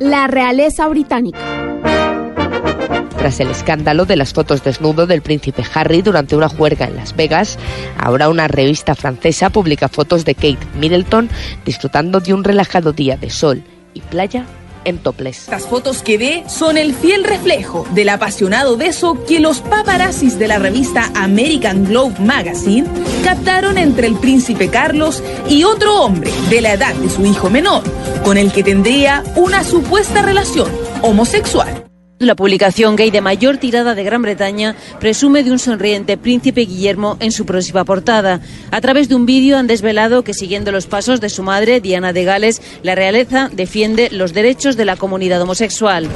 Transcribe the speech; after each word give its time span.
La 0.00 0.28
realeza 0.28 0.86
británica. 0.86 1.38
Tras 3.16 3.40
el 3.40 3.50
escándalo 3.50 4.04
de 4.04 4.14
las 4.14 4.32
fotos 4.32 4.62
desnudo 4.62 5.08
del 5.08 5.22
príncipe 5.22 5.64
Harry 5.74 6.02
durante 6.02 6.36
una 6.36 6.48
juerga 6.48 6.86
en 6.86 6.94
Las 6.94 7.16
Vegas, 7.16 7.58
ahora 7.98 8.28
una 8.28 8.46
revista 8.46 8.94
francesa 8.94 9.50
publica 9.50 9.88
fotos 9.88 10.24
de 10.24 10.36
Kate 10.36 10.58
Middleton 10.78 11.28
disfrutando 11.64 12.20
de 12.20 12.32
un 12.32 12.44
relajado 12.44 12.92
día 12.92 13.16
de 13.16 13.30
sol 13.30 13.64
y 13.92 14.00
playa 14.00 14.46
en. 14.88 14.98
Las 15.50 15.66
fotos 15.66 16.02
que 16.02 16.18
ve 16.18 16.44
son 16.48 16.76
el 16.76 16.94
fiel 16.94 17.24
reflejo 17.24 17.86
del 17.92 18.08
apasionado 18.08 18.76
beso 18.76 19.24
que 19.26 19.40
los 19.40 19.60
paparazzis 19.60 20.38
de 20.38 20.48
la 20.48 20.58
revista 20.58 21.10
American 21.14 21.84
Globe 21.84 22.14
Magazine 22.18 22.86
captaron 23.24 23.78
entre 23.78 24.06
el 24.06 24.16
príncipe 24.16 24.68
Carlos 24.68 25.22
y 25.48 25.64
otro 25.64 26.02
hombre 26.02 26.30
de 26.50 26.60
la 26.60 26.74
edad 26.74 26.94
de 26.94 27.10
su 27.10 27.24
hijo 27.24 27.48
menor, 27.48 27.82
con 28.22 28.36
el 28.36 28.52
que 28.52 28.62
tendría 28.62 29.22
una 29.36 29.64
supuesta 29.64 30.22
relación 30.22 30.70
homosexual. 31.02 31.87
La 32.20 32.34
publicación 32.34 32.96
gay 32.96 33.12
de 33.12 33.20
mayor 33.20 33.58
tirada 33.58 33.94
de 33.94 34.02
Gran 34.02 34.22
Bretaña 34.22 34.74
presume 34.98 35.44
de 35.44 35.52
un 35.52 35.60
sonriente 35.60 36.16
príncipe 36.16 36.62
Guillermo 36.62 37.16
en 37.20 37.30
su 37.30 37.46
próxima 37.46 37.84
portada. 37.84 38.40
A 38.72 38.80
través 38.80 39.08
de 39.08 39.14
un 39.14 39.24
vídeo 39.24 39.56
han 39.56 39.68
desvelado 39.68 40.24
que 40.24 40.34
siguiendo 40.34 40.72
los 40.72 40.86
pasos 40.86 41.20
de 41.20 41.28
su 41.28 41.44
madre, 41.44 41.80
Diana 41.80 42.12
de 42.12 42.24
Gales, 42.24 42.60
la 42.82 42.96
realeza 42.96 43.50
defiende 43.52 44.08
los 44.10 44.34
derechos 44.34 44.76
de 44.76 44.84
la 44.84 44.96
comunidad 44.96 45.40
homosexual. 45.42 46.08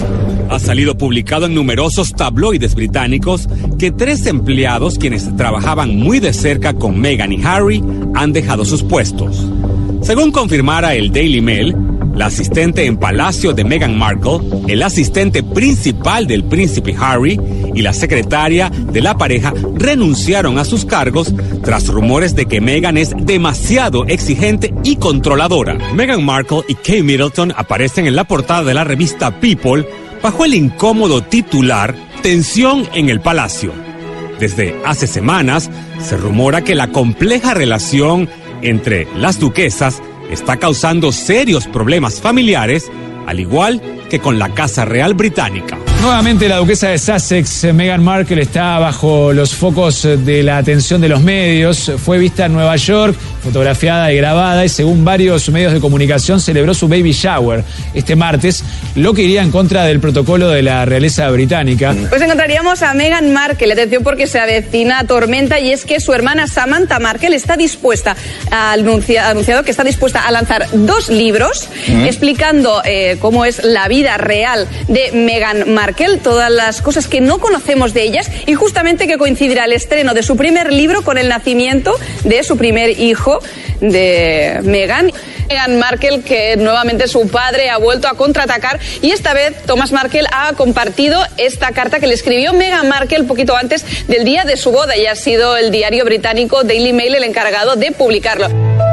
Ha 0.51 0.59
salido 0.59 0.99
publicado 0.99 1.47
en 1.47 1.55
numerosos 1.55 2.15
tabloides 2.15 2.75
británicos 2.75 3.49
que 3.79 3.93
tres 3.93 4.27
empleados 4.27 4.99
quienes 4.99 5.37
trabajaban 5.37 5.95
muy 5.95 6.19
de 6.19 6.33
cerca 6.33 6.75
con 6.75 6.99
Meghan 6.99 7.33
y 7.33 7.41
Harry 7.45 7.81
han 8.15 8.33
dejado 8.33 8.65
sus 8.65 8.83
puestos. 8.83 9.47
Según 10.03 10.33
confirmara 10.33 10.97
el 10.97 11.13
Daily 11.13 11.41
Mail, 11.41 11.77
la 12.15 12.27
asistente 12.27 12.87
en 12.87 12.97
palacio 12.97 13.53
de 13.53 13.65
Meghan 13.65 13.99
Markle, 13.99 14.41
el 14.69 14.83
asistente 14.83 15.43
principal 15.43 16.27
del 16.27 16.45
príncipe 16.45 16.95
Harry 16.99 17.41
y 17.75 17.83
la 17.83 17.93
secretaria 17.93 18.71
de 18.71 19.01
la 19.01 19.17
pareja 19.17 19.53
renunciaron 19.75 20.59
a 20.59 20.65
sus 20.65 20.85
cargos 20.85 21.35
tras 21.63 21.89
rumores 21.89 22.35
de 22.35 22.47
que 22.47 22.61
Meghan 22.61 22.97
es 22.97 23.13
demasiado 23.17 24.05
exigente 24.07 24.75
y 24.85 24.97
controladora. 24.97 25.79
Meghan 25.95 26.25
Markle 26.25 26.63
y 26.69 26.75
Kate 26.75 27.03
Middleton 27.03 27.53
aparecen 27.57 28.07
en 28.07 28.17
la 28.17 28.25
portada 28.25 28.63
de 28.65 28.75
la 28.75 28.85
revista 28.85 29.41
People 29.41 29.87
bajo 30.23 30.45
el 30.45 30.55
incómodo 30.55 31.23
titular 31.23 31.95
Tensión 32.23 32.89
en 32.95 33.09
el 33.09 33.21
Palacio. 33.21 33.73
Desde 34.39 34.77
hace 34.85 35.07
semanas 35.07 35.71
se 36.01 36.17
rumora 36.17 36.63
que 36.63 36.75
la 36.75 36.89
compleja 36.89 37.55
relación 37.55 38.29
entre 38.63 39.07
las 39.17 39.39
duquesas 39.39 40.03
está 40.31 40.57
causando 40.59 41.13
serios 41.13 41.67
problemas 41.67 42.21
familiares, 42.21 42.91
al 43.27 43.41
igual 43.41 43.81
que 44.09 44.21
con 44.21 44.39
la 44.39 44.55
Casa 44.55 44.85
Real 44.85 45.15
Británica. 45.15 45.82
Nuevamente 46.03 46.49
la 46.49 46.57
duquesa 46.57 46.89
de 46.89 46.99
Sussex, 46.99 47.73
Meghan 47.73 48.03
Markle, 48.03 48.43
está 48.43 48.81
bajo 48.81 49.33
los 49.33 49.55
focos 49.55 50.03
de 50.03 50.43
la 50.43 50.59
atención 50.59 51.01
de 51.01 51.09
los 51.09 51.23
medios. 51.23 51.93
Fue 52.05 52.19
vista 52.19 52.47
en 52.47 52.55
Nueva 52.55 52.75
York, 52.75 53.17
fotografiada 53.41 54.13
y 54.13 54.17
grabada, 54.17 54.65
y 54.65 54.69
según 54.69 55.05
varios 55.05 55.49
medios 55.51 55.73
de 55.73 55.79
comunicación 55.79 56.41
celebró 56.41 56.75
su 56.75 56.89
baby 56.89 57.13
shower 57.13 57.63
este 57.95 58.17
martes, 58.17 58.65
lo 58.97 59.15
que 59.15 59.23
iría 59.23 59.43
en 59.43 59.53
contra 59.53 59.85
del 59.85 60.01
protocolo 60.01 60.49
de 60.49 60.63
la 60.63 60.85
realeza 60.85 61.31
británica. 61.31 61.95
Pues 62.09 62.21
encontraríamos 62.21 62.83
a 62.83 62.95
Meghan 62.95 63.33
Markle, 63.33 63.73
atención 63.73 64.03
porque 64.03 64.27
se 64.27 64.41
avecina 64.41 65.07
tormenta, 65.07 65.61
y 65.61 65.71
es 65.71 65.85
que 65.85 66.01
su 66.01 66.13
hermana 66.13 66.49
Samantha 66.49 66.99
Markle 66.99 67.37
está 67.37 67.57
dispuesta, 67.57 68.17
ha 68.51 68.73
anunciado 68.73 69.63
que 69.63 69.71
está 69.71 69.85
dispuesta 69.85 70.27
a 70.27 70.33
lanzar 70.33 70.67
dos 70.73 71.11
libros 71.11 71.69
explicando 71.87 72.83
eh, 72.85 73.19
cómo 73.21 73.45
es 73.45 73.63
la 73.63 73.87
vida 73.87 74.17
real 74.19 74.67
de 74.89 75.13
Meghan 75.13 75.73
Markle 75.73 75.92
todas 76.23 76.51
las 76.51 76.83
cosas 76.83 77.07
que 77.07 77.21
no 77.21 77.39
conocemos 77.39 77.95
de 77.95 78.03
ellas 78.03 78.31
y 78.47 78.55
justamente 78.55 79.07
que 79.07 79.19
coincidirá 79.19 79.65
el 79.65 79.73
estreno 79.73 80.15
de 80.15 80.23
su 80.23 80.37
primer 80.37 80.73
libro 80.73 81.03
con 81.03 81.19
el 81.19 81.29
nacimiento 81.29 81.99
de 82.25 82.43
su 82.45 82.57
primer 82.57 82.99
hijo, 83.01 83.41
de 83.81 84.61
Meghan. 84.63 85.13
Meghan 85.49 85.79
Markle, 85.79 86.23
que 86.23 86.57
nuevamente 86.57 87.09
su 87.09 87.29
padre 87.29 87.69
ha 87.69 87.77
vuelto 87.77 88.09
a 88.09 88.15
contraatacar 88.15 88.81
y 89.03 89.11
esta 89.11 89.35
vez 89.35 89.55
Thomas 89.67 89.93
Markle 89.93 90.25
ha 90.33 90.55
compartido 90.55 91.21
esta 91.37 91.73
carta 91.73 92.01
que 92.01 92.07
le 92.07 92.15
escribió 92.15 92.53
Meghan 92.53 92.89
Markle 92.89 93.25
poquito 93.25 93.57
antes 93.57 93.85
del 94.09 94.25
día 94.25 94.45
de 94.45 94.57
su 94.57 94.73
boda 94.73 94.97
y 94.97 95.07
ha 95.07 95.15
sido 95.15 95.57
el 95.57 95.71
diario 95.71 96.05
británico 96.05 96.65
Daily 96.65 96.93
Mail 96.93 97.15
el 97.15 97.25
encargado 97.25 97.77
de 97.77 97.93
publicarlo. 97.93 98.92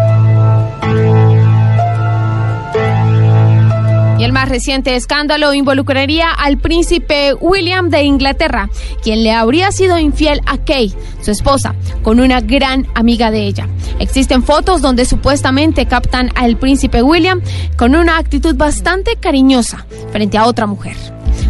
Y 4.19 4.25
el 4.25 4.33
más 4.33 4.49
reciente 4.49 4.97
escándalo 4.97 5.53
involucraría 5.53 6.29
al 6.29 6.57
príncipe 6.57 7.33
William 7.33 7.89
de 7.89 8.03
Inglaterra, 8.03 8.69
quien 9.01 9.23
le 9.23 9.31
habría 9.31 9.71
sido 9.71 9.97
infiel 9.97 10.41
a 10.45 10.57
Kate, 10.57 10.91
su 11.21 11.31
esposa, 11.31 11.73
con 12.03 12.19
una 12.19 12.41
gran 12.41 12.85
amiga 12.95 13.31
de 13.31 13.43
ella. 13.43 13.69
Existen 13.97 14.43
fotos 14.43 14.81
donde 14.81 15.05
supuestamente 15.05 15.85
captan 15.85 16.31
al 16.35 16.57
príncipe 16.57 17.01
William 17.01 17.41
con 17.77 17.95
una 17.95 18.17
actitud 18.17 18.55
bastante 18.55 19.15
cariñosa 19.15 19.85
frente 20.11 20.37
a 20.37 20.47
otra 20.47 20.67
mujer. 20.67 20.97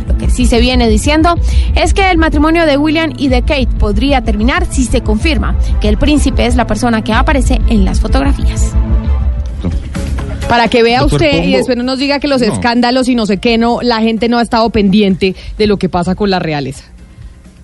Lo 0.07 0.15
que 0.17 0.29
sí 0.29 0.45
se 0.45 0.59
viene 0.59 0.87
diciendo 0.89 1.35
es 1.73 1.95
que 1.95 2.11
el 2.11 2.19
matrimonio 2.19 2.67
de 2.67 2.77
William 2.77 3.13
y 3.17 3.29
de 3.29 3.41
Kate 3.41 3.69
podría 3.79 4.23
terminar 4.23 4.67
si 4.69 4.85
se 4.85 5.01
confirma 5.01 5.57
que 5.81 5.89
el 5.89 5.97
príncipe 5.97 6.45
es 6.45 6.55
la 6.55 6.67
persona 6.67 7.03
que 7.03 7.13
aparece 7.13 7.59
en 7.67 7.83
las 7.83 7.99
fotografías. 7.99 8.75
Para 10.49 10.67
que 10.67 10.83
vea 10.83 11.05
usted 11.05 11.43
y 11.43 11.53
después 11.53 11.77
no 11.77 11.83
nos 11.83 11.99
diga 11.99 12.19
que 12.19 12.27
los 12.27 12.41
escándalos 12.41 13.07
y 13.07 13.15
no 13.15 13.25
sé 13.25 13.37
qué, 13.37 13.57
no, 13.57 13.79
la 13.81 14.01
gente 14.01 14.27
no 14.27 14.39
ha 14.39 14.41
estado 14.41 14.69
pendiente 14.71 15.35
de 15.57 15.67
lo 15.67 15.77
que 15.77 15.89
pasa 15.89 16.15
con 16.15 16.29
la 16.29 16.39
realeza. 16.39 16.85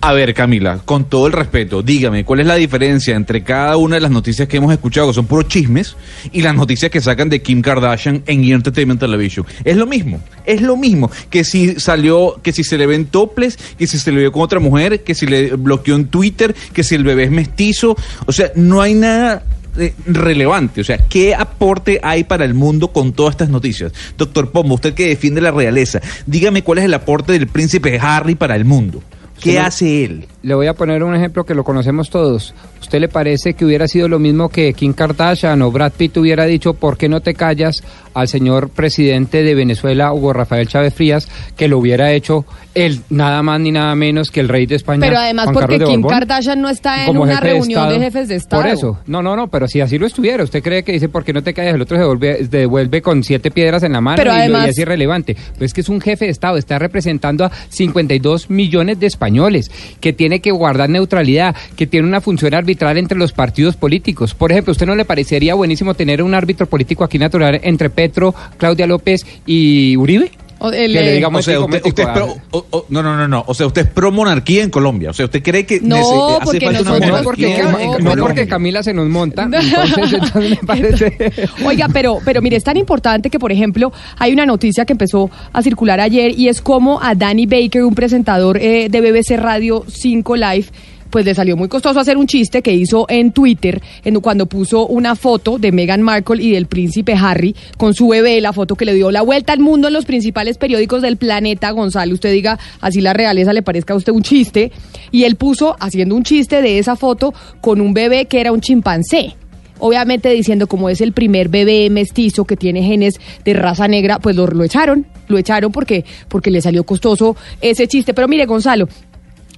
A 0.00 0.12
ver, 0.12 0.34
Camila, 0.34 0.82
con 0.84 1.06
todo 1.06 1.26
el 1.26 1.32
respeto, 1.32 1.82
dígame, 1.82 2.24
¿cuál 2.24 2.38
es 2.38 2.46
la 2.46 2.54
diferencia 2.54 3.16
entre 3.16 3.42
cada 3.42 3.76
una 3.76 3.96
de 3.96 4.02
las 4.02 4.12
noticias 4.12 4.46
que 4.46 4.58
hemos 4.58 4.72
escuchado, 4.72 5.08
que 5.08 5.14
son 5.14 5.26
puros 5.26 5.48
chismes, 5.48 5.96
y 6.30 6.42
las 6.42 6.54
noticias 6.54 6.92
que 6.92 7.00
sacan 7.00 7.28
de 7.28 7.42
Kim 7.42 7.60
Kardashian 7.60 8.22
en! 8.26 8.44
Entertainment 8.44 9.00
Television? 9.00 9.44
Es 9.64 9.76
lo 9.76 9.86
mismo, 9.86 10.20
es 10.44 10.62
lo 10.62 10.76
mismo 10.76 11.10
que 11.28 11.42
si 11.42 11.80
salió, 11.80 12.38
que 12.40 12.52
si 12.52 12.62
se 12.62 12.78
le 12.78 12.86
ven 12.86 13.06
toples, 13.06 13.58
que 13.76 13.88
si 13.88 13.98
se 13.98 14.12
le 14.12 14.20
vio 14.20 14.30
con 14.30 14.42
otra 14.42 14.60
mujer, 14.60 15.02
que 15.02 15.16
si 15.16 15.26
le 15.26 15.56
bloqueó 15.56 15.96
en 15.96 16.06
Twitter, 16.06 16.54
que 16.72 16.84
si 16.84 16.94
el 16.94 17.02
bebé 17.02 17.24
es 17.24 17.32
mestizo, 17.32 17.96
o 18.26 18.32
sea, 18.32 18.52
no 18.54 18.82
hay 18.82 18.94
nada 18.94 19.42
eh, 19.78 19.94
relevante. 20.06 20.80
O 20.80 20.84
sea, 20.84 20.98
¿qué 20.98 21.34
aporte 21.34 22.00
hay 22.02 22.24
para 22.24 22.44
el 22.44 22.54
mundo 22.54 22.88
con 22.88 23.12
todas 23.12 23.32
estas 23.32 23.48
noticias? 23.48 23.92
Doctor 24.16 24.50
Pombo, 24.50 24.74
usted 24.74 24.94
que 24.94 25.08
defiende 25.08 25.40
la 25.40 25.50
realeza, 25.50 26.00
dígame 26.26 26.62
cuál 26.62 26.78
es 26.78 26.84
el 26.84 26.94
aporte 26.94 27.32
del 27.32 27.46
príncipe 27.46 27.98
Harry 28.00 28.34
para 28.34 28.56
el 28.56 28.64
mundo. 28.64 29.02
¿Qué 29.40 29.58
hace 29.58 30.04
él? 30.04 30.26
Le 30.46 30.54
voy 30.54 30.68
a 30.68 30.74
poner 30.74 31.02
un 31.02 31.12
ejemplo 31.12 31.44
que 31.44 31.56
lo 31.56 31.64
conocemos 31.64 32.08
todos. 32.08 32.54
¿Usted 32.80 33.00
le 33.00 33.08
parece 33.08 33.54
que 33.54 33.64
hubiera 33.64 33.88
sido 33.88 34.06
lo 34.06 34.20
mismo 34.20 34.48
que 34.48 34.72
Kim 34.74 34.92
Kardashian 34.92 35.60
o 35.62 35.72
Brad 35.72 35.90
Pitt 35.90 36.16
hubiera 36.18 36.44
dicho, 36.44 36.74
¿por 36.74 36.96
qué 36.96 37.08
no 37.08 37.20
te 37.20 37.34
callas 37.34 37.82
al 38.14 38.28
señor 38.28 38.68
presidente 38.68 39.42
de 39.42 39.56
Venezuela, 39.56 40.12
Hugo 40.12 40.32
Rafael 40.32 40.68
Chávez 40.68 40.94
Frías, 40.94 41.28
que 41.56 41.66
lo 41.66 41.78
hubiera 41.78 42.12
hecho 42.12 42.44
él, 42.74 43.00
nada 43.10 43.42
más 43.42 43.58
ni 43.60 43.72
nada 43.72 43.92
menos 43.96 44.30
que 44.30 44.38
el 44.38 44.48
rey 44.48 44.66
de 44.66 44.76
España? 44.76 45.00
Pero 45.00 45.18
además 45.18 45.46
Juan 45.46 45.54
porque 45.54 45.78
Kim 45.78 46.00
Borbón? 46.00 46.10
Kardashian 46.20 46.60
no 46.60 46.68
está 46.68 47.06
en 47.06 47.16
una 47.18 47.34
de 47.34 47.40
reunión 47.40 47.88
de, 47.88 47.98
jefes 47.98 48.28
de 48.28 48.36
Estado. 48.36 48.62
Por 48.62 48.70
eso, 48.70 48.98
no, 49.06 49.22
no, 49.22 49.34
no, 49.34 49.48
pero 49.48 49.66
si 49.66 49.80
así 49.80 49.98
lo 49.98 50.06
estuviera, 50.06 50.44
¿usted 50.44 50.62
cree 50.62 50.84
que 50.84 50.92
dice 50.92 51.08
por 51.08 51.24
qué 51.24 51.32
no 51.32 51.42
te 51.42 51.54
callas? 51.54 51.74
El 51.74 51.82
otro 51.82 51.96
se 51.96 52.02
devuelve, 52.02 52.36
se 52.38 52.48
devuelve 52.58 53.02
con 53.02 53.24
siete 53.24 53.50
piedras 53.50 53.82
en 53.82 53.92
la 53.94 54.00
mano 54.00 54.16
Pero 54.18 54.30
y, 54.30 54.34
lo- 54.34 54.38
y 54.38 54.42
además- 54.42 54.68
es 54.68 54.78
irrelevante. 54.78 55.34
Pues 55.58 55.70
es 55.70 55.74
que 55.74 55.80
es 55.80 55.88
un 55.88 56.00
jefe 56.00 56.26
de 56.26 56.30
Estado, 56.30 56.56
está 56.56 56.78
representando 56.78 57.44
a 57.46 57.50
52 57.68 58.48
millones 58.48 59.00
de 59.00 59.06
españoles, 59.08 59.72
que 60.00 60.12
tiene 60.12 60.35
que 60.40 60.50
guardar 60.50 60.88
neutralidad, 60.88 61.54
que 61.76 61.86
tiene 61.86 62.06
una 62.06 62.20
función 62.20 62.54
arbitral 62.54 62.98
entre 62.98 63.18
los 63.18 63.32
partidos 63.32 63.76
políticos. 63.76 64.34
Por 64.34 64.52
ejemplo, 64.52 64.72
¿usted 64.72 64.86
no 64.86 64.94
le 64.94 65.04
parecería 65.04 65.54
buenísimo 65.54 65.94
tener 65.94 66.22
un 66.22 66.34
árbitro 66.34 66.66
político 66.66 67.04
aquí 67.04 67.18
natural 67.18 67.60
entre 67.62 67.90
Petro, 67.90 68.34
Claudia 68.58 68.86
López 68.86 69.26
y 69.46 69.96
Uribe? 69.96 70.30
O 70.58 70.68
el, 70.70 70.92
Que 70.92 71.00
le 71.00 71.10
eh, 71.10 71.14
digamos 71.16 71.40
O 71.40 71.42
sea, 71.42 71.54
ético, 71.56 71.88
usted, 71.88 72.02
es 72.04 72.08
pro, 72.08 72.36
o- 72.52 72.66
o- 72.70 72.86
no, 72.88 73.02
no, 73.02 73.14
no, 73.16 73.28
no. 73.28 73.44
O 73.46 73.52
sea, 73.52 73.66
usted 73.66 73.82
es 73.82 73.88
pro 73.88 74.10
monarquía 74.10 74.62
en 74.62 74.70
Colombia. 74.70 75.10
O 75.10 75.12
sea, 75.12 75.26
usted 75.26 75.42
cree 75.42 75.66
que 75.66 75.80
No, 75.82 75.96
nece- 75.96 76.36
hace 76.36 76.44
porque 76.44 76.66
falta 76.66 76.92
una 76.96 77.06
no 77.18 77.22
porque, 77.22 77.42
no, 77.62 77.78
en 77.78 77.86
no 77.90 77.92
Colombia? 77.92 78.16
porque 78.24 78.46
Camila 78.48 78.82
se 78.82 78.94
nos 78.94 79.06
monta, 79.08 79.42
entonces, 79.52 80.12
entonces 80.14 80.50
me 80.50 80.56
parece... 80.66 81.16
Oiga, 81.64 81.88
pero, 81.92 82.18
pero 82.24 82.40
mire, 82.40 82.56
es 82.56 82.64
tan 82.64 82.76
importante 82.78 83.28
que, 83.28 83.38
por 83.38 83.52
ejemplo, 83.52 83.92
hay 84.18 84.32
una 84.32 84.46
noticia 84.46 84.84
que 84.86 84.92
empezó 84.94 85.30
a 85.52 85.62
circular 85.62 86.00
ayer 86.00 86.32
y 86.38 86.48
es 86.48 86.60
como 86.62 87.02
a 87.02 87.14
Danny 87.14 87.46
Baker, 87.46 87.84
un 87.84 87.94
presentador 87.94 88.56
eh, 88.56 88.88
de 88.88 89.00
BBC 89.00 89.36
Radio 89.36 89.84
5 89.88 90.36
Live, 90.36 90.66
pues 91.10 91.24
le 91.24 91.34
salió 91.34 91.56
muy 91.56 91.68
costoso 91.68 92.00
hacer 92.00 92.16
un 92.16 92.26
chiste 92.26 92.62
que 92.62 92.72
hizo 92.72 93.06
en 93.08 93.32
Twitter 93.32 93.82
en, 94.04 94.20
cuando 94.20 94.46
puso 94.46 94.86
una 94.86 95.16
foto 95.16 95.58
de 95.58 95.72
Meghan 95.72 96.02
Markle 96.02 96.42
y 96.42 96.52
del 96.52 96.66
príncipe 96.66 97.14
Harry 97.14 97.54
con 97.76 97.94
su 97.94 98.08
bebé, 98.08 98.40
la 98.40 98.52
foto 98.52 98.74
que 98.74 98.84
le 98.84 98.94
dio 98.94 99.10
la 99.10 99.22
vuelta 99.22 99.52
al 99.52 99.60
mundo 99.60 99.88
en 99.88 99.94
los 99.94 100.04
principales 100.04 100.58
periódicos 100.58 101.02
del 101.02 101.16
planeta, 101.16 101.70
Gonzalo. 101.70 102.14
Usted 102.14 102.32
diga, 102.32 102.58
así 102.80 103.00
la 103.00 103.12
realeza 103.12 103.52
le 103.52 103.62
parezca 103.62 103.94
a 103.94 103.96
usted 103.96 104.12
un 104.12 104.22
chiste. 104.22 104.72
Y 105.10 105.24
él 105.24 105.36
puso 105.36 105.76
haciendo 105.80 106.14
un 106.14 106.22
chiste 106.22 106.62
de 106.62 106.78
esa 106.78 106.96
foto 106.96 107.32
con 107.60 107.80
un 107.80 107.94
bebé 107.94 108.26
que 108.26 108.40
era 108.40 108.52
un 108.52 108.60
chimpancé. 108.60 109.34
obviamente 109.78 110.30
diciendo 110.30 110.66
como 110.66 110.88
es 110.88 111.02
el 111.02 111.12
primer 111.12 111.48
bebé 111.48 111.90
mestizo 111.90 112.46
que 112.46 112.56
tiene 112.56 112.82
genes 112.82 113.20
de 113.44 113.52
raza 113.52 113.88
negra, 113.88 114.18
pues 114.18 114.34
lo, 114.34 114.46
lo 114.46 114.64
echaron, 114.64 115.06
lo 115.28 115.36
echaron 115.36 115.70
porque, 115.70 116.04
porque 116.28 116.50
le 116.50 116.62
salió 116.62 116.84
costoso 116.84 117.36
ese 117.60 117.86
chiste. 117.86 118.14
Pero 118.14 118.26
mire, 118.26 118.46
Gonzalo, 118.46 118.88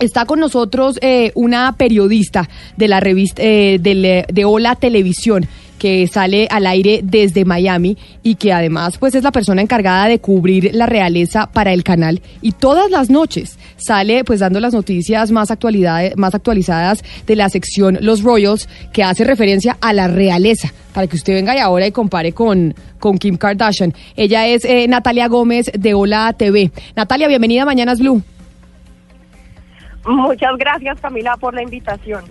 Está 0.00 0.26
con 0.26 0.38
nosotros 0.38 0.98
eh, 1.02 1.32
una 1.34 1.72
periodista 1.76 2.48
de 2.76 2.86
la 2.86 3.00
revista 3.00 3.42
eh, 3.42 3.78
del- 3.80 4.24
de 4.32 4.44
Hola 4.44 4.76
Televisión 4.76 5.46
que 5.76 6.06
sale 6.08 6.46
al 6.50 6.66
aire 6.66 7.00
desde 7.04 7.44
Miami 7.44 7.96
y 8.24 8.34
que 8.36 8.52
además 8.52 8.98
pues 8.98 9.14
es 9.14 9.22
la 9.22 9.30
persona 9.32 9.62
encargada 9.62 10.06
de 10.08 10.18
cubrir 10.20 10.70
la 10.72 10.86
realeza 10.86 11.48
para 11.52 11.72
el 11.72 11.84
canal 11.84 12.20
y 12.42 12.50
todas 12.52 12.90
las 12.90 13.10
noches 13.10 13.58
sale 13.76 14.24
pues 14.24 14.40
dando 14.40 14.58
las 14.58 14.72
noticias 14.74 15.30
más 15.30 15.52
actualidades 15.52 16.16
más 16.16 16.34
actualizadas 16.34 17.04
de 17.28 17.36
la 17.36 17.48
sección 17.48 17.98
Los 18.00 18.22
Royals 18.22 18.68
que 18.92 19.04
hace 19.04 19.22
referencia 19.24 19.78
a 19.80 19.92
la 19.92 20.08
realeza 20.08 20.72
para 20.92 21.06
que 21.06 21.14
usted 21.16 21.34
venga 21.34 21.54
y 21.56 21.60
ahora 21.60 21.86
y 21.86 21.92
compare 21.92 22.32
con 22.32 22.74
con 22.98 23.16
Kim 23.18 23.36
Kardashian. 23.36 23.94
Ella 24.16 24.48
es 24.48 24.64
eh, 24.64 24.86
Natalia 24.88 25.28
Gómez 25.28 25.70
de 25.72 25.94
Hola 25.94 26.34
TV. 26.36 26.72
Natalia, 26.96 27.28
bienvenida 27.28 27.64
Mañanas 27.64 28.00
Blue. 28.00 28.20
Muchas 30.08 30.56
gracias 30.58 31.00
Camila 31.00 31.36
por 31.36 31.54
la 31.54 31.62
invitación. 31.62 32.24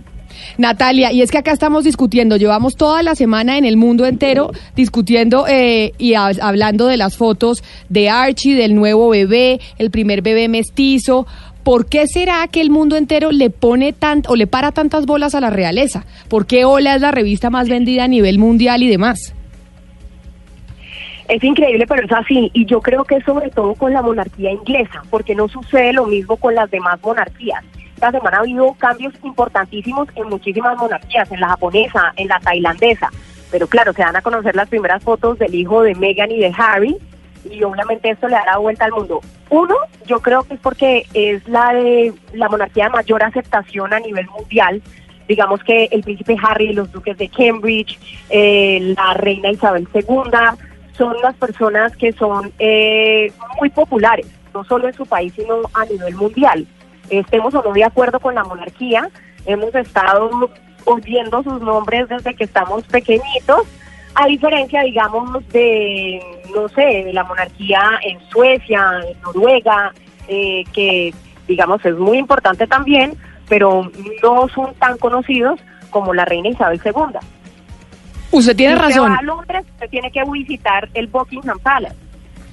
Natalia, 0.57 1.11
y 1.11 1.21
es 1.21 1.31
que 1.31 1.37
acá 1.39 1.51
estamos 1.51 1.83
discutiendo, 1.83 2.37
llevamos 2.37 2.75
toda 2.75 3.01
la 3.01 3.15
semana 3.15 3.57
en 3.57 3.65
el 3.65 3.77
mundo 3.77 4.05
entero 4.05 4.51
discutiendo 4.75 5.45
eh, 5.47 5.93
y 5.97 6.13
ha- 6.15 6.31
hablando 6.41 6.87
de 6.87 6.97
las 6.97 7.17
fotos 7.17 7.63
de 7.89 8.09
Archie, 8.09 8.55
del 8.55 8.75
nuevo 8.75 9.09
bebé, 9.09 9.59
el 9.77 9.89
primer 9.91 10.21
bebé 10.21 10.47
mestizo. 10.47 11.25
¿Por 11.63 11.87
qué 11.87 12.07
será 12.07 12.47
que 12.47 12.61
el 12.61 12.69
mundo 12.69 12.95
entero 12.95 13.31
le 13.31 13.49
pone 13.49 13.93
tan 13.93 14.21
o 14.27 14.35
le 14.35 14.47
para 14.47 14.71
tantas 14.71 15.05
bolas 15.05 15.35
a 15.35 15.41
la 15.41 15.49
realeza? 15.49 16.05
¿Por 16.29 16.45
qué 16.45 16.65
Hola 16.65 16.95
es 16.95 17.01
la 17.01 17.11
revista 17.11 17.49
más 17.49 17.67
vendida 17.67 18.05
a 18.05 18.07
nivel 18.07 18.37
mundial 18.39 18.83
y 18.83 18.89
demás? 18.89 19.33
Es 21.27 21.43
increíble, 21.43 21.85
pero 21.87 22.05
es 22.05 22.11
así. 22.11 22.49
Y 22.53 22.65
yo 22.65 22.81
creo 22.81 23.03
que 23.03 23.21
sobre 23.21 23.49
todo 23.49 23.75
con 23.75 23.93
la 23.93 24.01
monarquía 24.01 24.51
inglesa, 24.51 25.03
porque 25.09 25.35
no 25.35 25.47
sucede 25.47 25.93
lo 25.93 26.05
mismo 26.05 26.37
con 26.37 26.55
las 26.55 26.71
demás 26.71 26.99
monarquías. 27.01 27.63
Esta 27.95 28.11
semana 28.11 28.37
ha 28.37 28.39
habido 28.41 28.73
cambios 28.73 29.13
importantísimos 29.23 30.07
en 30.15 30.29
muchísimas 30.29 30.77
monarquías, 30.77 31.29
en 31.31 31.39
la 31.39 31.49
japonesa, 31.49 32.13
en 32.15 32.27
la 32.27 32.39
tailandesa. 32.39 33.09
Pero 33.51 33.67
claro, 33.67 33.91
se 33.93 34.03
dan 34.03 34.15
a 34.15 34.21
conocer 34.21 34.55
las 34.55 34.69
primeras 34.69 35.03
fotos 35.03 35.39
del 35.39 35.55
hijo 35.55 35.81
de 35.81 35.95
Meghan 35.95 36.31
y 36.31 36.39
de 36.39 36.53
Harry, 36.57 36.95
y 37.49 37.63
obviamente 37.63 38.09
esto 38.09 38.27
le 38.27 38.35
dará 38.35 38.57
vuelta 38.57 38.85
al 38.85 38.91
mundo. 38.91 39.21
Uno, 39.49 39.75
yo 40.05 40.19
creo 40.19 40.43
que 40.43 40.55
es 40.55 40.59
porque 40.59 41.05
es 41.13 41.47
la 41.47 41.73
de 41.73 42.13
la 42.33 42.49
monarquía 42.49 42.85
de 42.85 42.91
mayor 42.91 43.23
aceptación 43.23 43.93
a 43.93 43.99
nivel 43.99 44.27
mundial. 44.27 44.81
Digamos 45.27 45.63
que 45.63 45.85
el 45.91 46.03
príncipe 46.03 46.37
Harry, 46.41 46.73
los 46.73 46.91
duques 46.91 47.17
de 47.17 47.29
Cambridge, 47.29 47.99
eh, 48.29 48.93
la 48.95 49.13
reina 49.13 49.51
Isabel 49.51 49.87
II, 49.93 50.03
son 50.97 51.15
las 51.21 51.35
personas 51.35 51.95
que 51.95 52.11
son 52.13 52.51
eh, 52.59 53.31
muy 53.59 53.69
populares, 53.69 54.27
no 54.53 54.63
solo 54.63 54.87
en 54.87 54.93
su 54.93 55.05
país, 55.05 55.33
sino 55.35 55.61
a 55.73 55.85
nivel 55.85 56.15
mundial. 56.15 56.67
Estemos 57.09 57.53
o 57.55 57.63
no 57.63 57.71
de 57.71 57.83
acuerdo 57.83 58.19
con 58.19 58.35
la 58.35 58.43
monarquía, 58.43 59.09
hemos 59.45 59.73
estado 59.75 60.49
oyendo 60.85 61.43
sus 61.43 61.61
nombres 61.61 62.09
desde 62.09 62.33
que 62.35 62.43
estamos 62.45 62.83
pequeñitos, 62.85 63.61
a 64.15 64.25
diferencia, 64.25 64.81
digamos, 64.81 65.47
de, 65.49 66.19
no 66.53 66.67
sé, 66.69 67.03
de 67.05 67.13
la 67.13 67.23
monarquía 67.23 67.99
en 68.03 68.19
Suecia, 68.29 68.99
en 69.07 69.21
Noruega, 69.21 69.93
eh, 70.27 70.63
que, 70.73 71.13
digamos, 71.47 71.85
es 71.85 71.95
muy 71.97 72.17
importante 72.17 72.65
también, 72.65 73.15
pero 73.47 73.91
no 74.23 74.47
son 74.49 74.73
tan 74.75 74.97
conocidos 74.97 75.59
como 75.91 76.13
la 76.13 76.25
reina 76.25 76.49
Isabel 76.49 76.81
II. 76.83 77.19
Usted 78.31 78.55
tiene 78.55 78.73
Si 78.73 78.79
usted 78.79 78.89
razón. 78.95 79.11
va 79.11 79.17
a 79.17 79.21
Londres, 79.23 79.63
usted 79.73 79.89
tiene 79.89 80.11
que 80.11 80.21
visitar 80.31 80.89
el 80.93 81.07
Buckingham 81.07 81.59
Palace. 81.59 81.95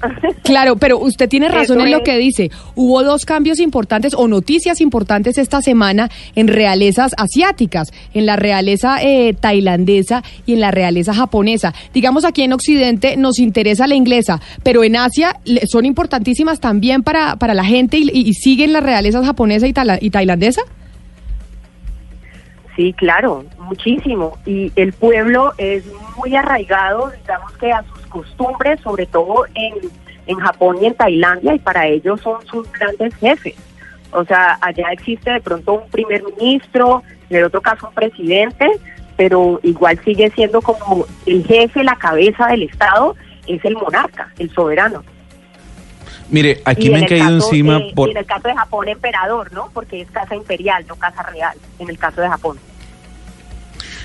Claro, 0.43 0.77
pero 0.77 0.99
usted 0.99 1.29
tiene 1.31 1.49
razón 1.49 1.79
Eso 1.79 1.87
en 1.87 1.91
lo 1.93 1.99
es. 1.99 2.03
que 2.05 2.19
dice. 2.19 2.51
Hubo 2.75 3.03
dos 3.03 3.25
cambios 3.25 3.59
importantes 3.59 4.13
o 4.15 4.29
noticias 4.29 4.83
importantes 4.83 5.39
esta 5.39 5.63
semana 5.63 6.11
en 6.35 6.49
realezas 6.49 7.15
asiáticas, 7.17 7.91
en 8.13 8.27
la 8.27 8.37
realeza 8.37 8.99
eh, 9.03 9.33
tailandesa 9.33 10.23
y 10.45 10.55
en 10.55 10.61
la 10.61 10.71
realeza 10.71 11.15
japonesa. 11.15 11.73
Digamos 11.95 12.27
aquí 12.27 12.43
en 12.43 12.53
Occidente 12.53 13.17
nos 13.17 13.39
interesa 13.39 13.87
la 13.87 13.95
inglesa, 13.95 14.41
pero 14.63 14.85
en 14.85 14.97
Asia 14.97 15.37
son 15.71 15.87
importantísimas 15.87 16.61
también 16.61 17.03
para, 17.03 17.37
para 17.37 17.55
la 17.55 17.65
gente 17.65 17.97
y 17.99 18.35
siguen 18.35 18.75
las 18.75 18.83
realezas 18.83 19.25
japonesa 19.25 19.67
y, 19.67 19.73
tala- 19.73 19.99
y 20.01 20.11
tailandesa. 20.11 20.61
Sí, 22.77 22.93
claro, 22.93 23.45
muchísimo. 23.59 24.37
Y 24.45 24.73
el 24.77 24.93
pueblo 24.93 25.53
es 25.59 25.85
muy 26.17 26.35
arraigado, 26.35 27.13
digamos 27.21 27.53
que 27.59 27.73
a 27.73 27.85
sus 27.85 28.07
costumbres, 28.07 28.81
sobre 28.81 29.07
todo 29.07 29.47
en, 29.55 29.75
en 30.27 30.37
Japón 30.39 30.79
y 30.81 30.87
en 30.87 30.95
Tailandia, 30.95 31.55
y 31.55 31.59
para 31.61 31.87
ellos 31.87 32.21
son 32.21 32.45
sus 32.47 32.71
grandes 32.73 33.15
jefes. 33.17 33.55
O 34.11 34.25
sea, 34.25 34.59
allá 34.61 34.89
existe 34.93 35.31
de 35.31 35.41
pronto 35.41 35.75
un 35.75 35.89
primer 35.91 36.23
ministro, 36.25 37.03
en 37.31 37.37
el 37.37 37.45
otro 37.45 37.61
caso 37.61 37.89
un 37.89 37.95
presidente, 37.95 38.67
pero 39.17 39.61
igual 39.63 39.99
sigue 40.05 40.31
siendo 40.31 40.61
como 40.61 41.07
el 41.27 41.45
jefe, 41.47 41.85
la 41.85 41.97
cabeza 41.97 42.47
del 42.49 42.65
Estado, 42.65 43.15
es 43.47 43.65
el 43.65 43.75
monarca, 43.75 44.33
el 44.39 44.51
soberano. 44.51 45.05
Mire, 46.31 46.61
aquí 46.65 46.89
me 46.91 46.97
en 46.99 47.03
han 47.05 47.09
caído 47.09 47.25
caso 47.39 47.49
encima 47.49 47.79
de- 47.79 47.93
por... 47.95 48.11
en 48.11 48.17
el 48.17 48.25
caso 48.27 48.49
de 48.49 48.55
Japón, 48.55 48.89
emperador, 48.89 49.53
¿no? 49.53 49.69
Porque 49.73 50.01
es 50.01 50.11
casa 50.11 50.35
imperial, 50.35 50.85
no 50.89 50.97
casa 50.97 51.23
real, 51.23 51.57
en 51.79 51.89
el 51.91 51.99
caso 51.99 52.21
de 52.21 52.29
Japón. 52.29 52.59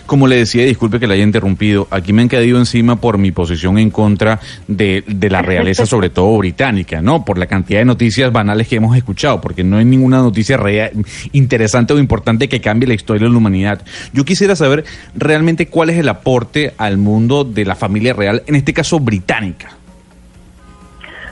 Como 0.06 0.26
le 0.26 0.38
decía, 0.38 0.66
disculpe 0.66 1.00
que 1.00 1.06
la 1.06 1.14
haya 1.14 1.24
interrumpido, 1.24 1.88
aquí 1.92 2.14
me 2.14 2.24
han 2.24 2.30
caído 2.30 2.58
encima 2.58 2.96
por 2.96 3.20
mi 3.20 3.32
posición 3.32 3.78
en 3.78 3.92
contra 3.92 4.40
de, 4.68 5.04
de 5.06 5.30
la 5.30 5.44
realeza, 5.44 5.86
sobre 5.86 6.10
todo 6.10 6.36
británica, 6.40 7.00
¿no? 7.00 7.24
Por 7.24 7.38
la 7.38 7.46
cantidad 7.46 7.78
de 7.80 7.86
noticias 7.86 8.32
banales 8.32 8.68
que 8.68 8.78
hemos 8.78 8.98
escuchado, 8.98 9.40
porque 9.40 9.64
no 9.64 9.78
hay 9.78 9.86
ninguna 9.86 10.18
noticia 10.18 10.58
real, 10.58 10.94
interesante 11.32 11.94
o 11.94 12.00
importante 12.00 12.50
que 12.50 12.60
cambie 12.60 12.88
la 12.88 12.96
historia 12.96 13.26
de 13.28 13.32
la 13.32 13.38
humanidad. 13.38 13.84
Yo 14.12 14.26
quisiera 14.26 14.56
saber 14.56 14.84
realmente 15.16 15.68
cuál 15.68 15.92
es 15.92 15.98
el 16.00 16.10
aporte 16.10 16.74
al 16.80 16.98
mundo 16.98 17.44
de 17.44 17.66
la 17.66 17.76
familia 17.76 18.14
real, 18.14 18.42
en 18.48 18.56
este 18.56 18.74
caso 18.74 19.00
británica. 19.00 19.76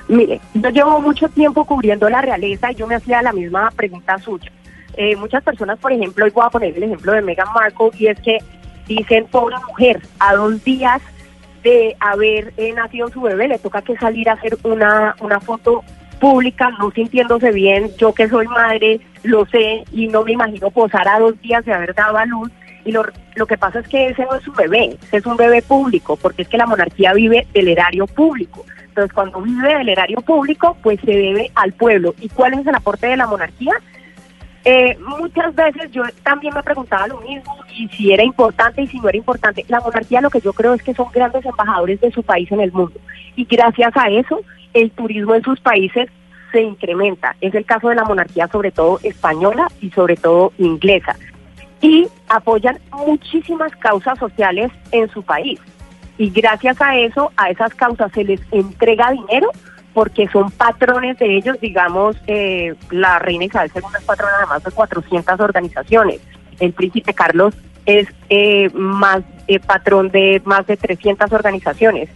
Mire, 0.07 0.39
yo 0.53 0.69
llevo 0.69 1.01
mucho 1.01 1.27
tiempo 1.29 1.65
cubriendo 1.65 2.09
la 2.09 2.21
realeza 2.21 2.71
y 2.71 2.75
yo 2.75 2.87
me 2.87 2.95
hacía 2.95 3.21
la 3.21 3.33
misma 3.33 3.71
pregunta 3.71 4.17
suya. 4.17 4.51
Eh, 4.95 5.15
muchas 5.15 5.43
personas, 5.43 5.77
por 5.79 5.91
ejemplo, 5.91 6.25
hoy 6.25 6.31
voy 6.31 6.45
a 6.45 6.49
poner 6.49 6.75
el 6.75 6.83
ejemplo 6.83 7.11
de 7.11 7.21
Meghan 7.21 7.53
Markle, 7.53 7.89
y 7.99 8.07
es 8.07 8.19
que 8.21 8.39
dicen, 8.87 9.27
pobre 9.27 9.55
mujer, 9.67 10.01
a 10.19 10.35
dos 10.35 10.63
días 10.63 11.01
de 11.61 11.95
haber 11.99 12.53
eh, 12.57 12.73
nacido 12.73 13.09
su 13.09 13.21
bebé, 13.21 13.47
le 13.47 13.59
toca 13.59 13.81
que 13.81 13.97
salir 13.97 14.29
a 14.29 14.33
hacer 14.33 14.57
una, 14.63 15.15
una 15.19 15.39
foto 15.39 15.83
pública, 16.19 16.71
no 16.79 16.89
sintiéndose 16.91 17.51
bien, 17.51 17.91
yo 17.97 18.13
que 18.13 18.27
soy 18.27 18.47
madre, 18.47 18.99
lo 19.23 19.45
sé, 19.45 19.83
y 19.91 20.07
no 20.07 20.23
me 20.23 20.31
imagino 20.31 20.71
posar 20.71 21.07
a 21.07 21.19
dos 21.19 21.39
días 21.41 21.63
de 21.65 21.73
haber 21.73 21.93
dado 21.93 22.17
a 22.17 22.25
luz, 22.25 22.49
y 22.85 22.91
lo, 22.91 23.05
lo 23.35 23.45
que 23.45 23.57
pasa 23.57 23.79
es 23.79 23.87
que 23.87 24.07
ese 24.07 24.23
no 24.23 24.35
es 24.35 24.47
un 24.47 24.55
bebé, 24.55 24.97
ese 25.03 25.17
es 25.17 25.25
un 25.25 25.37
bebé 25.37 25.61
público, 25.61 26.15
porque 26.15 26.43
es 26.43 26.47
que 26.47 26.57
la 26.57 26.65
monarquía 26.65 27.13
vive 27.13 27.45
del 27.53 27.67
erario 27.67 28.07
público. 28.07 28.65
Entonces, 28.97 29.13
cuando 29.13 29.41
vive 29.41 29.77
del 29.77 29.89
erario 29.89 30.21
público, 30.21 30.75
pues 30.81 30.99
se 31.01 31.11
debe 31.11 31.51
al 31.53 31.71
pueblo. 31.73 32.15
¿Y 32.19 32.29
cuál 32.29 32.55
es 32.55 32.65
el 32.65 32.73
aporte 32.73 33.05
de 33.05 33.15
la 33.15 33.27
monarquía? 33.27 33.73
Eh, 34.65 34.97
muchas 35.19 35.53
veces 35.53 35.91
yo 35.91 36.01
también 36.23 36.51
me 36.55 36.63
preguntaba 36.63 37.07
lo 37.07 37.21
mismo 37.21 37.57
y 37.71 37.87
si 37.89 38.11
era 38.11 38.23
importante 38.23 38.81
y 38.81 38.87
si 38.87 38.99
no 38.99 39.07
era 39.07 39.19
importante. 39.19 39.63
La 39.67 39.81
monarquía 39.81 40.19
lo 40.19 40.31
que 40.31 40.41
yo 40.41 40.51
creo 40.51 40.73
es 40.73 40.81
que 40.81 40.95
son 40.95 41.11
grandes 41.13 41.45
embajadores 41.45 42.01
de 42.01 42.11
su 42.11 42.23
país 42.23 42.51
en 42.51 42.59
el 42.59 42.71
mundo 42.71 42.99
y 43.35 43.45
gracias 43.45 43.95
a 43.95 44.09
eso 44.09 44.41
el 44.73 44.89
turismo 44.89 45.35
en 45.35 45.43
sus 45.43 45.59
países 45.59 46.09
se 46.51 46.63
incrementa. 46.63 47.35
Es 47.39 47.53
el 47.53 47.65
caso 47.65 47.89
de 47.89 47.95
la 47.95 48.03
monarquía 48.03 48.47
sobre 48.47 48.71
todo 48.71 48.99
española 49.03 49.67
y 49.79 49.91
sobre 49.91 50.15
todo 50.15 50.53
inglesa. 50.57 51.15
Y 51.81 52.07
apoyan 52.29 52.79
muchísimas 52.91 53.73
causas 53.75 54.17
sociales 54.17 54.71
en 54.91 55.07
su 55.09 55.21
país. 55.21 55.59
Y 56.17 56.29
gracias 56.31 56.81
a 56.81 56.97
eso, 56.97 57.31
a 57.37 57.49
esas 57.49 57.73
causas 57.75 58.11
se 58.11 58.23
les 58.23 58.41
entrega 58.51 59.11
dinero 59.11 59.51
porque 59.93 60.27
son 60.27 60.51
patrones 60.51 61.17
de 61.17 61.37
ellos, 61.37 61.59
digamos, 61.59 62.15
eh, 62.27 62.75
la 62.91 63.17
reina 63.19 63.45
Isabel 63.45 63.71
II 63.75 63.81
es 63.97 64.03
patrona 64.03 64.39
de 64.39 64.45
más 64.45 64.63
de 64.63 64.71
400 64.71 65.39
organizaciones, 65.39 66.21
el 66.59 66.73
príncipe 66.73 67.13
Carlos 67.13 67.55
es 67.85 68.07
eh, 68.29 68.69
más 68.73 69.21
eh, 69.47 69.59
patrón 69.59 70.09
de 70.09 70.41
más 70.45 70.67
de 70.67 70.75
300 70.77 71.31
organizaciones. 71.31 72.09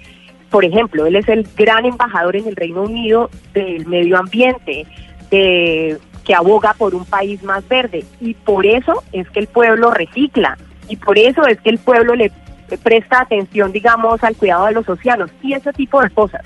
Por 0.49 0.65
ejemplo, 0.65 1.05
él 1.05 1.15
es 1.15 1.27
el 1.29 1.47
gran 1.55 1.85
embajador 1.85 2.35
en 2.35 2.47
el 2.47 2.55
Reino 2.55 2.81
Unido 2.83 3.29
del 3.53 3.85
medio 3.87 4.17
ambiente, 4.17 4.85
de- 5.29 5.97
que 6.25 6.35
aboga 6.35 6.73
por 6.77 6.93
un 6.93 7.05
país 7.05 7.41
más 7.41 7.67
verde, 7.67 8.03
y 8.19 8.33
por 8.35 8.65
eso 8.65 9.01
es 9.11 9.27
que 9.29 9.39
el 9.39 9.47
pueblo 9.47 9.89
recicla, 9.91 10.55
y 10.87 10.97
por 10.97 11.17
eso 11.17 11.47
es 11.47 11.59
que 11.61 11.69
el 11.71 11.79
pueblo 11.79 12.13
le 12.15 12.31
presta 12.77 13.21
atención, 13.21 13.71
digamos, 13.71 14.23
al 14.23 14.35
cuidado 14.35 14.65
de 14.65 14.73
los 14.73 14.87
océanos, 14.87 15.31
y 15.41 15.53
ese 15.53 15.73
tipo 15.73 16.01
de 16.01 16.09
cosas. 16.09 16.41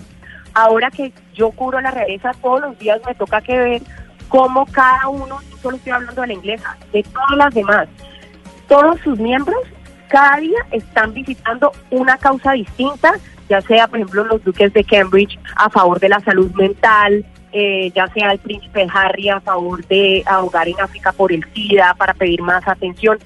Ahora 0.53 0.89
que 0.89 1.11
yo 1.33 1.51
cubro 1.51 1.81
la 1.81 1.91
realeza 1.91 2.31
todos 2.41 2.61
los 2.61 2.79
días 2.79 3.01
me 3.05 3.13
toca 3.15 3.41
que 3.41 3.57
ver 3.57 3.81
cómo 4.29 4.65
cada 4.67 5.07
uno, 5.09 5.39
no 5.39 5.57
solo 5.61 5.77
estoy 5.77 5.91
hablando 5.91 6.21
de 6.21 6.27
la 6.27 6.33
inglesa, 6.33 6.77
de 6.93 7.03
todas 7.03 7.37
las 7.37 7.53
demás, 7.53 7.87
todos 8.67 8.99
sus 9.01 9.19
miembros 9.19 9.59
cada 10.07 10.37
día 10.37 10.59
están 10.71 11.13
visitando 11.13 11.71
una 11.89 12.17
causa 12.17 12.53
distinta, 12.53 13.13
ya 13.49 13.61
sea, 13.61 13.87
por 13.87 13.99
ejemplo, 13.99 14.23
los 14.23 14.43
duques 14.43 14.71
de 14.73 14.83
Cambridge 14.83 15.37
a 15.55 15.69
favor 15.69 15.99
de 15.99 16.09
la 16.09 16.19
salud 16.21 16.51
mental, 16.53 17.25
eh, 17.51 17.91
ya 17.95 18.07
sea 18.07 18.31
el 18.31 18.39
príncipe 18.39 18.87
Harry 18.93 19.29
a 19.29 19.39
favor 19.39 19.85
de 19.87 20.23
ahogar 20.25 20.67
en 20.67 20.79
África 20.79 21.11
por 21.11 21.31
el 21.31 21.43
SIDA, 21.53 21.93
para 21.95 22.13
pedir 22.13 22.41
más 22.41 22.67
atención, 22.67 23.17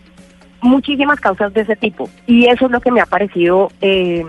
muchísimas 0.62 1.20
causas 1.20 1.54
de 1.54 1.62
ese 1.62 1.75
tipo. 1.75 2.10
Y 2.28 2.48
eso 2.48 2.66
es 2.66 2.72
lo 2.72 2.82
que 2.82 2.92
me 2.92 3.01
ha 3.01 3.06
parecido 3.06 3.72
eh, 3.82 4.25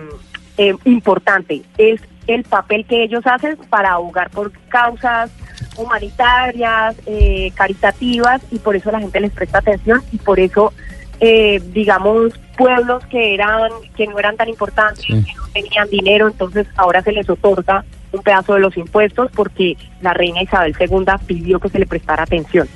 eh, 0.58 0.74
importante, 0.84 1.62
es 1.78 2.00
el 2.26 2.44
papel 2.44 2.84
que 2.84 3.02
ellos 3.02 3.26
hacen 3.26 3.56
para 3.68 3.92
abogar 3.92 4.30
por 4.30 4.52
causas 4.68 5.30
humanitarias, 5.76 6.96
eh, 7.06 7.50
caritativas, 7.54 8.42
y 8.50 8.58
por 8.58 8.76
eso 8.76 8.90
la 8.90 9.00
gente 9.00 9.20
les 9.20 9.32
presta 9.32 9.58
atención 9.58 10.02
y 10.12 10.18
por 10.18 10.38
eso, 10.38 10.72
eh, 11.20 11.60
digamos, 11.72 12.38
pueblos 12.56 13.04
que 13.06 13.34
eran 13.34 13.70
que 13.96 14.06
no 14.06 14.18
eran 14.18 14.36
tan 14.36 14.48
importantes, 14.48 15.04
que 15.06 15.14
no 15.14 15.48
tenían 15.52 15.88
dinero, 15.88 16.28
entonces 16.28 16.66
ahora 16.76 17.02
se 17.02 17.12
les 17.12 17.28
otorga 17.28 17.84
un 18.12 18.22
pedazo 18.22 18.54
de 18.54 18.60
los 18.60 18.76
impuestos 18.76 19.30
porque 19.34 19.76
la 20.02 20.12
reina 20.12 20.42
Isabel 20.42 20.74
II 20.78 21.04
pidió 21.26 21.58
que 21.58 21.68
se 21.68 21.78
le 21.78 21.86
prestara 21.86 22.24
atención. 22.24 22.68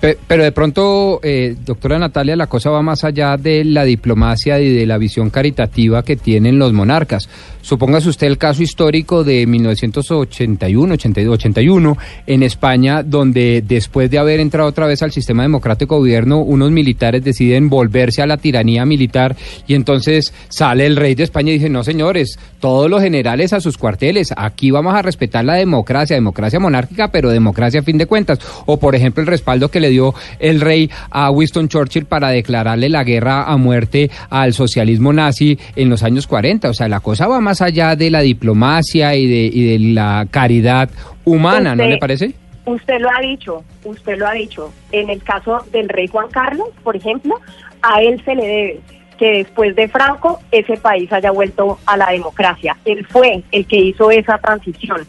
Pero 0.00 0.44
de 0.44 0.52
pronto, 0.52 1.20
eh, 1.22 1.56
doctora 1.64 1.98
Natalia, 1.98 2.36
la 2.36 2.46
cosa 2.46 2.70
va 2.70 2.82
más 2.82 3.04
allá 3.04 3.36
de 3.36 3.64
la 3.64 3.84
diplomacia 3.84 4.60
y 4.60 4.72
de 4.72 4.86
la 4.86 4.98
visión 4.98 5.30
caritativa 5.30 6.02
que 6.02 6.16
tienen 6.16 6.58
los 6.58 6.72
monarcas. 6.72 7.28
Supóngase 7.66 8.08
usted 8.08 8.28
el 8.28 8.38
caso 8.38 8.62
histórico 8.62 9.24
de 9.24 9.44
1981, 9.44 10.94
82, 10.94 11.34
81 11.34 11.98
en 12.26 12.42
España, 12.44 13.02
donde 13.02 13.60
después 13.66 14.08
de 14.08 14.18
haber 14.18 14.38
entrado 14.38 14.68
otra 14.68 14.86
vez 14.86 15.02
al 15.02 15.10
sistema 15.10 15.42
democrático 15.42 15.96
de 15.96 15.98
gobierno, 15.98 16.38
unos 16.38 16.70
militares 16.70 17.24
deciden 17.24 17.68
volverse 17.68 18.22
a 18.22 18.26
la 18.26 18.36
tiranía 18.36 18.86
militar 18.86 19.36
y 19.66 19.74
entonces 19.74 20.32
sale 20.48 20.86
el 20.86 20.94
rey 20.94 21.16
de 21.16 21.24
España 21.24 21.50
y 21.50 21.54
dice, 21.54 21.68
no 21.68 21.82
señores, 21.82 22.38
todos 22.60 22.88
los 22.88 23.02
generales 23.02 23.52
a 23.52 23.60
sus 23.60 23.78
cuarteles, 23.78 24.32
aquí 24.36 24.70
vamos 24.70 24.94
a 24.94 25.02
respetar 25.02 25.44
la 25.44 25.54
democracia, 25.54 26.14
democracia 26.14 26.60
monárquica, 26.60 27.10
pero 27.10 27.30
democracia 27.30 27.80
a 27.80 27.82
fin 27.82 27.98
de 27.98 28.06
cuentas. 28.06 28.38
O 28.66 28.78
por 28.78 28.94
ejemplo 28.94 29.22
el 29.22 29.26
respaldo 29.46 29.70
que 29.70 29.78
le 29.78 29.90
dio 29.90 30.12
el 30.40 30.60
rey 30.60 30.90
a 31.10 31.30
Winston 31.30 31.68
Churchill 31.68 32.04
para 32.06 32.30
declararle 32.30 32.88
la 32.88 33.04
guerra 33.04 33.44
a 33.44 33.56
muerte 33.56 34.10
al 34.28 34.52
socialismo 34.52 35.12
nazi 35.12 35.56
en 35.76 35.88
los 35.88 36.02
años 36.02 36.26
40. 36.26 36.68
O 36.70 36.74
sea, 36.74 36.88
la 36.88 36.98
cosa 36.98 37.28
va 37.28 37.40
más 37.40 37.62
allá 37.62 37.94
de 37.94 38.10
la 38.10 38.22
diplomacia 38.22 39.14
y 39.14 39.26
de, 39.28 39.50
y 39.52 39.64
de 39.78 39.92
la 39.94 40.26
caridad 40.32 40.90
humana, 41.24 41.76
¿no 41.76 41.84
Usted- 41.84 41.94
le 41.94 41.98
parece? 41.98 42.32
Usted 42.64 42.98
lo 42.98 43.08
ha 43.08 43.20
dicho, 43.20 43.62
usted 43.84 44.18
lo 44.18 44.26
ha 44.26 44.32
dicho. 44.32 44.72
En 44.90 45.08
el 45.08 45.22
caso 45.22 45.64
del 45.70 45.88
rey 45.88 46.08
Juan 46.08 46.26
Carlos, 46.32 46.66
por 46.82 46.96
ejemplo, 46.96 47.36
a 47.80 48.02
él 48.02 48.20
se 48.24 48.34
le 48.34 48.44
debe 48.44 48.80
que 49.16 49.26
después 49.44 49.76
de 49.76 49.86
Franco 49.86 50.40
ese 50.50 50.76
país 50.76 51.10
haya 51.12 51.30
vuelto 51.30 51.78
a 51.86 51.96
la 51.96 52.10
democracia. 52.10 52.76
Él 52.84 53.06
fue 53.08 53.44
el 53.52 53.66
que 53.66 53.76
hizo 53.76 54.10
esa 54.10 54.38
transición 54.38 55.02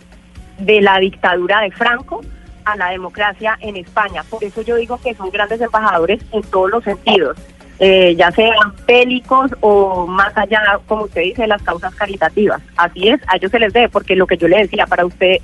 de 0.59 0.81
la 0.81 0.99
dictadura 0.99 1.61
de 1.61 1.71
Franco 1.71 2.21
a 2.67 2.75
la 2.75 2.89
democracia 2.89 3.57
en 3.61 3.77
España. 3.77 4.23
Por 4.29 4.43
eso 4.43 4.61
yo 4.61 4.75
digo 4.75 4.99
que 5.01 5.15
son 5.15 5.29
grandes 5.29 5.61
embajadores 5.61 6.19
en 6.31 6.41
todos 6.43 6.69
los 6.69 6.83
sentidos, 6.83 7.37
eh, 7.79 8.15
ya 8.15 8.31
sean 8.31 8.73
bélicos 8.85 9.51
o 9.61 10.05
más 10.07 10.35
allá, 10.35 10.79
como 10.87 11.03
usted 11.03 11.21
dice, 11.21 11.47
las 11.47 11.61
causas 11.61 11.93
caritativas. 11.95 12.61
Así 12.75 13.07
es, 13.09 13.21
a 13.27 13.37
ellos 13.37 13.51
se 13.51 13.59
les 13.59 13.71
debe, 13.71 13.89
porque 13.89 14.15
lo 14.15 14.27
que 14.27 14.37
yo 14.37 14.47
le 14.47 14.57
decía 14.57 14.85
para 14.85 15.05
usted 15.05 15.37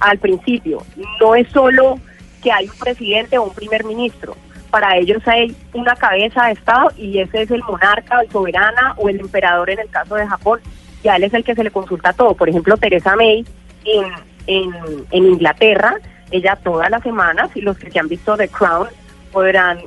al 0.00 0.18
principio, 0.18 0.82
no 1.20 1.34
es 1.34 1.48
solo 1.48 1.98
que 2.42 2.50
hay 2.50 2.68
un 2.68 2.78
presidente 2.78 3.38
o 3.38 3.44
un 3.44 3.54
primer 3.54 3.84
ministro. 3.84 4.34
Para 4.70 4.96
ellos 4.96 5.22
hay 5.26 5.54
una 5.74 5.94
cabeza 5.94 6.46
de 6.46 6.52
Estado 6.52 6.90
y 6.96 7.18
ese 7.18 7.42
es 7.42 7.50
el 7.50 7.62
monarca, 7.62 8.20
el 8.20 8.30
soberana 8.30 8.94
o 8.96 9.08
el 9.08 9.20
emperador 9.20 9.68
en 9.68 9.80
el 9.80 9.90
caso 9.90 10.14
de 10.14 10.26
Japón. 10.26 10.60
Y 11.04 11.08
a 11.08 11.16
él 11.16 11.24
es 11.24 11.34
el 11.34 11.44
que 11.44 11.54
se 11.54 11.62
le 11.62 11.70
consulta 11.70 12.12
todo. 12.12 12.34
Por 12.34 12.48
ejemplo, 12.48 12.76
Teresa 12.76 13.14
May 13.16 13.44
en, 13.84 14.04
en, 14.46 14.72
en 15.10 15.26
Inglaterra, 15.26 15.96
ella 16.32 16.58
todas 16.62 16.90
las 16.90 17.02
semanas, 17.02 17.50
y 17.54 17.60
los 17.60 17.78
que 17.78 17.90
se 17.90 17.98
han 17.98 18.08
visto 18.08 18.36
The 18.36 18.48
Crown 18.48 18.88
podrán 19.32 19.78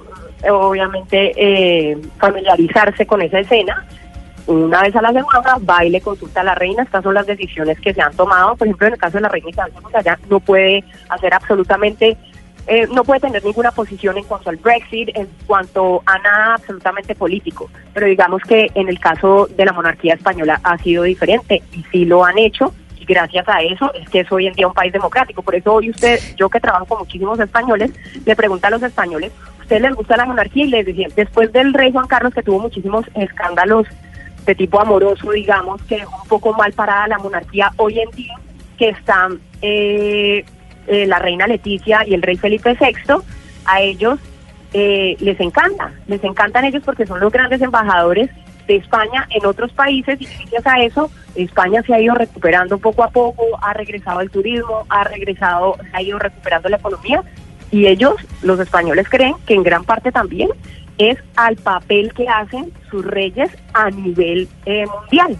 eh, 0.43 0.51
obviamente 0.51 1.33
eh, 1.35 1.97
familiarizarse 2.17 3.05
con 3.05 3.21
esa 3.21 3.39
escena. 3.39 3.85
Una 4.47 4.83
vez 4.83 4.95
a 4.95 5.01
la 5.01 5.11
semana 5.11 5.57
va 5.67 5.83
y 5.85 5.89
le 5.89 6.01
consulta 6.01 6.41
a 6.41 6.43
la 6.43 6.55
reina, 6.55 6.83
estas 6.83 7.03
son 7.03 7.15
las 7.15 7.25
decisiones 7.25 7.79
que 7.79 7.93
se 7.95 8.01
han 8.01 8.15
tomado, 8.15 8.55
por 8.55 8.67
ejemplo 8.67 8.87
en 8.87 8.93
el 8.93 8.99
caso 8.99 9.17
de 9.17 9.21
la 9.21 9.29
reina 9.29 9.49
Isabel 9.49 9.73
ya 10.03 10.19
no 10.29 10.39
puede 10.39 10.83
hacer 11.09 11.33
absolutamente, 11.33 12.15
eh, 12.67 12.87
no 12.93 13.03
puede 13.03 13.21
tener 13.21 13.43
ninguna 13.43 13.71
posición 13.71 14.19
en 14.19 14.23
cuanto 14.25 14.51
al 14.51 14.57
Brexit, 14.57 15.09
en 15.15 15.27
cuanto 15.47 16.03
a 16.05 16.19
nada 16.19 16.55
absolutamente 16.55 17.15
político, 17.15 17.71
pero 17.91 18.05
digamos 18.05 18.43
que 18.43 18.69
en 18.75 18.87
el 18.87 18.99
caso 18.99 19.47
de 19.47 19.65
la 19.65 19.73
monarquía 19.73 20.13
española 20.13 20.59
ha 20.63 20.77
sido 20.77 21.03
diferente 21.03 21.63
y 21.71 21.83
sí 21.91 22.05
lo 22.05 22.23
han 22.23 22.37
hecho 22.37 22.71
gracias 23.05 23.47
a 23.47 23.61
eso 23.61 23.93
es 23.93 24.09
que 24.09 24.21
es 24.21 24.31
hoy 24.31 24.47
en 24.47 24.53
día 24.53 24.67
un 24.67 24.73
país 24.73 24.91
democrático. 24.91 25.41
Por 25.41 25.55
eso 25.55 25.73
hoy 25.73 25.89
usted, 25.89 26.19
yo 26.35 26.49
que 26.49 26.59
trabajo 26.59 26.85
con 26.85 26.99
muchísimos 26.99 27.39
españoles, 27.39 27.91
le 28.25 28.35
pregunta 28.35 28.67
a 28.67 28.71
los 28.71 28.83
españoles, 28.83 29.31
¿usted 29.59 29.81
les 29.81 29.93
gusta 29.93 30.17
la 30.17 30.25
monarquía? 30.25 30.65
Y 30.65 30.69
les 30.69 30.85
decía, 30.85 31.07
después 31.15 31.51
del 31.53 31.73
rey 31.73 31.91
Juan 31.91 32.07
Carlos 32.07 32.33
que 32.33 32.43
tuvo 32.43 32.59
muchísimos 32.59 33.05
escándalos 33.15 33.87
de 34.45 34.55
tipo 34.55 34.79
amoroso, 34.79 35.31
digamos, 35.31 35.81
que 35.83 35.97
dejó 35.97 36.21
un 36.21 36.27
poco 36.27 36.53
mal 36.53 36.71
parada 36.73 37.07
la 37.07 37.17
monarquía 37.17 37.71
hoy 37.77 37.99
en 37.99 38.11
día, 38.11 38.35
que 38.77 38.89
están 38.89 39.39
eh, 39.61 40.45
eh, 40.87 41.05
la 41.07 41.19
reina 41.19 41.47
Leticia 41.47 42.05
y 42.05 42.13
el 42.13 42.21
rey 42.21 42.37
Felipe 42.37 42.77
VI, 42.79 43.15
a 43.65 43.81
ellos 43.81 44.19
eh, 44.73 45.15
les 45.19 45.39
encanta, 45.39 45.91
les 46.07 46.23
encantan 46.23 46.65
ellos 46.65 46.83
porque 46.85 47.05
son 47.05 47.19
los 47.19 47.31
grandes 47.31 47.61
embajadores 47.61 48.29
de 48.67 48.77
España 48.77 49.27
en 49.29 49.45
otros 49.45 49.71
países 49.71 50.19
y 50.21 50.25
gracias 50.25 50.65
a 50.65 50.81
eso 50.81 51.11
España 51.35 51.81
se 51.83 51.93
ha 51.93 51.99
ido 51.99 52.15
recuperando 52.15 52.77
poco 52.77 53.03
a 53.03 53.09
poco, 53.09 53.43
ha 53.61 53.73
regresado 53.73 54.21
el 54.21 54.29
turismo, 54.29 54.85
ha 54.89 55.03
regresado, 55.03 55.75
se 55.81 55.89
ha 55.93 56.01
ido 56.01 56.19
recuperando 56.19 56.69
la 56.69 56.77
economía 56.77 57.23
y 57.71 57.87
ellos, 57.87 58.15
los 58.41 58.59
españoles, 58.59 59.07
creen 59.09 59.35
que 59.45 59.53
en 59.53 59.63
gran 59.63 59.83
parte 59.83 60.11
también 60.11 60.49
es 60.97 61.17
al 61.35 61.55
papel 61.57 62.13
que 62.13 62.27
hacen 62.27 62.71
sus 62.89 63.05
reyes 63.05 63.49
a 63.73 63.89
nivel 63.89 64.47
eh, 64.65 64.85
mundial. 64.85 65.37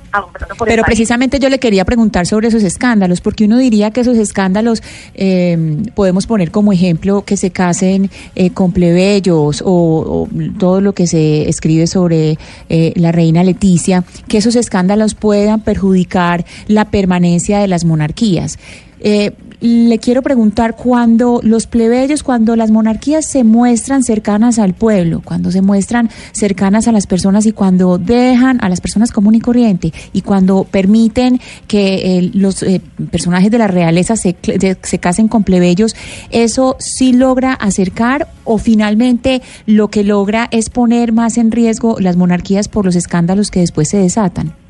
por 0.58 0.68
Pero 0.68 0.84
precisamente 0.84 1.40
yo 1.40 1.50
le 1.50 1.60
quería 1.60 1.86
preguntar 1.86 2.26
sobre 2.26 2.50
esos 2.50 2.64
escándalos, 2.64 3.22
porque 3.22 3.46
uno 3.46 3.58
diría 3.58 3.92
que 3.92 4.02
esos 4.02 4.18
escándalos 4.18 4.84
eh, 5.14 5.78
podemos 5.94 6.28
poner 6.28 6.52
como 6.52 6.74
ejemplo 6.74 7.24
que 7.24 7.38
se 7.38 7.52
casen 7.52 8.10
eh, 8.36 8.50
con 8.50 8.74
plebeyos 8.74 9.62
o, 9.62 9.72
o 9.72 10.28
todo 10.58 10.82
lo 10.82 10.94
que 10.94 11.08
se 11.08 11.48
escribe 11.48 11.88
sobre 11.88 12.38
eh, 12.70 12.94
la 12.96 13.12
reina 13.12 13.44
Leticia, 13.44 14.04
que 14.28 14.38
esos 14.38 14.56
escándalos 14.56 15.16
puedan 15.16 15.62
perjudicar 15.62 16.46
la 16.68 16.86
permanencia 16.86 17.60
de 17.60 17.68
las 17.68 17.86
monarquías. 17.86 18.60
Eh, 19.08 19.34
le 19.62 20.00
quiero 20.00 20.24
preguntar, 20.24 20.76
cuando 20.76 21.40
los 21.44 21.68
plebeyos, 21.68 22.24
cuando 22.24 22.56
las 22.56 22.72
monarquías 22.72 23.28
se 23.28 23.44
muestran 23.44 24.04
cercanas 24.04 24.58
al 24.58 24.74
pueblo, 24.74 25.22
cuando 25.24 25.52
se 25.52 25.62
muestran 25.62 26.10
cercanas 26.32 26.88
a 26.88 26.92
las 26.92 27.06
personas 27.06 27.46
y 27.46 27.52
cuando 27.52 28.00
dejan 28.00 28.58
a 28.64 28.70
las 28.70 28.82
personas 28.82 29.12
común 29.12 29.36
y 29.36 29.42
corriente 29.42 29.94
y 30.12 30.22
cuando 30.22 30.64
permiten 30.64 31.40
que 31.68 32.18
eh, 32.18 32.32
los 32.34 32.64
eh, 32.64 32.82
personajes 33.12 33.52
de 33.52 33.60
la 33.60 33.68
realeza 33.68 34.16
se, 34.16 34.36
se 34.82 35.00
casen 35.00 35.28
con 35.28 35.44
plebeyos, 35.44 35.96
¿eso 36.32 36.76
sí 36.80 37.14
logra 37.14 37.54
acercar 37.54 38.28
o 38.44 38.58
finalmente 38.58 39.44
lo 39.68 39.90
que 39.90 40.04
logra 40.04 40.48
es 40.50 40.72
poner 40.72 41.14
más 41.14 41.38
en 41.38 41.52
riesgo 41.52 41.98
las 42.00 42.18
monarquías 42.18 42.70
por 42.70 42.86
los 42.86 42.96
escándalos 42.96 43.52
que 43.52 43.60
después 43.60 43.88
se 43.88 43.98
desatan? 43.98 44.65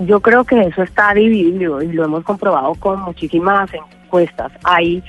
Yo 0.00 0.20
creo 0.20 0.44
que 0.44 0.60
eso 0.60 0.82
está 0.82 1.14
dividido 1.14 1.80
y 1.82 1.92
lo 1.92 2.04
hemos 2.04 2.24
comprobado 2.24 2.74
con 2.74 3.00
muchísimas 3.02 3.70
encuestas. 3.72 4.52
Hay 4.64 5.02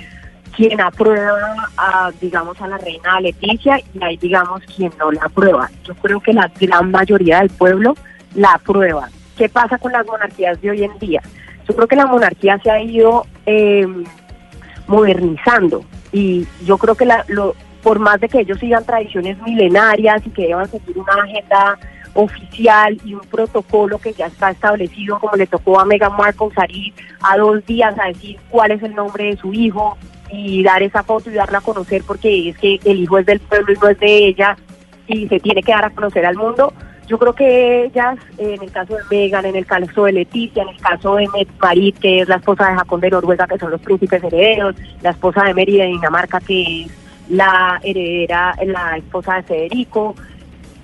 quien 0.56 0.80
aprueba, 0.80 1.70
a, 1.78 2.12
digamos, 2.22 2.60
a 2.62 2.68
la 2.68 2.78
reina 2.78 3.20
Leticia 3.20 3.80
y 3.94 4.04
hay, 4.04 4.18
digamos, 4.18 4.62
quien 4.76 4.92
no 5.00 5.12
la 5.12 5.24
aprueba. 5.26 5.70
Yo 5.84 5.96
creo 5.96 6.20
que 6.20 6.34
la 6.34 6.52
gran 6.60 6.92
mayoría 6.92 7.40
del 7.40 7.50
pueblo 7.50 7.96
la 8.36 8.54
aprueba. 8.54 9.10
¿Qué 9.38 9.50
pasa 9.50 9.78
con 9.78 9.92
las 9.92 10.06
monarquías 10.06 10.62
de 10.62 10.70
hoy 10.70 10.84
en 10.84 10.98
día? 11.00 11.22
Yo 11.68 11.76
creo 11.76 11.88
que 11.88 11.96
la 11.96 12.06
monarquía 12.06 12.60
se 12.60 12.72
ha 12.72 12.80
ido 12.80 13.26
eh, 13.46 13.88
modernizando 14.88 15.84
y 16.12 16.48
yo 16.64 16.78
creo 16.78 16.96
que 16.96 17.06
la, 17.06 17.26
lo, 17.28 17.56
por 17.82 18.00
más 18.00 18.20
de 18.22 18.30
que 18.30 18.40
ellos 18.40 18.60
sigan 18.60 18.86
tradiciones 18.86 19.38
milenarias 19.42 20.26
y 20.26 20.30
que 20.30 20.44
deban 20.44 20.70
seguir 20.70 20.98
una 20.98 21.24
agenda 21.24 21.78
oficial 22.16 22.98
y 23.06 23.14
un 23.14 23.22
protocolo 23.22 24.00
que 24.00 24.14
ya 24.14 24.28
está 24.28 24.50
establecido, 24.50 25.20
como 25.20 25.36
le 25.36 25.46
tocó 25.46 25.80
a 25.80 25.86
Meghan 25.86 26.16
Markle 26.18 26.50
salir 26.56 26.94
a 27.22 27.38
dos 27.38 27.64
días 27.66 27.96
a 28.00 28.08
decir 28.08 28.38
cuál 28.50 28.72
es 28.72 28.82
el 28.82 28.96
nombre 28.96 29.26
de 29.26 29.38
su 29.38 29.54
hijo 29.54 29.98
y 30.32 30.64
dar 30.64 30.82
esa 30.82 31.04
foto 31.04 31.30
y 31.30 31.34
darla 31.34 31.60
a 31.60 31.62
conocer 31.62 32.04
porque 32.08 32.50
es 32.50 32.58
que 32.58 32.80
el 32.86 33.02
hijo 33.02 33.18
es 33.20 33.26
del 33.26 33.40
pueblo 33.42 33.74
y 33.74 33.78
no 33.78 33.90
es 33.90 34.00
de 34.00 34.28
ella 34.28 34.58
y 35.08 35.28
se 35.28 35.40
tiene 35.40 35.62
que 35.62 35.72
dar 35.72 35.86
a 35.86 35.90
conocer 35.92 36.26
al 36.26 36.36
mundo. 36.36 36.74
Yo 37.08 37.20
creo 37.20 37.34
que 37.34 37.86
ellas, 37.86 38.18
en 38.40 38.64
el 38.64 38.72
caso 38.72 38.96
de 38.96 39.04
Meghan, 39.12 39.46
en 39.46 39.56
el 39.58 39.66
caso 39.68 40.06
de 40.06 40.14
Leticia, 40.14 40.64
en 40.64 40.70
el 40.70 40.80
caso 40.80 41.16
de 41.16 41.28
Met 41.28 41.48
Marit, 41.62 42.00
que 42.00 42.22
es 42.22 42.28
la 42.28 42.38
esposa 42.38 42.70
de 42.70 42.78
Japón 42.78 43.02
de 43.02 43.12
Noruega, 43.12 43.46
que 43.46 43.60
son 43.60 43.70
los 43.70 43.82
príncipes 43.82 44.24
herederos, 44.24 44.76
la 45.02 45.12
esposa 45.12 45.44
de 45.44 45.54
Mary 45.54 45.78
de 45.78 45.86
Dinamarca, 45.86 46.40
que 46.40 46.86
es 46.86 46.92
la 47.30 47.80
heredera, 47.84 48.56
la 48.66 48.98
esposa 48.98 49.36
de 49.36 49.44
Federico, 49.44 50.16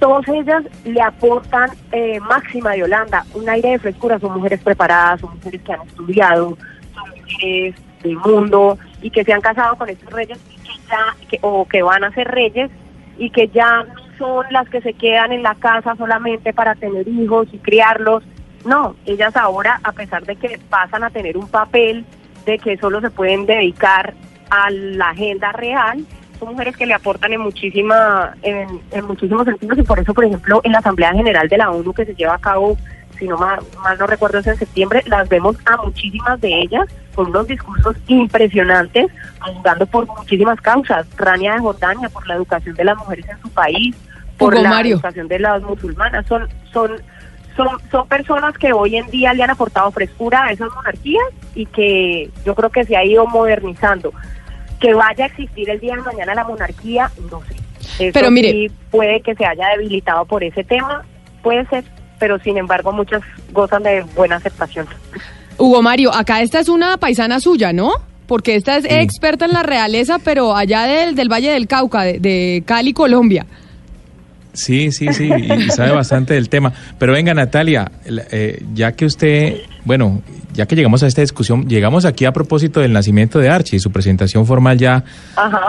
todas 0.01 0.27
ellas 0.29 0.63
le 0.84 1.00
aportan 1.00 1.70
eh, 1.91 2.20
máxima 2.22 2.72
de 2.72 2.84
Holanda, 2.84 3.24
un 3.36 3.48
aire 3.48 3.70
de 3.70 3.79
frescura, 3.79 4.17
son 4.20 4.34
mujeres 4.34 4.60
preparadas, 4.62 5.22
son 5.22 5.36
mujeres 5.36 5.62
que 5.62 5.72
han 5.74 5.81
estudiado, 5.88 6.58
son 6.96 7.10
mujeres 7.22 7.75
del 8.01 8.17
mundo 8.17 8.79
y 9.03 9.12
que 9.12 9.24
se 9.24 9.31
han 9.31 9.41
casado 9.41 9.75
con 9.75 9.88
estos 9.89 10.12
reyes 10.12 10.39
que 10.39 10.74
ya, 10.89 11.27
que- 11.29 11.38
o 11.43 11.67
que 11.67 11.84
van 11.84 12.03
a 12.03 12.12
ser 12.13 12.27
reyes 12.27 12.72
y 13.20 13.29
que 13.29 13.48
ya 13.50 13.84
no 13.84 13.93
son 14.17 14.46
las 14.50 14.67
que 14.70 14.81
se 14.81 14.93
quedan 14.93 15.31
en 15.34 15.43
la 15.43 15.53
casa 15.53 15.96
solamente 15.96 16.51
para 16.51 16.74
tener 16.74 17.08
hijos 17.08 17.48
y 17.51 17.60
criarlos. 17.60 18.24
No, 18.65 18.96
ellas 19.05 19.36
ahora, 19.36 19.79
a 19.84 19.91
pesar 19.91 20.24
de 20.25 20.36
que 20.36 20.60
pasan 20.70 21.03
a 21.03 21.12
tener 21.12 21.38
un 21.38 21.48
papel 21.48 22.05
de 22.48 22.58
que 22.58 22.75
solo 22.77 23.01
se 23.01 23.12
pueden 23.12 23.46
dedicar 23.46 24.15
a 24.50 24.72
la 24.72 25.10
agenda 25.10 25.51
real, 25.51 26.03
son 26.42 26.54
mujeres 26.54 26.76
que 26.76 26.88
le 26.88 26.94
aportan 26.96 27.32
en 27.34 27.42
muchísima 27.42 28.36
en, 28.42 28.82
en 28.92 29.06
muchísimos 29.06 29.46
sentidos 29.46 29.78
y 29.78 29.84
por 29.84 30.00
eso, 30.00 30.14
por 30.14 30.26
ejemplo, 30.26 30.60
en 30.64 30.72
la 30.72 30.80
Asamblea 30.80 31.14
General 31.14 31.48
de 31.48 31.58
la 31.58 31.70
ONU 31.70 31.94
que 31.94 32.06
se 32.06 32.16
lleva 32.16 32.34
a 32.34 32.40
cabo, 32.40 32.78
si 33.20 33.28
no 33.28 33.38
mal, 33.38 33.60
mal 33.84 33.98
no 34.00 34.08
recuerdo, 34.08 34.40
es 34.40 34.48
en 34.48 34.58
septiembre, 34.58 35.04
las 35.06 35.30
vemos 35.30 35.56
a 35.66 35.78
muchísimas 35.78 36.42
de 36.42 36.62
ellas 36.62 36.88
con 37.14 37.28
unos 37.28 37.46
discursos 37.46 37.96
impresionantes, 38.08 39.12
abogando 39.40 39.86
por 39.86 40.08
muchísimas 40.08 40.60
causas. 40.62 41.06
Rania 41.16 41.54
de 41.54 41.60
Jordania, 41.60 42.10
por 42.10 42.26
la 42.28 42.36
educación 42.36 42.76
de 42.76 42.86
las 42.86 42.98
mujeres 42.98 43.26
en 43.30 43.40
su 43.42 43.50
país, 43.50 43.96
por 44.38 44.54
Hugo 44.54 44.64
la 44.64 44.70
Mario. 44.70 44.96
educación 44.96 45.28
de 45.28 45.40
las 45.40 45.62
musulmanas. 45.62 46.26
Son, 46.26 46.48
son, 46.74 46.92
son, 47.56 47.68
son 47.92 48.08
personas 48.08 48.58
que 48.58 48.74
hoy 48.74 48.96
en 48.96 49.06
día 49.12 49.34
le 49.34 49.44
han 49.44 49.52
aportado 49.52 49.92
frescura 49.92 50.46
a 50.46 50.52
esas 50.52 50.70
monarquías 50.74 51.24
y 51.54 51.68
que 51.68 52.32
yo 52.44 52.56
creo 52.56 52.72
que 52.72 52.84
se 52.86 52.98
ha 52.98 53.06
ido 53.06 53.28
modernizando. 53.28 54.12
Que 54.82 54.94
vaya 54.94 55.26
a 55.26 55.28
existir 55.28 55.70
el 55.70 55.80
día 55.80 55.96
de 55.96 56.02
mañana 56.02 56.34
la 56.36 56.44
monarquía, 56.44 57.10
no 57.32 57.42
sé. 57.48 57.56
Eso 58.08 58.12
Pero 58.14 58.32
mire- 58.32 58.52
sí 58.52 58.72
puede 58.90 59.22
que 59.22 59.36
se 59.36 59.46
haya 59.46 59.70
debilitado 59.78 60.26
por 60.26 60.44
ese 60.44 60.64
tema, 60.64 61.04
puede 61.44 61.66
ser, 61.68 61.84
pero 62.20 62.40
sin 62.40 62.58
embargo 62.58 62.92
muchas 62.92 63.22
gozan 63.54 63.84
de 63.84 64.02
buena 64.16 64.38
aceptación. 64.38 64.88
Hugo 65.58 65.82
Mario, 65.82 66.14
acá 66.14 66.42
esta 66.42 66.60
es 66.60 66.68
una 66.70 66.98
paisana 66.98 67.40
suya, 67.40 67.72
¿no? 67.74 67.92
Porque 68.28 68.56
esta 68.56 68.78
es 68.78 68.86
experta 68.86 69.46
en 69.46 69.52
la 69.52 69.62
realeza, 69.62 70.18
pero 70.24 70.56
allá 70.56 70.84
del, 70.86 71.16
del 71.16 71.30
Valle 71.32 71.52
del 71.52 71.68
Cauca, 71.68 72.04
de, 72.04 72.20
de 72.20 72.64
Cali, 72.66 72.94
Colombia. 72.94 73.46
Sí, 74.54 74.92
sí, 74.92 75.14
sí, 75.14 75.30
y, 75.30 75.70
sabe 75.72 75.92
bastante 75.92 76.34
del 76.34 76.50
tema. 76.50 76.74
Pero 76.98 77.14
venga, 77.14 77.34
Natalia, 77.34 77.92
eh, 78.32 78.64
ya 78.74 78.94
que 78.94 79.06
usted, 79.06 79.62
bueno, 79.86 80.22
ya 80.53 80.65
que 80.65 80.75
llegamos 80.75 81.03
a 81.03 81.08
esta 81.08 81.22
discusión, 81.22 81.67
llegamos 81.67 82.05
aquí 82.05 82.25
a 82.25 82.31
propósito 82.31 82.79
del 82.79 82.93
nacimiento 82.93 83.39
de 83.39 83.50
Archie 83.50 83.77
y 83.77 83.79
su 83.79 83.91
presentación 83.91 84.46
formal 84.46 84.77
ya 84.77 85.03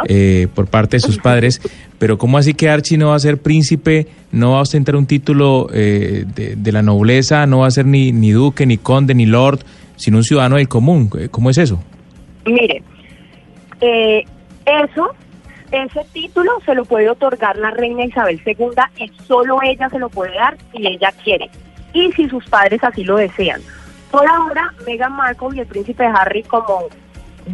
eh, 0.08 0.48
por 0.54 0.66
parte 0.66 0.96
de 0.96 1.00
sus 1.00 1.18
padres. 1.22 1.60
Pero 1.98 2.18
¿cómo 2.18 2.38
así 2.38 2.54
que 2.54 2.68
Archie 2.68 2.98
no 2.98 3.08
va 3.10 3.16
a 3.16 3.20
ser 3.20 3.38
príncipe, 3.38 4.08
no 4.32 4.52
va 4.52 4.58
a 4.58 4.62
ostentar 4.62 4.96
un 4.96 5.06
título 5.06 5.68
eh, 5.72 6.24
de, 6.34 6.56
de 6.56 6.72
la 6.72 6.82
nobleza, 6.82 7.46
no 7.46 7.60
va 7.60 7.68
a 7.68 7.70
ser 7.70 7.86
ni, 7.86 8.12
ni 8.12 8.32
duque, 8.32 8.66
ni 8.66 8.78
conde, 8.78 9.14
ni 9.14 9.26
lord, 9.26 9.60
sino 9.96 10.18
un 10.18 10.24
ciudadano 10.24 10.56
del 10.56 10.68
común? 10.68 11.10
Eh, 11.18 11.28
¿Cómo 11.30 11.50
es 11.50 11.58
eso? 11.58 11.82
Mire, 12.44 12.82
eh, 13.80 14.24
eso, 14.66 15.14
ese 15.70 16.00
título 16.12 16.52
se 16.66 16.74
lo 16.74 16.84
puede 16.84 17.08
otorgar 17.08 17.56
la 17.56 17.70
reina 17.70 18.04
Isabel 18.04 18.40
II 18.44 18.70
y 18.96 19.10
solo 19.26 19.58
ella 19.62 19.88
se 19.88 19.98
lo 19.98 20.08
puede 20.08 20.34
dar 20.34 20.56
si 20.72 20.86
ella 20.86 21.12
quiere 21.22 21.50
y 21.92 22.10
si 22.12 22.28
sus 22.28 22.44
padres 22.46 22.82
así 22.82 23.04
lo 23.04 23.16
desean. 23.16 23.60
Por 24.12 24.28
ahora, 24.28 24.72
Meghan 24.86 25.16
Markle 25.16 25.56
y 25.56 25.60
el 25.60 25.66
príncipe 25.66 26.04
Harry, 26.04 26.42
como 26.42 26.84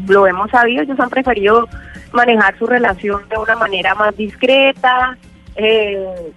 lo 0.09 0.27
hemos 0.27 0.50
sabido, 0.50 0.83
ellos 0.83 0.99
han 0.99 1.09
preferido 1.09 1.69
manejar 2.12 2.59
su 2.59 2.67
relación 2.67 3.29
de 3.29 3.38
una 3.38 3.55
manera 3.55 3.95
más 3.95 4.17
discreta, 4.17 5.17
eh, 5.55 6.33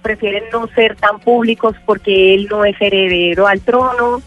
prefieren 0.00 0.44
no 0.50 0.66
ser 0.68 0.96
tan 0.96 1.20
públicos 1.20 1.76
porque 1.84 2.34
él 2.34 2.48
no 2.50 2.64
es 2.64 2.74
heredero 2.80 3.46
al 3.46 3.60
trono. 3.60 4.22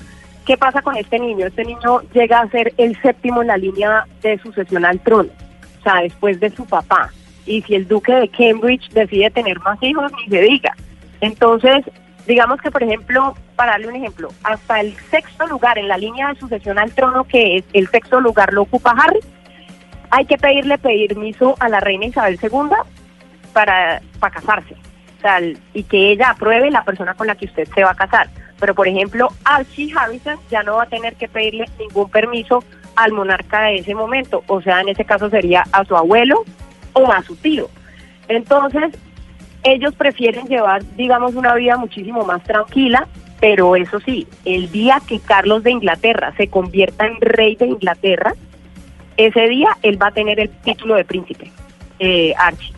¿Qué 0.45 0.57
pasa 0.57 0.83
con 0.83 0.95
este 0.95 1.17
niño? 1.17 1.47
Este 1.47 1.65
niño 1.65 2.01
llega 2.13 2.41
a 2.41 2.49
ser 2.49 2.73
el 2.77 2.95
séptimo 3.01 3.41
en 3.41 3.47
la 3.47 3.57
línea 3.57 4.05
de 4.21 4.37
sucesión 4.37 4.85
al 4.85 4.99
trono, 4.99 5.31
o 5.79 5.83
sea, 5.83 6.01
después 6.01 6.39
de 6.39 6.51
su 6.51 6.65
papá. 6.65 7.09
Y 7.47 7.63
si 7.63 7.73
el 7.73 7.87
duque 7.87 8.13
de 8.13 8.29
Cambridge 8.29 8.89
decide 8.91 9.31
tener 9.31 9.59
más 9.61 9.81
hijos, 9.81 10.11
ni 10.13 10.29
se 10.29 10.41
diga. 10.41 10.75
Entonces, 11.19 11.83
digamos 12.27 12.61
que, 12.61 12.71
por 12.71 12.83
ejemplo, 12.83 13.35
para 13.55 13.73
darle 13.73 13.87
un 13.87 13.95
ejemplo, 13.95 14.29
hasta 14.43 14.79
el 14.81 14.95
sexto 15.11 15.47
lugar 15.47 15.77
en 15.77 15.87
la 15.87 15.97
línea 15.97 16.29
de 16.29 16.39
sucesión 16.39 16.79
al 16.79 16.91
trono, 16.93 17.23
que 17.25 17.57
es 17.57 17.63
el 17.73 17.87
sexto 17.87 18.19
lugar 18.21 18.53
lo 18.53 18.63
ocupa 18.63 18.91
Harry, 18.91 19.19
hay 20.11 20.25
que 20.25 20.37
pedirle 20.37 20.77
permiso 20.77 21.55
a 21.59 21.69
la 21.69 21.79
reina 21.79 22.05
Isabel 22.05 22.39
II 22.41 22.69
para, 23.53 24.01
para 24.19 24.33
casarse. 24.35 24.75
El- 25.23 25.57
y 25.73 25.83
que 25.83 26.11
ella 26.11 26.29
apruebe 26.29 26.69
la 26.69 26.83
persona 26.83 27.15
con 27.15 27.25
la 27.27 27.35
que 27.35 27.45
usted 27.45 27.67
se 27.73 27.83
va 27.83 27.91
a 27.91 27.95
casar. 27.95 28.29
Pero, 28.59 28.75
por 28.75 28.87
ejemplo, 28.87 29.29
Archie 29.43 29.91
Harrison 29.97 30.37
ya 30.51 30.61
no 30.63 30.75
va 30.75 30.83
a 30.83 30.87
tener 30.87 31.15
que 31.15 31.27
pedirle 31.27 31.65
ningún 31.79 32.09
permiso 32.09 32.63
al 32.95 33.11
monarca 33.11 33.61
de 33.63 33.77
ese 33.77 33.95
momento. 33.95 34.43
O 34.47 34.61
sea, 34.61 34.81
en 34.81 34.89
ese 34.89 35.03
caso 35.03 35.29
sería 35.29 35.63
a 35.71 35.83
su 35.83 35.97
abuelo 35.97 36.43
o 36.93 37.11
a 37.11 37.21
su 37.23 37.35
tío. 37.35 37.67
Entonces, 38.27 38.93
ellos 39.65 39.95
prefieren 39.95 40.45
llevar, 40.45 40.83
digamos, 40.95 41.33
una 41.33 41.55
vida 41.55 41.75
muchísimo 41.75 42.23
más 42.23 42.43
tranquila, 42.43 43.07
pero 43.39 43.75
eso 43.75 43.99
sí, 43.99 44.27
el 44.45 44.71
día 44.71 45.01
que 45.05 45.19
Carlos 45.19 45.63
de 45.63 45.71
Inglaterra 45.71 46.33
se 46.37 46.47
convierta 46.47 47.07
en 47.07 47.19
rey 47.19 47.55
de 47.55 47.65
Inglaterra, 47.65 48.33
ese 49.17 49.47
día 49.49 49.69
él 49.81 50.01
va 50.01 50.07
a 50.07 50.11
tener 50.11 50.39
el 50.39 50.49
título 50.49 50.95
de 50.95 51.03
príncipe, 51.03 51.51
eh, 51.99 52.33
Archie. 52.37 52.74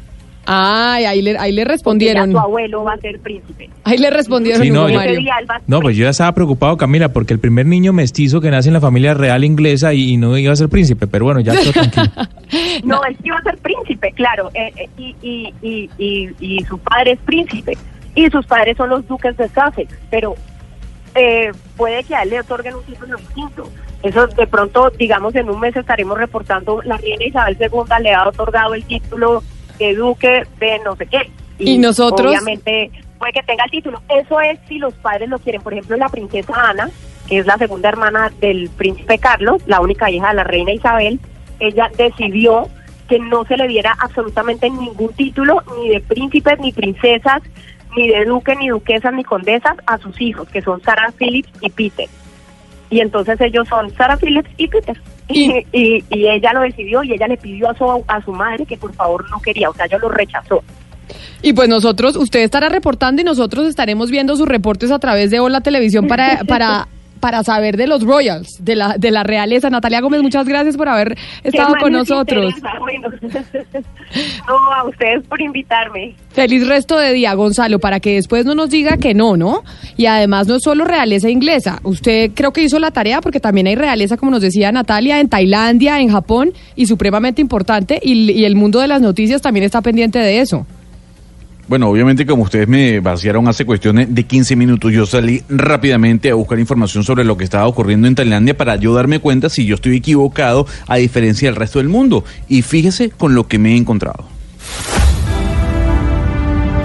Ay, 0.49 1.03
ahí 1.03 1.21
le, 1.21 1.37
ahí 1.37 1.51
le 1.51 1.65
respondieron. 1.65 2.31
su 2.31 2.39
abuelo 2.39 2.83
va 2.85 2.93
a 2.93 2.97
ser 2.97 3.19
príncipe. 3.19 3.69
Ahí 3.83 3.97
le 3.97 4.09
respondieron, 4.09 4.61
Sí, 4.61 4.71
no, 4.71 4.87
yo- 4.89 4.99
pues 5.81 5.97
yo 5.97 6.03
ya 6.05 6.09
estaba 6.09 6.31
preocupado, 6.31 6.77
Camila, 6.77 7.09
porque 7.09 7.33
el 7.33 7.39
primer 7.39 7.65
niño 7.65 7.91
mestizo 7.91 8.39
que 8.39 8.49
nace 8.49 8.69
en 8.69 8.73
la 8.73 8.79
familia 8.81 9.13
real 9.13 9.43
inglesa 9.43 9.93
y, 9.93 10.11
y 10.13 10.17
no 10.17 10.37
iba 10.37 10.53
a 10.53 10.55
ser 10.55 10.69
príncipe, 10.69 11.05
pero 11.05 11.25
bueno, 11.25 11.41
ya 11.41 11.51
quedó 11.53 11.71
tranquilo. 11.73 12.05
No, 12.85 13.03
él 13.03 13.17
sí 13.21 13.29
va 13.29 13.37
a 13.39 13.43
ser 13.43 13.57
príncipe, 13.57 14.11
claro, 14.13 14.49
eh, 14.53 14.71
eh, 14.77 14.87
y, 14.97 15.15
y, 15.21 15.53
y, 15.61 15.89
y, 15.97 16.29
y 16.39 16.63
su 16.63 16.77
padre 16.77 17.11
es 17.13 17.19
príncipe, 17.19 17.77
y 18.15 18.29
sus 18.29 18.45
padres 18.45 18.77
son 18.77 18.89
los 18.89 19.05
duques 19.05 19.35
de 19.35 19.49
Sussex, 19.49 19.93
pero 20.09 20.35
eh, 21.15 21.51
puede 21.75 22.03
que 22.05 22.15
a 22.15 22.23
él 22.23 22.29
le 22.29 22.39
otorguen 22.39 22.75
un 22.75 22.83
título 22.83 23.17
distinto. 23.17 23.69
Eso 24.03 24.27
de 24.27 24.47
pronto, 24.47 24.91
digamos, 24.97 25.35
en 25.35 25.49
un 25.49 25.59
mes 25.59 25.75
estaremos 25.75 26.17
reportando, 26.17 26.81
la 26.83 26.95
reina 26.97 27.25
Isabel 27.25 27.57
II 27.59 27.69
le 28.01 28.13
ha 28.13 28.27
otorgado 28.29 28.75
el 28.75 28.83
título 28.85 29.43
de 29.79 29.95
duque 29.95 30.43
de 30.59 30.79
no 30.83 30.95
sé 30.95 31.05
qué. 31.07 31.31
¿Y 31.59 31.77
nosotros? 31.77 32.27
Obviamente 32.27 32.91
puede 33.17 33.33
que 33.33 33.43
tenga 33.43 33.63
el 33.65 33.71
título. 33.71 34.01
Eso 34.09 34.39
es 34.39 34.59
si 34.67 34.77
los 34.77 34.93
padres 34.95 35.29
lo 35.29 35.39
quieren. 35.39 35.61
Por 35.61 35.73
ejemplo, 35.73 35.97
la 35.97 36.09
princesa 36.09 36.53
Ana, 36.69 36.89
que 37.27 37.39
es 37.39 37.45
la 37.45 37.57
segunda 37.57 37.89
hermana 37.89 38.31
del 38.39 38.69
príncipe 38.69 39.17
Carlos, 39.17 39.61
la 39.65 39.81
única 39.81 40.09
hija 40.09 40.29
de 40.29 40.35
la 40.35 40.43
reina 40.43 40.71
Isabel, 40.71 41.19
ella 41.59 41.89
decidió 41.97 42.69
que 43.09 43.19
no 43.19 43.45
se 43.45 43.57
le 43.57 43.67
diera 43.67 43.95
absolutamente 43.99 44.69
ningún 44.69 45.13
título, 45.13 45.63
ni 45.77 45.89
de 45.89 46.01
príncipes, 46.01 46.59
ni 46.59 46.71
princesas, 46.71 47.41
ni 47.95 48.09
de 48.09 48.25
duque, 48.25 48.55
ni 48.55 48.69
duquesas, 48.69 49.13
ni 49.13 49.23
condesas 49.23 49.77
a 49.85 49.97
sus 49.97 50.19
hijos, 50.21 50.47
que 50.49 50.61
son 50.61 50.81
Sarah 50.81 51.11
Phillips 51.17 51.49
y 51.61 51.69
Peter. 51.69 52.07
Y 52.89 52.99
entonces 52.99 53.39
ellos 53.41 53.67
son 53.67 53.89
Sarah 53.95 54.17
Phillips 54.17 54.49
y 54.57 54.67
Peter. 54.67 54.97
Y, 55.29 55.65
y, 55.71 56.03
y 56.09 56.27
ella 56.27 56.53
lo 56.53 56.61
decidió 56.61 57.03
y 57.03 57.13
ella 57.13 57.27
le 57.27 57.37
pidió 57.37 57.69
a 57.69 57.75
su, 57.75 58.03
a 58.07 58.21
su 58.23 58.31
madre 58.31 58.65
que 58.65 58.77
por 58.77 58.93
favor 58.93 59.29
no 59.29 59.39
quería, 59.39 59.69
o 59.69 59.73
sea, 59.73 59.85
ella 59.85 59.97
lo 59.99 60.09
rechazó. 60.09 60.63
Y 61.41 61.53
pues 61.53 61.69
nosotros, 61.69 62.15
usted 62.15 62.41
estará 62.41 62.69
reportando 62.69 63.21
y 63.21 63.25
nosotros 63.25 63.67
estaremos 63.67 64.11
viendo 64.11 64.35
sus 64.35 64.47
reportes 64.47 64.91
a 64.91 64.99
través 64.99 65.31
de 65.31 65.39
Hola 65.39 65.61
Televisión 65.61 66.07
para, 66.07 66.43
para, 66.45 66.87
para 67.19 67.43
saber 67.43 67.77
de 67.77 67.87
los 67.87 68.03
Royals, 68.03 68.63
de 68.63 68.75
la, 68.75 68.95
de 68.97 69.11
la 69.11 69.23
realeza. 69.23 69.69
Natalia 69.69 70.01
Gómez, 70.01 70.21
muchas 70.21 70.47
gracias 70.47 70.77
por 70.77 70.89
haber 70.89 71.17
estado 71.43 71.75
con 71.79 71.91
nosotros. 71.91 72.53
bueno. 72.79 73.09
no, 74.47 74.73
a 74.73 74.83
ustedes 74.85 75.27
por 75.27 75.41
invitarme. 75.41 76.15
Feliz 76.29 76.67
resto 76.67 76.97
de 76.97 77.13
día, 77.13 77.33
Gonzalo, 77.33 77.79
para 77.79 77.99
que 77.99 78.15
después 78.15 78.45
no 78.45 78.55
nos 78.55 78.69
diga 78.69 78.97
que 78.97 79.13
no, 79.13 79.37
¿no? 79.37 79.63
Y 79.95 80.05
además 80.05 80.47
no 80.47 80.55
es 80.55 80.63
solo 80.63 80.85
realeza 80.85 81.29
inglesa. 81.29 81.79
Usted 81.83 82.31
creo 82.33 82.51
que 82.51 82.63
hizo 82.63 82.79
la 82.79 82.91
tarea 82.91 83.21
porque 83.21 83.39
también 83.39 83.67
hay 83.67 83.75
realeza, 83.75 84.17
como 84.17 84.31
nos 84.31 84.41
decía 84.41 84.71
Natalia, 84.71 85.19
en 85.19 85.29
Tailandia, 85.29 85.99
en 85.99 86.09
Japón, 86.09 86.53
y 86.75 86.85
supremamente 86.85 87.41
importante, 87.41 87.99
y, 88.01 88.31
y 88.31 88.45
el 88.45 88.55
mundo 88.55 88.79
de 88.79 88.87
las 88.87 89.01
noticias 89.01 89.41
también 89.41 89.65
está 89.65 89.81
pendiente 89.81 90.19
de 90.19 90.39
eso. 90.39 90.65
Bueno, 91.67 91.89
obviamente 91.89 92.25
como 92.25 92.43
ustedes 92.43 92.67
me 92.67 93.01
vaciaron 93.01 93.47
hace 93.49 93.65
cuestiones 93.65 94.13
de 94.13 94.23
15 94.23 94.55
minutos, 94.55 94.93
yo 94.93 95.05
salí 95.05 95.43
rápidamente 95.49 96.31
a 96.31 96.35
buscar 96.35 96.59
información 96.59 97.03
sobre 97.03 97.25
lo 97.25 97.35
que 97.35 97.43
estaba 97.43 97.67
ocurriendo 97.67 98.07
en 98.07 98.15
Tailandia 98.15 98.55
para 98.55 98.77
yo 98.77 98.93
darme 98.93 99.19
cuenta 99.19 99.49
si 99.49 99.65
yo 99.65 99.75
estoy 99.75 99.97
equivocado 99.97 100.65
a 100.87 100.95
diferencia 100.95 101.49
del 101.49 101.57
resto 101.57 101.79
del 101.79 101.89
mundo. 101.89 102.23
Y 102.47 102.61
fíjese 102.61 103.09
con 103.09 103.35
lo 103.35 103.47
que 103.49 103.59
me 103.59 103.73
he 103.73 103.75
encontrado. 103.75 104.25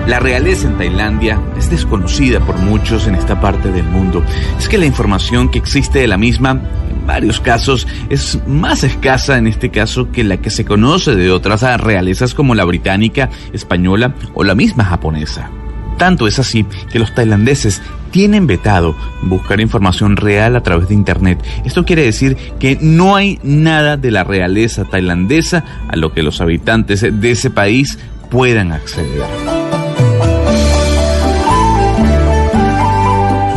La 0.08 0.18
realeza 0.18 0.66
en 0.66 0.76
Tailandia 0.76 1.40
es 1.56 1.70
desconocida 1.70 2.40
por 2.40 2.56
muchos 2.56 3.06
en 3.06 3.14
esta 3.14 3.40
parte 3.40 3.70
del 3.70 3.84
mundo. 3.84 4.24
Es 4.58 4.68
que 4.68 4.78
la 4.78 4.86
información 4.86 5.48
que 5.48 5.58
existe 5.58 6.00
de 6.00 6.08
la 6.08 6.18
misma, 6.18 6.60
varios 7.06 7.40
casos, 7.40 7.86
es 8.10 8.38
más 8.46 8.84
escasa 8.84 9.38
en 9.38 9.46
este 9.46 9.70
caso 9.70 10.10
que 10.10 10.24
la 10.24 10.38
que 10.38 10.50
se 10.50 10.64
conoce 10.64 11.14
de 11.14 11.30
otras 11.30 11.62
realezas 11.80 12.34
como 12.34 12.54
la 12.54 12.64
británica, 12.64 13.30
española 13.52 14.14
o 14.34 14.44
la 14.44 14.54
misma 14.54 14.84
japonesa. 14.84 15.50
Tanto 15.98 16.26
es 16.26 16.38
así 16.38 16.66
que 16.90 16.98
los 16.98 17.14
tailandeses 17.14 17.82
tienen 18.10 18.46
vetado 18.46 18.96
buscar 19.22 19.60
información 19.60 20.16
real 20.16 20.56
a 20.56 20.62
través 20.62 20.88
de 20.88 20.94
Internet. 20.94 21.42
Esto 21.64 21.84
quiere 21.84 22.02
decir 22.02 22.36
que 22.58 22.78
no 22.80 23.16
hay 23.16 23.38
nada 23.42 23.96
de 23.96 24.10
la 24.10 24.24
realeza 24.24 24.84
tailandesa 24.84 25.64
a 25.88 25.96
lo 25.96 26.12
que 26.12 26.22
los 26.22 26.40
habitantes 26.40 27.00
de 27.02 27.30
ese 27.30 27.50
país 27.50 27.98
puedan 28.30 28.72
acceder. 28.72 29.22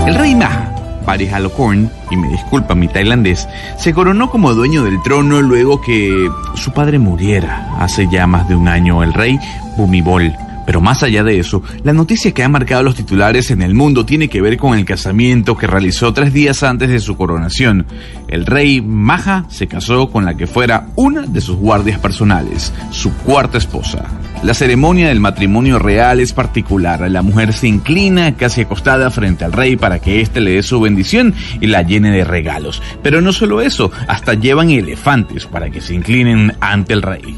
El 0.07 0.15
rey 0.15 0.35
Maha 0.35 0.74
Parihalokorn, 1.05 1.89
y 2.11 2.17
me 2.17 2.27
disculpa 2.29 2.75
mi 2.75 2.87
tailandés, 2.87 3.47
se 3.77 3.93
coronó 3.93 4.29
como 4.29 4.53
dueño 4.53 4.83
del 4.83 5.01
trono 5.03 5.41
luego 5.41 5.81
que 5.81 6.29
su 6.55 6.71
padre 6.71 6.99
muriera 6.99 7.69
hace 7.79 8.07
ya 8.09 8.27
más 8.27 8.47
de 8.47 8.55
un 8.55 8.67
año, 8.67 9.03
el 9.03 9.13
rey 9.13 9.39
Bumibol. 9.77 10.35
Pero 10.65 10.81
más 10.81 11.03
allá 11.03 11.23
de 11.23 11.39
eso, 11.39 11.61
la 11.83 11.93
noticia 11.93 12.31
que 12.31 12.43
ha 12.43 12.49
marcado 12.49 12.83
los 12.83 12.95
titulares 12.95 13.51
en 13.51 13.61
el 13.61 13.73
mundo 13.73 14.05
tiene 14.05 14.27
que 14.27 14.41
ver 14.41 14.57
con 14.57 14.77
el 14.77 14.85
casamiento 14.85 15.57
que 15.57 15.67
realizó 15.67 16.13
tres 16.13 16.33
días 16.33 16.63
antes 16.63 16.89
de 16.89 16.99
su 16.99 17.15
coronación. 17.15 17.85
El 18.27 18.45
rey 18.45 18.81
Maha 18.81 19.45
se 19.49 19.67
casó 19.67 20.09
con 20.09 20.25
la 20.25 20.35
que 20.35 20.47
fuera 20.47 20.87
una 20.95 21.21
de 21.21 21.41
sus 21.41 21.57
guardias 21.57 21.99
personales, 21.99 22.73
su 22.91 23.13
cuarta 23.13 23.57
esposa. 23.57 24.05
La 24.43 24.53
ceremonia 24.53 25.07
del 25.07 25.19
matrimonio 25.19 25.79
real 25.79 26.19
es 26.19 26.33
particular. 26.33 27.09
La 27.09 27.21
mujer 27.21 27.53
se 27.53 27.67
inclina 27.67 28.35
casi 28.35 28.61
acostada 28.61 29.09
frente 29.09 29.43
al 29.43 29.53
rey 29.53 29.75
para 29.75 29.99
que 29.99 30.21
éste 30.21 30.39
le 30.39 30.51
dé 30.51 30.63
su 30.63 30.79
bendición 30.79 31.33
y 31.61 31.67
la 31.67 31.81
llene 31.81 32.11
de 32.11 32.23
regalos. 32.23 32.81
Pero 33.01 33.21
no 33.21 33.33
solo 33.33 33.61
eso, 33.61 33.91
hasta 34.07 34.33
llevan 34.35 34.69
elefantes 34.69 35.47
para 35.47 35.69
que 35.71 35.81
se 35.81 35.95
inclinen 35.95 36.53
ante 36.59 36.93
el 36.93 37.01
rey. 37.01 37.35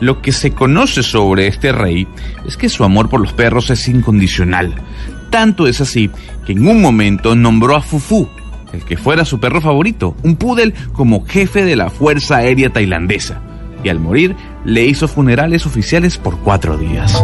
Lo 0.00 0.22
que 0.22 0.32
se 0.32 0.52
conoce 0.52 1.02
sobre 1.02 1.46
este 1.46 1.72
rey 1.72 2.06
es 2.46 2.56
que 2.56 2.68
su 2.68 2.84
amor 2.84 3.08
por 3.08 3.20
los 3.20 3.32
perros 3.32 3.70
es 3.70 3.88
incondicional. 3.88 4.74
Tanto 5.30 5.66
es 5.66 5.80
así 5.80 6.10
que 6.46 6.52
en 6.52 6.66
un 6.66 6.80
momento 6.80 7.34
nombró 7.34 7.74
a 7.76 7.82
Fufu, 7.82 8.28
el 8.72 8.84
que 8.84 8.96
fuera 8.96 9.24
su 9.24 9.40
perro 9.40 9.60
favorito, 9.60 10.16
un 10.22 10.36
poodle, 10.36 10.72
como 10.92 11.24
jefe 11.24 11.64
de 11.64 11.76
la 11.76 11.90
Fuerza 11.90 12.36
Aérea 12.38 12.70
Tailandesa. 12.70 13.40
Y 13.82 13.88
al 13.88 14.00
morir 14.00 14.36
le 14.64 14.84
hizo 14.84 15.08
funerales 15.08 15.66
oficiales 15.66 16.16
por 16.16 16.38
cuatro 16.38 16.76
días. 16.76 17.22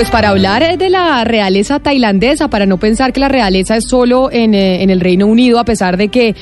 Pues 0.00 0.10
para 0.10 0.30
hablar 0.30 0.62
eh, 0.62 0.78
de 0.78 0.88
la 0.88 1.24
realeza 1.24 1.78
tailandesa, 1.78 2.48
para 2.48 2.64
no 2.64 2.78
pensar 2.78 3.12
que 3.12 3.20
la 3.20 3.28
realeza 3.28 3.76
es 3.76 3.84
solo 3.84 4.30
en, 4.32 4.54
eh, 4.54 4.82
en 4.82 4.88
el 4.88 4.98
Reino 4.98 5.26
Unido, 5.26 5.58
a 5.58 5.64
pesar 5.66 5.98
de 5.98 6.08
que 6.08 6.34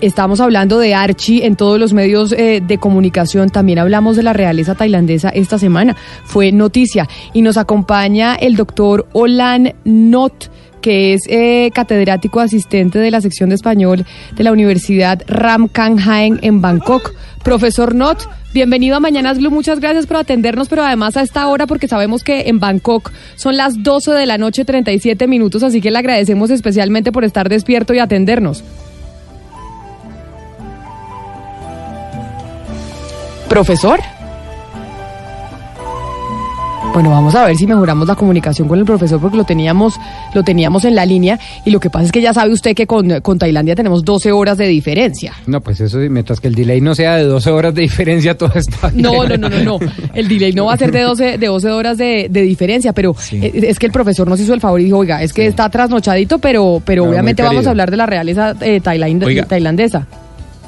estamos 0.00 0.40
hablando 0.40 0.80
de 0.80 0.96
Archie 0.96 1.46
en 1.46 1.54
todos 1.54 1.78
los 1.78 1.92
medios 1.92 2.32
eh, 2.32 2.60
de 2.60 2.78
comunicación, 2.78 3.50
también 3.50 3.78
hablamos 3.78 4.16
de 4.16 4.24
la 4.24 4.32
realeza 4.32 4.74
tailandesa 4.74 5.28
esta 5.28 5.60
semana. 5.60 5.94
Fue 6.24 6.50
noticia 6.50 7.08
y 7.32 7.42
nos 7.42 7.56
acompaña 7.56 8.34
el 8.34 8.56
doctor 8.56 9.06
Olan 9.12 9.74
Not 9.84 10.50
que 10.84 11.14
es 11.14 11.22
eh, 11.28 11.70
catedrático 11.74 12.40
asistente 12.40 12.98
de 12.98 13.10
la 13.10 13.22
sección 13.22 13.48
de 13.48 13.54
español 13.54 14.04
de 14.32 14.44
la 14.44 14.52
Universidad 14.52 15.22
Ram 15.26 15.70
Haeng 15.74 16.40
en 16.42 16.60
Bangkok. 16.60 17.14
Profesor 17.42 17.94
Not, 17.94 18.28
bienvenido 18.52 18.94
a 18.94 19.00
Mañanas 19.00 19.38
Blue, 19.38 19.50
muchas 19.50 19.80
gracias 19.80 20.06
por 20.06 20.18
atendernos, 20.18 20.68
pero 20.68 20.84
además 20.84 21.16
a 21.16 21.22
esta 21.22 21.48
hora 21.48 21.66
porque 21.66 21.88
sabemos 21.88 22.22
que 22.22 22.50
en 22.50 22.60
Bangkok 22.60 23.12
son 23.34 23.56
las 23.56 23.82
12 23.82 24.10
de 24.10 24.26
la 24.26 24.36
noche 24.36 24.66
37 24.66 25.26
minutos, 25.26 25.62
así 25.62 25.80
que 25.80 25.90
le 25.90 26.00
agradecemos 26.00 26.50
especialmente 26.50 27.12
por 27.12 27.24
estar 27.24 27.48
despierto 27.48 27.94
y 27.94 27.98
atendernos. 27.98 28.62
Profesor. 33.48 34.00
Bueno, 36.94 37.10
vamos 37.10 37.34
a 37.34 37.44
ver 37.44 37.56
si 37.56 37.66
mejoramos 37.66 38.06
la 38.06 38.14
comunicación 38.14 38.68
con 38.68 38.78
el 38.78 38.84
profesor 38.84 39.20
porque 39.20 39.36
lo 39.36 39.42
teníamos, 39.42 39.94
lo 40.32 40.44
teníamos 40.44 40.84
en 40.84 40.94
la 40.94 41.04
línea 41.04 41.40
y 41.64 41.70
lo 41.72 41.80
que 41.80 41.90
pasa 41.90 42.06
es 42.06 42.12
que 42.12 42.20
ya 42.22 42.32
sabe 42.32 42.52
usted 42.52 42.72
que 42.76 42.86
con, 42.86 43.20
con 43.20 43.36
Tailandia 43.36 43.74
tenemos 43.74 44.04
12 44.04 44.30
horas 44.30 44.56
de 44.58 44.68
diferencia. 44.68 45.32
No, 45.48 45.60
pues 45.60 45.80
eso, 45.80 45.98
mientras 45.98 46.38
que 46.38 46.46
el 46.46 46.54
delay 46.54 46.80
no 46.80 46.94
sea 46.94 47.16
de 47.16 47.24
12 47.24 47.50
horas 47.50 47.74
de 47.74 47.82
diferencia, 47.82 48.38
todo 48.38 48.52
está 48.54 48.88
bien. 48.90 49.02
No, 49.02 49.26
no, 49.26 49.36
no, 49.36 49.48
no, 49.48 49.58
no. 49.64 49.78
El 50.14 50.28
delay 50.28 50.52
no 50.52 50.66
va 50.66 50.74
a 50.74 50.76
ser 50.76 50.92
de 50.92 51.00
12, 51.00 51.36
de 51.38 51.46
12 51.48 51.68
horas 51.72 51.98
de, 51.98 52.28
de 52.30 52.42
diferencia, 52.42 52.92
pero 52.92 53.16
eh, 53.32 53.50
es 53.64 53.80
que 53.80 53.86
el 53.86 53.92
profesor 53.92 54.28
nos 54.28 54.38
hizo 54.38 54.54
el 54.54 54.60
favor 54.60 54.80
y 54.80 54.84
dijo, 54.84 54.98
oiga, 54.98 55.20
es 55.20 55.32
que 55.32 55.46
está 55.48 55.68
trasnochadito, 55.68 56.38
pero, 56.38 56.80
pero 56.84 57.02
No, 57.06 57.10
obviamente 57.10 57.42
vamos 57.42 57.66
a 57.66 57.70
hablar 57.70 57.90
de 57.90 57.96
la 57.96 58.06
realeza 58.06 58.54
eh, 58.60 58.80
tailand- 58.80 59.24
Oiga. 59.24 59.46
tailandesa. 59.46 60.06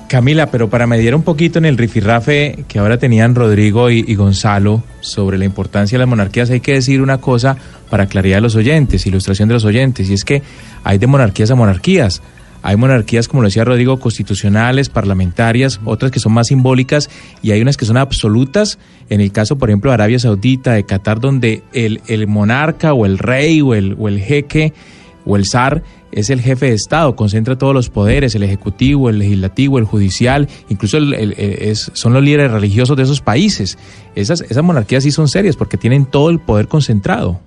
Camila, 0.09 0.51
pero 0.51 0.71
para 0.71 0.87
mediar 0.87 1.15
un 1.15 1.23
poquito 1.23 1.59
en 1.59 1.65
el 1.65 1.77
rifirrafe 1.77 2.65
que 2.69 2.79
ahora 2.79 2.99
tenían 2.99 3.35
Rodrigo 3.35 3.91
y, 3.91 4.15
Gonzalo 4.15 4.83
sobre 5.01 5.39
la 5.39 5.45
importancia 5.45 5.97
de 5.97 6.01
las 6.01 6.09
monarquías, 6.09 6.51
hay 6.51 6.61
que 6.61 6.75
decir 6.75 7.03
una 7.03 7.19
cosa 7.19 7.57
para 7.91 8.07
claridad 8.07 8.37
de 8.37 8.43
los 8.43 8.57
oyentes, 8.57 9.07
ilustración 9.07 9.49
de 9.49 9.55
los 9.55 9.65
oyentes, 9.65 10.09
y 10.09 10.15
es 10.15 10.25
que 10.25 10.43
hay 10.85 10.99
de 10.99 11.07
monarquías 11.07 11.51
a 11.51 11.55
monarquías. 11.55 12.23
Hay 12.63 12.77
monarquías, 12.77 13.29
como 13.29 13.43
lo 13.43 13.49
decía 13.49 13.65
Rodrigo, 13.65 14.01
constitucionales, 14.01 14.89
parlamentarias, 14.89 15.81
otras 15.85 16.11
que 16.11 16.19
son 16.19 16.33
más 16.33 16.49
simbólicas 16.49 17.09
y 17.41 17.53
hay 17.53 17.61
unas 17.61 17.77
que 17.77 17.85
son 17.85 17.97
absolutas. 17.97 18.79
En 19.09 19.21
el 19.21 19.31
caso, 19.31 19.57
por 19.57 19.71
ejemplo, 19.71 19.91
de 19.91 19.95
Arabia 19.95 20.19
Saudita, 20.19 20.73
de 20.73 20.85
Qatar, 20.85 21.21
donde 21.21 21.63
el, 21.73 22.01
el 22.09 22.27
monarca 22.27 22.93
o 22.93 23.07
el 23.07 23.19
rey 23.19 23.61
o 23.61 23.75
el, 23.75 23.95
o 23.99 24.09
el 24.09 24.19
jeque 24.19 24.73
o 25.25 25.37
el 25.37 25.45
zar 25.47 25.83
es 26.13 26.31
el 26.31 26.41
jefe 26.41 26.67
de 26.67 26.75
Estado, 26.75 27.15
concentra 27.17 27.57
todos 27.59 27.75
los 27.75 27.91
poderes, 27.91 28.35
el 28.35 28.43
ejecutivo, 28.43 29.11
el 29.11 29.19
legislativo, 29.19 29.79
el 29.79 29.85
judicial, 29.85 30.49
incluso 30.69 30.97
el- 30.99 31.15
el- 31.15 31.35
el- 31.37 31.53
es- 31.63 31.91
son 31.95 32.13
los 32.15 32.23
líderes 32.23 32.51
religiosos 32.53 32.97
de 32.97 33.03
esos 33.03 33.21
países. 33.21 33.77
Esas, 34.15 34.41
esas 34.43 34.63
monarquías 34.65 35.03
sí 35.05 35.11
son 35.11 35.29
serias 35.29 35.57
porque 35.57 35.77
tienen 35.77 36.07
todo 36.07 36.31
el 36.31 36.39
poder 36.39 36.69
concentrado. 36.69 37.41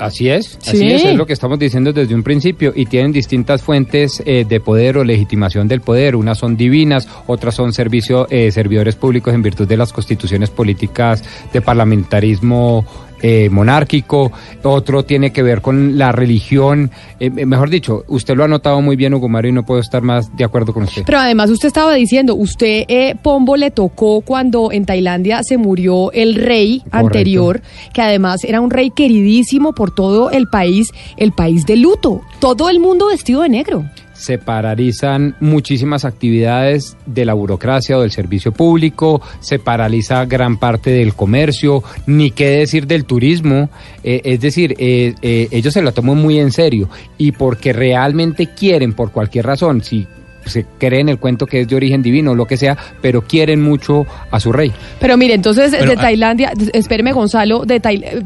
Así 0.00 0.28
es, 0.28 0.56
así 0.62 0.76
Sí. 0.78 0.86
es, 0.92 1.04
es 1.06 1.16
lo 1.16 1.26
que 1.26 1.32
estamos 1.32 1.58
diciendo 1.58 1.92
desde 1.92 2.14
un 2.14 2.22
principio 2.22 2.72
y 2.72 2.86
tienen 2.86 3.10
distintas 3.10 3.62
fuentes 3.62 4.22
eh, 4.24 4.44
de 4.48 4.60
poder 4.60 4.96
o 4.96 5.02
legitimación 5.02 5.66
del 5.66 5.80
poder. 5.80 6.14
Unas 6.14 6.38
son 6.38 6.56
divinas, 6.56 7.08
otras 7.26 7.56
son 7.56 7.72
servicio, 7.72 8.28
eh, 8.30 8.52
servidores 8.52 8.94
públicos 8.94 9.34
en 9.34 9.42
virtud 9.42 9.66
de 9.66 9.76
las 9.76 9.92
constituciones 9.92 10.50
políticas 10.50 11.24
de 11.52 11.60
parlamentarismo 11.62 12.86
eh, 13.22 13.48
monárquico. 13.50 14.32
Otro 14.62 15.04
tiene 15.04 15.32
que 15.32 15.42
ver 15.42 15.60
con 15.60 15.98
la 15.98 16.12
religión. 16.12 16.90
Eh, 17.20 17.30
eh, 17.36 17.46
mejor 17.46 17.70
dicho, 17.70 18.04
usted 18.08 18.36
lo 18.36 18.44
ha 18.44 18.48
notado 18.48 18.80
muy 18.80 18.96
bien, 18.96 19.14
Hugo 19.14 19.28
Mario, 19.28 19.50
y 19.50 19.54
no 19.54 19.64
puedo 19.64 19.80
estar 19.80 20.02
más 20.02 20.34
de 20.36 20.44
acuerdo 20.44 20.72
con 20.72 20.84
usted. 20.84 21.02
Pero 21.06 21.18
además 21.18 21.50
usted 21.50 21.68
estaba 21.68 21.94
diciendo, 21.94 22.34
usted, 22.34 22.84
eh, 22.88 23.14
Pombo, 23.22 23.56
le 23.56 23.70
tocó 23.70 24.20
cuando 24.20 24.70
en 24.72 24.86
Tailandia 24.86 25.42
se 25.42 25.56
murió 25.56 26.12
el 26.12 26.34
rey 26.34 26.82
anterior, 26.90 27.60
que 27.92 28.02
además 28.02 28.44
era 28.44 28.60
un 28.60 28.70
rey 28.70 28.90
queridísimo 28.90 29.72
por 29.72 29.94
todo 29.94 30.30
el 30.30 30.48
país, 30.48 30.92
el 31.16 31.32
país 31.32 31.66
de 31.66 31.76
luto. 31.76 32.22
Todo 32.40 32.68
el 32.68 32.80
mundo 32.80 33.06
vestido 33.06 33.42
de 33.42 33.48
negro. 33.48 33.84
Se 34.18 34.36
paralizan 34.36 35.36
muchísimas 35.38 36.04
actividades 36.04 36.96
de 37.06 37.24
la 37.24 37.34
burocracia 37.34 37.96
o 37.96 38.00
del 38.02 38.10
servicio 38.10 38.50
público, 38.52 39.22
se 39.40 39.58
paraliza 39.60 40.24
gran 40.26 40.56
parte 40.58 40.90
del 40.90 41.14
comercio, 41.14 41.84
ni 42.06 42.32
qué 42.32 42.48
decir 42.50 42.86
del 42.88 43.04
turismo. 43.04 43.70
Eh, 44.02 44.20
es 44.24 44.40
decir, 44.40 44.74
eh, 44.78 45.14
eh, 45.22 45.46
ellos 45.52 45.72
se 45.72 45.82
lo 45.82 45.92
toman 45.92 46.18
muy 46.18 46.38
en 46.40 46.50
serio 46.50 46.88
y 47.16 47.30
porque 47.32 47.72
realmente 47.72 48.48
quieren, 48.48 48.92
por 48.92 49.12
cualquier 49.12 49.46
razón, 49.46 49.82
si 49.84 50.06
se 50.44 50.64
creen 50.78 51.08
el 51.08 51.18
cuento 51.18 51.46
que 51.46 51.60
es 51.60 51.68
de 51.68 51.76
origen 51.76 52.02
divino 52.02 52.32
o 52.32 52.34
lo 52.34 52.46
que 52.46 52.56
sea, 52.56 52.76
pero 53.00 53.22
quieren 53.22 53.62
mucho 53.62 54.04
a 54.30 54.40
su 54.40 54.50
rey. 54.50 54.72
Pero 54.98 55.16
mire, 55.16 55.34
entonces 55.34 55.70
Bueno, 55.70 55.86
de 55.92 55.96
ah- 55.98 56.00
Tailandia, 56.00 56.52
espéreme 56.72 57.12
Gonzalo, 57.12 57.64
de 57.64 57.78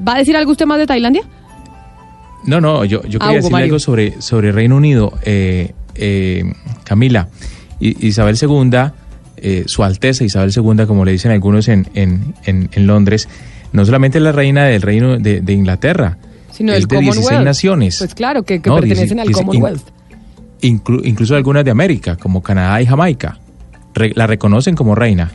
¿va 0.09 0.15
a 0.15 0.19
decir 0.19 0.37
algo 0.37 0.53
usted 0.53 0.65
más 0.67 0.79
de 0.79 0.87
Tailandia? 0.87 1.23
No, 2.45 2.61
no, 2.61 2.85
yo, 2.85 3.03
yo 3.05 3.19
Ah, 3.21 3.27
quería 3.27 3.41
Hugo 3.41 3.51
Mario. 3.51 3.65
algo 3.67 3.79
sobre, 3.79 4.21
sobre 4.21 4.51
Reino 4.53 4.77
Unido. 4.77 5.13
Eh, 5.25 5.73
eh, 5.95 6.45
Camila, 6.85 7.29
Isabel 7.81 8.37
II, 8.41 8.71
eh, 9.37 9.65
Su 9.67 9.83
Alteza 9.83 10.25
Isabel 10.25 10.53
II, 10.55 10.87
como 10.87 11.05
le 11.05 11.13
dicen 11.13 11.31
algunos 11.33 11.69
en, 11.69 11.89
en, 11.95 12.35
en, 12.45 12.69
en 12.73 12.87
Londres, 12.87 13.29
no 13.73 13.85
solamente 13.85 14.19
es 14.19 14.25
la 14.25 14.33
reina 14.33 14.65
del 14.67 14.83
Reino 14.83 15.19
de, 15.19 15.41
de 15.41 15.53
Inglaterra, 15.53 16.19
Sino 16.53 16.73
es 16.73 16.81
del 16.81 16.89
de 16.89 16.97
16 16.99 17.25
Commonwealth. 17.27 17.45
naciones. 17.47 17.97
Pues 17.99 18.15
claro, 18.15 18.43
que, 18.45 18.61
que 18.61 18.69
No, 18.71 18.77
pertenecen 18.77 19.19
al 19.21 19.31
Commonwealth. 19.33 19.83
Inclu- 20.63 21.01
incluso 21.05 21.35
algunas 21.35 21.65
de 21.65 21.71
América, 21.73 22.17
como 22.17 22.43
Canadá 22.43 22.81
y 22.81 22.87
Jamaica. 22.87 23.39
Re- 23.95 24.13
la 24.15 24.27
reconocen 24.27 24.77
como 24.77 24.95
reina. 24.95 25.33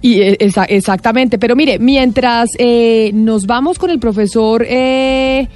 Y 0.00 0.20
eh, 0.20 0.36
esa- 0.40 0.64
exactamente, 0.64 1.38
pero 1.38 1.54
mire, 1.56 1.78
mientras 1.78 2.50
eh, 2.58 3.10
nos 3.14 3.46
vamos 3.46 3.78
con 3.78 3.90
el 3.90 3.98
profesor 4.00 4.64
eh, 4.68 5.46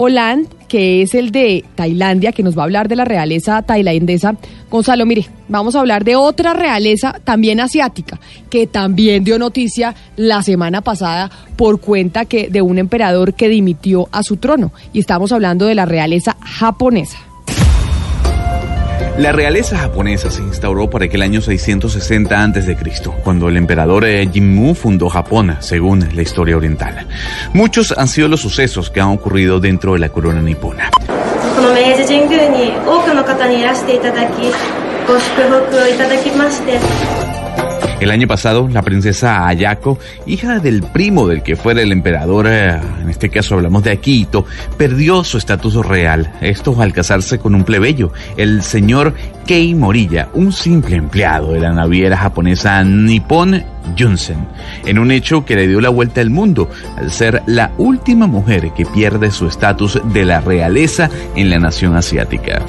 Hollande, 0.00 0.48
que 0.68 1.02
es 1.02 1.12
el 1.14 1.32
de 1.32 1.64
Tailandia, 1.74 2.30
que 2.30 2.44
nos 2.44 2.56
va 2.56 2.62
a 2.62 2.64
hablar 2.66 2.86
de 2.86 2.94
la 2.94 3.04
realeza 3.04 3.62
tailandesa. 3.62 4.36
Gonzalo, 4.70 5.04
mire, 5.06 5.26
vamos 5.48 5.74
a 5.74 5.80
hablar 5.80 6.04
de 6.04 6.14
otra 6.14 6.54
realeza 6.54 7.20
también 7.24 7.58
asiática, 7.58 8.20
que 8.48 8.68
también 8.68 9.24
dio 9.24 9.40
noticia 9.40 9.96
la 10.14 10.42
semana 10.42 10.82
pasada 10.82 11.32
por 11.56 11.80
cuenta 11.80 12.26
que 12.26 12.48
de 12.48 12.62
un 12.62 12.78
emperador 12.78 13.34
que 13.34 13.48
dimitió 13.48 14.08
a 14.12 14.22
su 14.22 14.36
trono. 14.36 14.72
Y 14.92 15.00
estamos 15.00 15.32
hablando 15.32 15.66
de 15.66 15.74
la 15.74 15.84
realeza 15.84 16.36
japonesa. 16.40 17.18
La 19.18 19.32
realeza 19.32 19.76
japonesa 19.76 20.30
se 20.30 20.42
instauró 20.42 20.88
por 20.88 21.02
aquel 21.02 21.22
año 21.22 21.40
660 21.40 22.40
a.C., 22.40 22.76
cuando 23.24 23.48
el 23.48 23.56
emperador 23.56 24.04
eh, 24.04 24.28
Jimmu 24.32 24.76
fundó 24.76 25.08
Japón, 25.08 25.56
según 25.58 26.08
la 26.14 26.22
historia 26.22 26.56
oriental. 26.56 27.04
Muchos 27.52 27.92
han 27.98 28.06
sido 28.06 28.28
los 28.28 28.40
sucesos 28.40 28.90
que 28.90 29.00
han 29.00 29.08
ocurrido 29.08 29.58
dentro 29.58 29.94
de 29.94 29.98
la 29.98 30.10
corona 30.10 30.40
nipona. 30.40 30.90
El 38.00 38.12
año 38.12 38.28
pasado, 38.28 38.68
la 38.68 38.82
princesa 38.82 39.48
Ayako, 39.48 39.98
hija 40.24 40.60
del 40.60 40.84
primo 40.84 41.26
del 41.26 41.42
que 41.42 41.56
fuera 41.56 41.82
el 41.82 41.90
emperador, 41.90 42.46
eh, 42.48 42.78
en 43.02 43.10
este 43.10 43.28
caso 43.28 43.56
hablamos 43.56 43.82
de 43.82 43.90
Akito, 43.90 44.44
perdió 44.76 45.24
su 45.24 45.36
estatus 45.36 45.74
real. 45.84 46.32
Esto 46.40 46.80
al 46.80 46.92
casarse 46.92 47.40
con 47.40 47.56
un 47.56 47.64
plebeyo, 47.64 48.12
el 48.36 48.62
señor 48.62 49.14
Kei 49.46 49.74
Morilla, 49.74 50.28
un 50.34 50.52
simple 50.52 50.94
empleado 50.94 51.52
de 51.52 51.60
la 51.60 51.72
naviera 51.72 52.16
japonesa 52.16 52.84
Nippon 52.84 53.64
Junsen, 53.98 54.46
en 54.86 54.98
un 55.00 55.10
hecho 55.10 55.44
que 55.44 55.56
le 55.56 55.66
dio 55.66 55.80
la 55.80 55.88
vuelta 55.88 56.20
al 56.20 56.30
mundo, 56.30 56.68
al 56.96 57.10
ser 57.10 57.42
la 57.46 57.72
última 57.78 58.28
mujer 58.28 58.70
que 58.76 58.86
pierde 58.86 59.32
su 59.32 59.48
estatus 59.48 60.00
de 60.12 60.24
la 60.24 60.40
realeza 60.40 61.10
en 61.34 61.50
la 61.50 61.58
nación 61.58 61.96
asiática. 61.96 62.64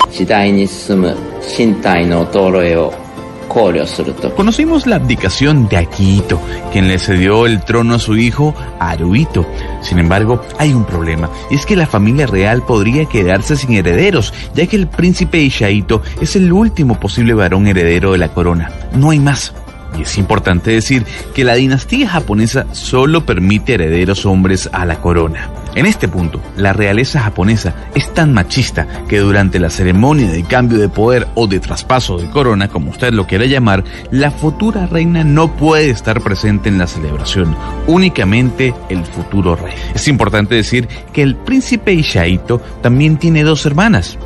Conocimos 4.36 4.88
la 4.88 4.98
abdicación 4.98 5.68
de 5.68 5.78
Aquito, 5.78 6.40
quien 6.72 6.88
le 6.88 7.00
cedió 7.00 7.46
el 7.46 7.62
trono 7.64 7.96
a 7.96 8.00
su 8.00 8.16
hijo 8.16 8.56
Aruito. 8.80 9.46
Sin 9.82 10.00
embargo, 10.00 10.42
hay 10.58 10.74
un 10.74 10.86
problema, 10.86 11.30
es 11.50 11.66
que 11.66 11.76
la 11.76 11.88
familia 11.88 12.28
real 12.28 12.64
podría 12.64 13.06
quedarse 13.06 13.58
sin 13.58 13.74
herederos, 13.74 14.34
ya 14.54 14.68
que 14.68 14.76
el 14.76 14.88
príncipe 14.88 15.40
Ishaito 15.40 16.02
es 16.22 16.36
el 16.36 16.54
último 16.54 17.00
posible 17.00 17.34
varón 17.34 17.68
heredero 17.68 18.12
de 18.12 18.20
la 18.20 18.30
corona. 18.30 18.72
No 18.94 19.10
hay 19.10 19.20
más. 19.20 19.54
Y 19.98 20.04
es 20.04 20.18
importante 20.20 20.72
decir 20.72 21.04
que 21.34 21.44
la 21.44 21.56
dinastía 21.56 22.08
japonesa 22.08 22.68
solo 22.72 23.26
permite 23.26 23.74
herederos 23.74 24.26
hombres 24.26 24.70
a 24.72 24.86
la 24.86 25.02
corona. 25.02 25.50
En 25.76 25.86
este 25.86 26.08
punto, 26.08 26.42
la 26.58 26.74
realeza 26.74 27.22
japonesa 27.22 27.74
es 27.96 28.14
tan 28.14 28.34
machista 28.34 28.88
que 29.08 29.20
durante 29.20 29.60
la 29.60 29.70
ceremonia 29.70 30.30
de 30.30 30.44
cambio 30.44 30.78
de 30.78 30.90
poder 30.90 31.28
o 31.36 31.48
de 31.48 31.60
traspaso 31.60 32.18
de 32.18 32.30
corona, 32.30 32.68
como 32.68 32.92
usted 32.92 33.14
lo 33.14 33.28
quiera 33.28 33.46
llamar, 33.46 33.84
la 34.12 34.32
futura 34.32 34.88
reina 34.88 35.24
no 35.24 35.56
puede 35.56 35.90
estar 35.90 36.22
presente 36.22 36.70
en 36.70 36.78
la 36.78 36.88
celebración, 36.88 37.56
únicamente 37.88 38.74
el 38.90 39.06
futuro 39.06 39.56
rey. 39.56 39.76
Es 39.94 40.08
importante 40.08 40.56
decir 40.56 40.88
que 41.14 41.22
el 41.22 41.36
príncipe 41.36 41.94
Ishaito 41.94 42.60
también 42.82 43.18
tiene 43.18 43.44
dos 43.44 43.66
hermanas, 43.66 44.18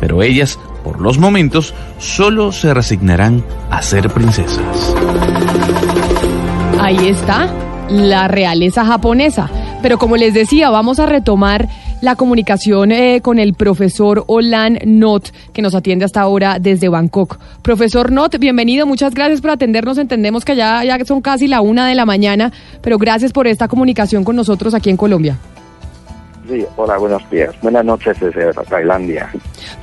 pero 0.00 0.22
ellas 0.22 0.58
por 0.82 1.00
los 1.00 1.18
momentos, 1.18 1.74
solo 1.98 2.52
se 2.52 2.72
resignarán 2.72 3.44
a 3.70 3.82
ser 3.82 4.08
princesas. 4.10 4.94
Ahí 6.80 7.08
está, 7.08 7.48
la 7.90 8.28
realeza 8.28 8.84
japonesa. 8.84 9.50
Pero 9.88 9.96
como 9.98 10.18
les 10.18 10.34
decía, 10.34 10.68
vamos 10.68 10.98
a 10.98 11.06
retomar 11.06 11.66
la 12.02 12.14
comunicación 12.14 12.92
eh, 12.92 13.22
con 13.22 13.38
el 13.38 13.54
profesor 13.54 14.22
Olan 14.26 14.78
Not, 14.84 15.30
que 15.54 15.62
nos 15.62 15.74
atiende 15.74 16.04
hasta 16.04 16.20
ahora 16.20 16.58
desde 16.60 16.90
Bangkok. 16.90 17.38
Profesor 17.62 18.12
Not, 18.12 18.36
bienvenido, 18.38 18.84
muchas 18.86 19.14
gracias 19.14 19.40
por 19.40 19.48
atendernos. 19.52 19.96
Entendemos 19.96 20.44
que 20.44 20.56
ya, 20.56 20.84
ya 20.84 21.02
son 21.06 21.22
casi 21.22 21.46
la 21.46 21.62
una 21.62 21.88
de 21.88 21.94
la 21.94 22.04
mañana, 22.04 22.52
pero 22.82 22.98
gracias 22.98 23.32
por 23.32 23.46
esta 23.46 23.66
comunicación 23.66 24.24
con 24.24 24.36
nosotros 24.36 24.74
aquí 24.74 24.90
en 24.90 24.98
Colombia. 24.98 25.38
Sí, 26.50 26.66
hola, 26.76 26.98
buenos 26.98 27.22
días. 27.30 27.54
Buenas 27.62 27.84
noches 27.86 28.20
desde 28.20 28.52
Tailandia. 28.68 29.30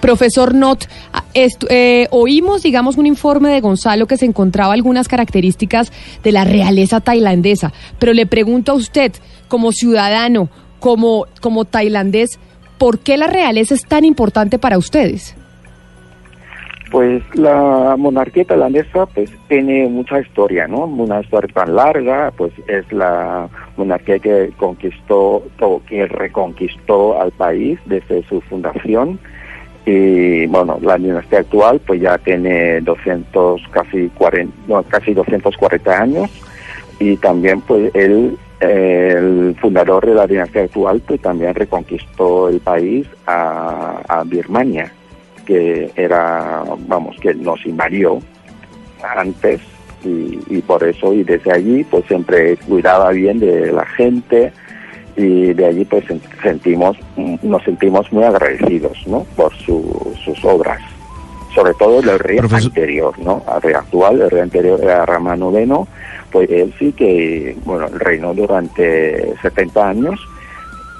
Profesor 0.01 0.53
Not, 0.53 0.85
estu- 1.33 1.67
eh, 1.71 2.07
oímos, 2.11 2.61
digamos, 2.61 2.97
un 2.97 3.07
informe 3.07 3.49
de 3.49 3.59
Gonzalo 3.61 4.05
que 4.05 4.17
se 4.17 4.25
encontraba 4.25 4.73
algunas 4.73 5.07
características 5.07 5.91
de 6.23 6.31
la 6.31 6.43
realeza 6.43 7.01
tailandesa, 7.01 7.73
pero 7.97 8.13
le 8.13 8.25
pregunto 8.27 8.71
a 8.71 8.75
usted, 8.75 9.11
como 9.55 9.71
ciudadano, 9.71 10.49
como, 10.81 11.27
como 11.39 11.63
tailandés, 11.63 12.41
¿por 12.77 12.99
qué 12.99 13.15
la 13.15 13.27
realeza 13.27 13.73
es 13.73 13.85
tan 13.85 14.03
importante 14.03 14.59
para 14.59 14.77
ustedes? 14.77 15.33
Pues 16.91 17.23
la 17.35 17.95
monarquía 17.97 18.43
tailandesa 18.43 19.05
pues 19.05 19.31
tiene 19.47 19.87
mucha 19.87 20.19
historia, 20.19 20.67
¿no? 20.67 20.79
Una 20.83 21.21
historia 21.21 21.53
tan 21.53 21.73
larga, 21.73 22.33
pues 22.35 22.51
es 22.67 22.91
la 22.91 23.47
monarquía 23.77 24.19
que 24.19 24.51
conquistó 24.57 25.43
que 25.87 26.05
reconquistó 26.05 27.21
al 27.21 27.31
país 27.31 27.79
desde 27.85 28.27
su 28.27 28.41
fundación 28.41 29.17
y 29.85 30.47
bueno, 30.47 30.79
la 30.81 30.97
dinastía 30.97 31.39
actual 31.39 31.79
pues 31.87 32.01
ya 32.01 32.17
tiene 32.17 32.81
200 32.81 33.61
casi 33.71 34.09
40 34.17 34.53
no, 34.67 34.83
casi 34.83 35.13
240 35.13 36.01
años 36.01 36.29
y 36.99 37.15
también 37.15 37.61
pues 37.61 37.95
él 37.95 38.37
el 38.59 39.55
fundador 39.59 40.05
de 40.05 40.13
la 40.15 40.27
dinastía 40.27 40.63
actual 40.63 41.01
pues 41.05 41.21
también 41.21 41.53
reconquistó 41.55 42.49
el 42.49 42.59
país 42.59 43.07
a, 43.27 44.23
Birmania 44.25 44.91
que 45.45 45.91
era, 45.95 46.63
vamos, 46.87 47.15
que 47.19 47.33
nos 47.35 47.63
invadió 47.65 48.19
antes 49.15 49.61
y, 50.03 50.61
por 50.61 50.83
eso 50.83 51.13
y 51.13 51.23
desde 51.23 51.51
allí 51.51 51.83
pues 51.83 52.05
siempre 52.05 52.57
cuidaba 52.57 53.11
bien 53.11 53.39
de 53.39 53.71
la 53.71 53.85
gente 53.85 54.51
y 55.17 55.53
de 55.53 55.65
allí 55.65 55.85
pues 55.85 56.05
sen- 56.05 56.21
sentimos, 56.41 56.97
nos 57.41 57.63
sentimos 57.63 58.11
muy 58.11 58.23
agradecidos, 58.23 58.97
¿no? 59.07 59.25
Por 59.35 59.53
su- 59.55 60.13
sus 60.23 60.43
obras, 60.45 60.81
sobre 61.55 61.73
todo 61.75 61.99
el 61.99 62.19
rey 62.19 62.37
anterior, 62.37 63.17
¿no? 63.17 63.41
Al 63.47 63.61
rey 63.61 63.73
actual, 63.73 64.21
el 64.21 64.29
rey 64.29 64.41
anterior 64.41 64.79
era 64.83 65.05
Rama 65.05 65.35
IX, 65.35 65.87
pues 66.31 66.49
él 66.51 66.73
sí 66.77 66.91
que, 66.91 67.55
bueno, 67.63 67.87
reinó 67.87 68.33
durante 68.33 69.33
70 69.41 69.89
años 69.89 70.19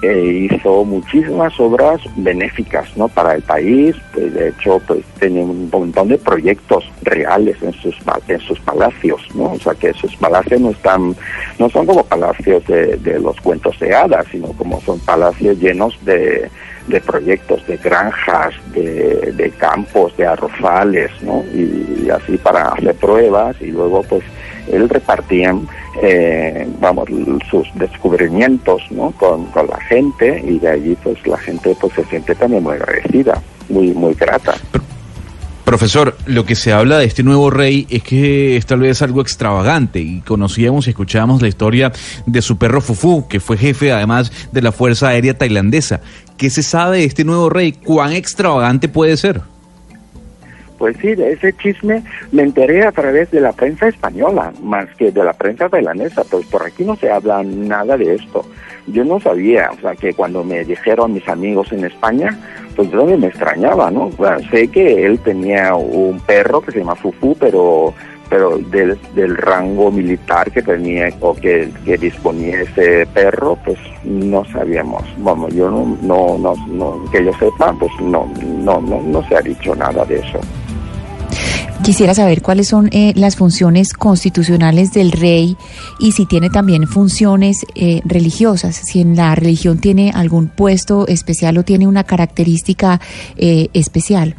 e 0.02 0.48
hizo 0.50 0.84
muchísimas 0.84 1.58
obras 1.58 2.00
benéficas 2.16 2.86
no 2.96 3.08
para 3.08 3.34
el 3.34 3.42
país 3.42 3.96
pues, 4.12 4.34
de 4.34 4.48
hecho 4.50 4.78
pues 4.86 5.02
tenía 5.18 5.42
un 5.42 5.70
montón 5.72 6.08
de 6.08 6.18
proyectos 6.18 6.84
reales 7.00 7.56
en 7.62 7.72
sus 7.72 7.96
en 8.28 8.40
sus 8.40 8.60
palacios 8.60 9.22
no 9.34 9.52
o 9.52 9.58
sea 9.58 9.74
que 9.74 9.94
sus 9.94 10.14
palacios 10.16 10.60
no 10.60 10.70
están 10.70 11.16
no 11.58 11.70
son 11.70 11.86
como 11.86 12.04
palacios 12.04 12.66
de, 12.66 12.98
de 12.98 13.18
los 13.18 13.40
cuentos 13.40 13.78
de 13.80 13.94
hadas 13.94 14.26
sino 14.30 14.48
como 14.48 14.80
son 14.82 14.98
palacios 15.00 15.58
llenos 15.58 15.98
de 16.04 16.50
de 16.88 17.00
proyectos 17.00 17.66
de 17.66 17.76
granjas 17.76 18.54
de, 18.72 19.32
de 19.34 19.50
campos 19.52 20.16
de 20.16 20.26
arrozales 20.26 21.10
no 21.22 21.44
y 21.52 22.08
así 22.10 22.36
para 22.38 22.68
hacer 22.68 22.94
pruebas 22.94 23.56
y 23.60 23.66
luego 23.66 24.02
pues 24.02 24.22
él 24.70 24.88
repartía 24.88 25.54
eh, 26.02 26.68
vamos 26.80 27.08
sus 27.50 27.68
descubrimientos 27.74 28.82
¿no? 28.90 29.10
con, 29.12 29.46
con 29.46 29.66
la 29.66 29.80
gente 29.80 30.42
y 30.44 30.58
de 30.58 30.68
allí 30.68 30.96
pues 31.02 31.24
la 31.26 31.38
gente 31.38 31.76
pues 31.80 31.92
se 31.94 32.04
siente 32.04 32.34
también 32.34 32.62
muy 32.62 32.74
agradecida 32.74 33.40
muy 33.68 33.92
muy 33.92 34.14
grata 34.14 34.54
Profesor, 35.66 36.16
lo 36.26 36.46
que 36.46 36.54
se 36.54 36.72
habla 36.72 36.96
de 36.96 37.06
este 37.06 37.24
nuevo 37.24 37.50
rey 37.50 37.88
es 37.90 38.04
que 38.04 38.56
es 38.56 38.66
tal 38.66 38.78
vez 38.78 39.02
algo 39.02 39.20
extravagante 39.20 39.98
y 39.98 40.20
conocíamos 40.20 40.86
y 40.86 40.90
escuchábamos 40.90 41.42
la 41.42 41.48
historia 41.48 41.90
de 42.24 42.40
su 42.40 42.56
perro 42.56 42.80
Fufu, 42.80 43.26
que 43.26 43.40
fue 43.40 43.58
jefe 43.58 43.90
además 43.90 44.30
de 44.52 44.62
la 44.62 44.70
Fuerza 44.70 45.08
Aérea 45.08 45.36
Tailandesa. 45.36 46.02
¿Qué 46.36 46.50
se 46.50 46.62
sabe 46.62 46.98
de 46.98 47.04
este 47.04 47.24
nuevo 47.24 47.50
rey? 47.50 47.72
¿Cuán 47.72 48.12
extravagante 48.12 48.88
puede 48.88 49.16
ser? 49.16 49.42
Pues 50.78 50.96
sí, 51.00 51.14
de 51.14 51.32
ese 51.32 51.52
chisme 51.54 52.02
me 52.32 52.42
enteré 52.42 52.84
a 52.84 52.92
través 52.92 53.30
de 53.30 53.40
la 53.40 53.52
prensa 53.52 53.88
española, 53.88 54.52
más 54.62 54.86
que 54.96 55.10
de 55.10 55.24
la 55.24 55.32
prensa 55.32 55.68
tailandesa, 55.68 56.22
pues 56.30 56.46
por 56.46 56.62
aquí 56.64 56.84
no 56.84 56.96
se 56.96 57.10
habla 57.10 57.42
nada 57.42 57.96
de 57.96 58.14
esto. 58.14 58.44
Yo 58.86 59.04
no 59.04 59.18
sabía, 59.18 59.70
o 59.76 59.80
sea, 59.80 59.94
que 59.96 60.12
cuando 60.14 60.44
me 60.44 60.64
dijeron 60.64 61.12
mis 61.14 61.26
amigos 61.28 61.72
en 61.72 61.84
España, 61.84 62.38
pues 62.76 62.90
yo 62.90 63.04
me 63.06 63.26
extrañaba, 63.26 63.90
¿no? 63.90 64.10
Sé 64.50 64.68
que 64.68 65.04
él 65.06 65.18
tenía 65.20 65.74
un 65.74 66.20
perro 66.20 66.60
que 66.60 66.72
se 66.72 66.78
llama 66.80 66.94
Fufu, 66.94 67.36
pero 67.38 67.94
pero 68.28 68.58
del, 68.58 68.98
del 69.14 69.36
rango 69.36 69.88
militar 69.92 70.50
que 70.50 70.60
tenía 70.60 71.08
o 71.20 71.32
que, 71.32 71.68
que 71.84 71.96
disponía 71.96 72.60
ese 72.62 73.06
perro, 73.14 73.56
pues 73.64 73.78
no 74.02 74.44
sabíamos. 74.46 75.04
Vamos, 75.18 75.54
yo 75.54 75.70
no, 75.70 75.96
no, 76.02 76.36
no, 76.36 76.54
no- 76.66 77.04
que 77.12 77.24
yo 77.24 77.32
sepa, 77.34 77.72
pues 77.78 77.92
no, 78.00 78.28
no, 78.44 78.80
no, 78.80 79.00
no 79.00 79.22
se 79.28 79.36
ha 79.36 79.40
dicho 79.42 79.76
nada 79.76 80.04
de 80.06 80.16
eso. 80.16 80.40
Quisiera 81.86 82.14
saber 82.14 82.42
cuáles 82.42 82.66
son 82.66 82.88
eh, 82.90 83.12
las 83.14 83.36
funciones 83.36 83.92
constitucionales 83.92 84.92
del 84.92 85.12
rey 85.12 85.56
y 86.00 86.10
si 86.10 86.26
tiene 86.26 86.50
también 86.50 86.88
funciones 86.88 87.64
eh, 87.76 88.00
religiosas, 88.04 88.74
si 88.74 89.02
en 89.02 89.14
la 89.14 89.36
religión 89.36 89.78
tiene 89.78 90.10
algún 90.12 90.48
puesto 90.48 91.06
especial 91.06 91.58
o 91.58 91.62
tiene 91.62 91.86
una 91.86 92.02
característica 92.02 92.98
eh, 93.36 93.68
especial. 93.72 94.34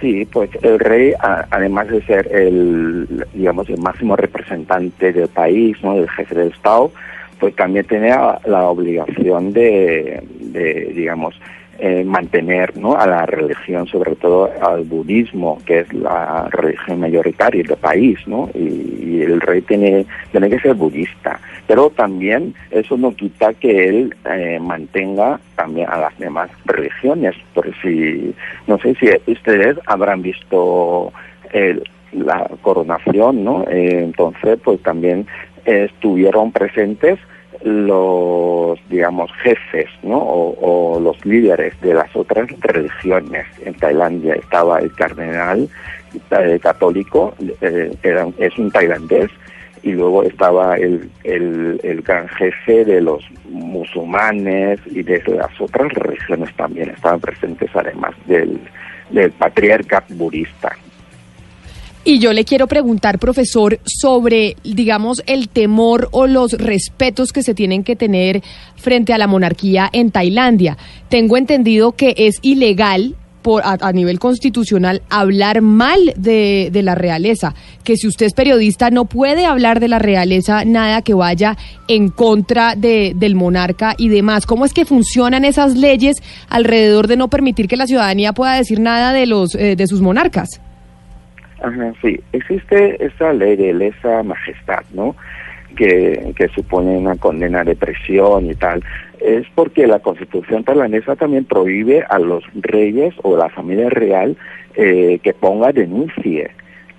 Sí, 0.00 0.26
pues 0.32 0.48
el 0.62 0.78
rey, 0.78 1.12
además 1.20 1.88
de 1.88 2.02
ser 2.06 2.34
el, 2.34 3.26
digamos, 3.34 3.68
el 3.68 3.76
máximo 3.76 4.16
representante 4.16 5.12
del 5.12 5.28
país, 5.28 5.76
¿no? 5.82 5.96
del 5.96 6.08
jefe 6.08 6.34
del 6.34 6.50
Estado, 6.50 6.90
pues 7.38 7.54
también 7.56 7.84
tiene 7.84 8.08
la, 8.08 8.40
la 8.46 8.62
obligación 8.70 9.52
de, 9.52 10.22
de, 10.40 10.94
digamos, 10.96 11.38
eh, 11.80 12.04
mantener 12.04 12.76
¿no? 12.76 12.94
a 12.94 13.06
la 13.06 13.26
religión, 13.26 13.86
sobre 13.86 14.14
todo 14.16 14.50
al 14.62 14.84
budismo, 14.84 15.58
que 15.64 15.80
es 15.80 15.92
la 15.94 16.46
religión 16.50 17.00
mayoritaria 17.00 17.62
del 17.66 17.76
país, 17.78 18.18
¿no? 18.26 18.48
Y, 18.54 19.22
el 19.22 19.40
rey 19.40 19.60
tiene, 19.62 20.06
tiene 20.32 20.48
que 20.48 20.58
ser 20.60 20.74
budista. 20.74 21.38
Pero 21.66 21.90
también 21.90 22.54
eso 22.70 22.96
no 22.96 23.14
quita 23.14 23.52
que 23.54 23.86
él 23.88 24.14
eh, 24.30 24.58
mantenga 24.60 25.38
también 25.56 25.88
a 25.90 25.98
las 25.98 26.18
demás 26.18 26.50
religiones. 26.64 27.34
Por 27.54 27.66
si, 27.82 28.34
no 28.66 28.78
sé 28.78 28.94
si 28.94 29.08
ustedes 29.30 29.76
habrán 29.86 30.22
visto 30.22 31.12
el- 31.52 31.82
la 32.12 32.50
coronación, 32.62 33.44
¿no? 33.44 33.64
Eh, 33.70 34.00
entonces, 34.02 34.58
pues 34.64 34.82
también 34.82 35.26
estuvieron 35.64 36.50
presentes 36.52 37.18
los, 37.62 38.78
digamos, 38.88 39.30
jefes, 39.42 39.88
¿no? 40.02 40.16
O, 40.18 40.94
o 40.96 41.00
los 41.00 41.24
líderes 41.24 41.78
de 41.80 41.94
las 41.94 42.14
otras 42.16 42.48
religiones. 42.60 43.46
En 43.64 43.74
Tailandia 43.74 44.34
estaba 44.34 44.78
el 44.78 44.92
cardenal 44.94 45.68
eh, 46.30 46.58
católico, 46.62 47.34
eh, 47.60 47.94
era, 48.02 48.28
es 48.38 48.58
un 48.58 48.70
tailandés, 48.70 49.30
y 49.82 49.92
luego 49.92 50.22
estaba 50.24 50.76
el, 50.76 51.10
el, 51.24 51.80
el 51.82 52.02
gran 52.02 52.28
jefe 52.28 52.84
de 52.84 53.00
los 53.00 53.22
musulmanes 53.48 54.78
y 54.86 55.02
de 55.02 55.22
las 55.26 55.58
otras 55.58 55.92
religiones 55.94 56.54
también 56.54 56.90
estaban 56.90 57.20
presentes, 57.20 57.70
además 57.74 58.14
del, 58.26 58.60
del 59.10 59.30
patriarca 59.32 60.04
budista. 60.10 60.76
Y 62.02 62.18
yo 62.18 62.32
le 62.32 62.46
quiero 62.46 62.66
preguntar, 62.66 63.18
profesor, 63.18 63.78
sobre, 63.84 64.56
digamos, 64.64 65.22
el 65.26 65.50
temor 65.50 66.08
o 66.12 66.26
los 66.26 66.52
respetos 66.52 67.30
que 67.32 67.42
se 67.42 67.54
tienen 67.54 67.84
que 67.84 67.94
tener 67.94 68.42
frente 68.76 69.12
a 69.12 69.18
la 69.18 69.26
monarquía 69.26 69.90
en 69.92 70.10
Tailandia. 70.10 70.78
Tengo 71.10 71.36
entendido 71.36 71.92
que 71.92 72.14
es 72.16 72.38
ilegal 72.40 73.16
por, 73.42 73.62
a, 73.64 73.76
a 73.80 73.92
nivel 73.92 74.18
constitucional 74.18 75.02
hablar 75.10 75.60
mal 75.60 76.14
de, 76.16 76.70
de 76.72 76.82
la 76.82 76.94
realeza, 76.94 77.54
que 77.84 77.96
si 77.96 78.06
usted 78.06 78.26
es 78.26 78.32
periodista 78.32 78.90
no 78.90 79.04
puede 79.04 79.44
hablar 79.44 79.78
de 79.78 79.88
la 79.88 79.98
realeza 79.98 80.64
nada 80.64 81.02
que 81.02 81.14
vaya 81.14 81.58
en 81.86 82.08
contra 82.08 82.76
de, 82.76 83.12
del 83.14 83.34
monarca 83.34 83.94
y 83.98 84.08
demás. 84.08 84.46
¿Cómo 84.46 84.64
es 84.64 84.72
que 84.72 84.86
funcionan 84.86 85.44
esas 85.44 85.76
leyes 85.76 86.16
alrededor 86.48 87.08
de 87.08 87.16
no 87.16 87.28
permitir 87.28 87.68
que 87.68 87.76
la 87.76 87.86
ciudadanía 87.86 88.32
pueda 88.32 88.54
decir 88.54 88.80
nada 88.80 89.12
de, 89.12 89.26
los, 89.26 89.54
eh, 89.54 89.76
de 89.76 89.86
sus 89.86 90.00
monarcas? 90.00 90.60
Ajá, 91.62 91.92
sí, 92.00 92.20
existe 92.32 93.04
esa 93.04 93.32
ley 93.32 93.56
de 93.56 93.74
lesa 93.74 94.22
majestad, 94.22 94.82
¿no? 94.94 95.14
Que, 95.76 96.32
que 96.36 96.48
supone 96.48 96.96
una 96.96 97.16
condena 97.16 97.62
de 97.64 97.76
presión 97.76 98.46
y 98.46 98.54
tal. 98.54 98.82
Es 99.20 99.46
porque 99.54 99.86
la 99.86 100.00
constitución 100.00 100.64
tailandesa 100.64 101.16
también 101.16 101.44
prohíbe 101.44 102.02
a 102.08 102.18
los 102.18 102.44
reyes 102.54 103.14
o 103.22 103.36
la 103.36 103.50
familia 103.50 103.90
real 103.90 104.36
eh, 104.74 105.20
que 105.22 105.34
ponga 105.34 105.72
denuncie 105.72 106.50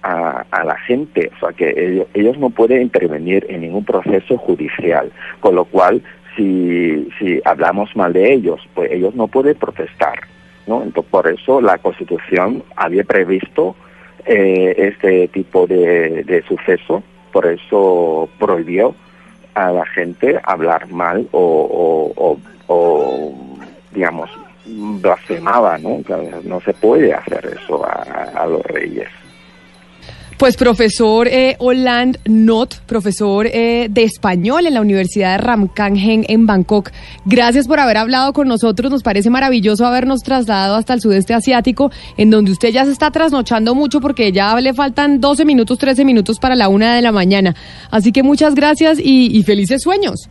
a, 0.03 0.45
a 0.51 0.63
la 0.63 0.77
gente, 0.79 1.31
o 1.35 1.39
sea 1.39 1.53
que 1.53 1.73
ellos, 1.75 2.07
ellos 2.13 2.37
no 2.37 2.49
pueden 2.49 2.81
intervenir 2.81 3.45
en 3.49 3.61
ningún 3.61 3.85
proceso 3.85 4.37
judicial, 4.37 5.11
con 5.39 5.55
lo 5.55 5.65
cual 5.65 6.01
si, 6.35 7.09
si 7.19 7.41
hablamos 7.45 7.95
mal 7.95 8.13
de 8.13 8.33
ellos, 8.33 8.61
pues 8.73 8.91
ellos 8.91 9.15
no 9.15 9.27
pueden 9.27 9.55
protestar, 9.55 10.19
¿no? 10.67 10.83
Entonces 10.83 11.11
por 11.11 11.27
eso 11.27 11.61
la 11.61 11.77
constitución 11.77 12.63
había 12.75 13.03
previsto 13.03 13.75
eh, 14.25 14.73
este 14.77 15.27
tipo 15.29 15.67
de, 15.67 16.23
de 16.23 16.41
suceso, 16.43 17.03
por 17.31 17.45
eso 17.47 18.29
prohibió 18.39 18.93
a 19.55 19.71
la 19.71 19.85
gente 19.85 20.39
hablar 20.43 20.87
mal 20.89 21.27
o, 21.31 22.13
o, 22.15 22.37
o- 22.67 23.33
digamos, 23.91 24.29
blasfemaba, 24.65 25.77
¿no? 25.77 26.01
No 26.43 26.61
se 26.61 26.73
puede 26.73 27.13
hacer 27.13 27.57
eso 27.61 27.85
a 27.85 28.45
los 28.47 28.61
reyes. 28.65 29.07
Pues 30.41 30.57
profesor 30.57 31.27
eh, 31.27 31.55
Hollande 31.59 32.19
Not, 32.25 32.79
profesor 32.87 33.45
eh, 33.45 33.89
de 33.91 34.01
español 34.01 34.65
en 34.65 34.73
la 34.73 34.81
Universidad 34.81 35.37
de 35.37 35.37
Ramkanghen 35.37 36.25
en 36.27 36.47
Bangkok. 36.47 36.89
Gracias 37.25 37.67
por 37.67 37.79
haber 37.79 37.97
hablado 37.97 38.33
con 38.33 38.47
nosotros. 38.47 38.89
Nos 38.91 39.03
parece 39.03 39.29
maravilloso 39.29 39.85
habernos 39.85 40.23
trasladado 40.23 40.77
hasta 40.77 40.95
el 40.95 41.01
sudeste 41.01 41.35
asiático, 41.35 41.91
en 42.17 42.31
donde 42.31 42.53
usted 42.53 42.69
ya 42.69 42.85
se 42.85 42.91
está 42.91 43.11
trasnochando 43.11 43.75
mucho 43.75 44.01
porque 44.01 44.31
ya 44.31 44.59
le 44.59 44.73
faltan 44.73 45.21
12 45.21 45.45
minutos, 45.45 45.77
13 45.77 46.05
minutos 46.05 46.39
para 46.39 46.55
la 46.55 46.69
una 46.69 46.95
de 46.95 47.03
la 47.03 47.11
mañana. 47.11 47.53
Así 47.91 48.11
que 48.11 48.23
muchas 48.23 48.55
gracias 48.55 48.97
y, 48.97 49.37
y 49.37 49.43
felices 49.43 49.83
sueños. 49.83 50.27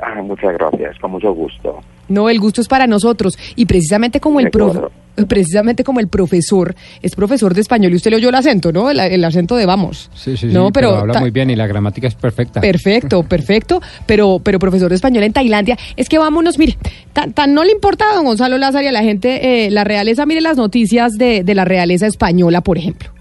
Ah, 0.00 0.22
muchas 0.22 0.52
gracias, 0.52 0.96
con 1.00 1.10
mucho 1.10 1.32
gusto. 1.32 1.80
No, 2.08 2.28
el 2.28 2.40
gusto 2.40 2.60
es 2.60 2.68
para 2.68 2.86
nosotros. 2.86 3.38
Y 3.56 3.66
precisamente 3.66 4.20
como 4.20 4.40
el 4.40 4.50
profe, 4.50 4.80
precisamente 5.26 5.84
como 5.84 6.00
el 6.00 6.08
profesor 6.08 6.74
es 7.02 7.14
profesor 7.14 7.54
de 7.54 7.60
español 7.60 7.92
y 7.92 7.96
usted 7.96 8.10
le 8.10 8.16
oyó 8.16 8.28
el 8.28 8.34
acento, 8.34 8.72
¿no? 8.72 8.90
El, 8.90 9.00
el 9.00 9.24
acento 9.24 9.56
de 9.56 9.66
vamos. 9.66 10.10
Sí, 10.14 10.36
sí, 10.36 10.46
No, 10.46 10.66
sí, 10.66 10.72
pero 10.74 10.96
habla 10.96 11.20
muy 11.20 11.30
bien 11.30 11.50
y 11.50 11.56
la 11.56 11.66
gramática 11.66 12.06
es 12.08 12.14
perfecta. 12.14 12.60
Perfecto, 12.60 13.22
perfecto, 13.28 13.80
pero, 14.06 14.40
pero 14.42 14.58
profesor 14.58 14.88
de 14.88 14.96
español 14.96 15.24
en 15.24 15.32
Tailandia, 15.32 15.76
es 15.96 16.08
que 16.08 16.18
vámonos, 16.18 16.58
mire, 16.58 16.76
tan, 17.12 17.32
tan 17.32 17.54
no 17.54 17.64
le 17.64 17.72
importa 17.72 18.10
a 18.12 18.14
don 18.14 18.24
Gonzalo 18.24 18.58
Lázaro 18.58 18.84
y 18.84 18.88
a 18.88 18.92
la 18.92 19.02
gente 19.02 19.66
eh, 19.66 19.70
la 19.70 19.84
realeza, 19.84 20.26
mire 20.26 20.40
las 20.40 20.56
noticias 20.56 21.12
de, 21.12 21.44
de 21.44 21.54
la 21.54 21.64
realeza 21.64 22.06
española, 22.06 22.60
por 22.60 22.78
ejemplo. 22.78 23.17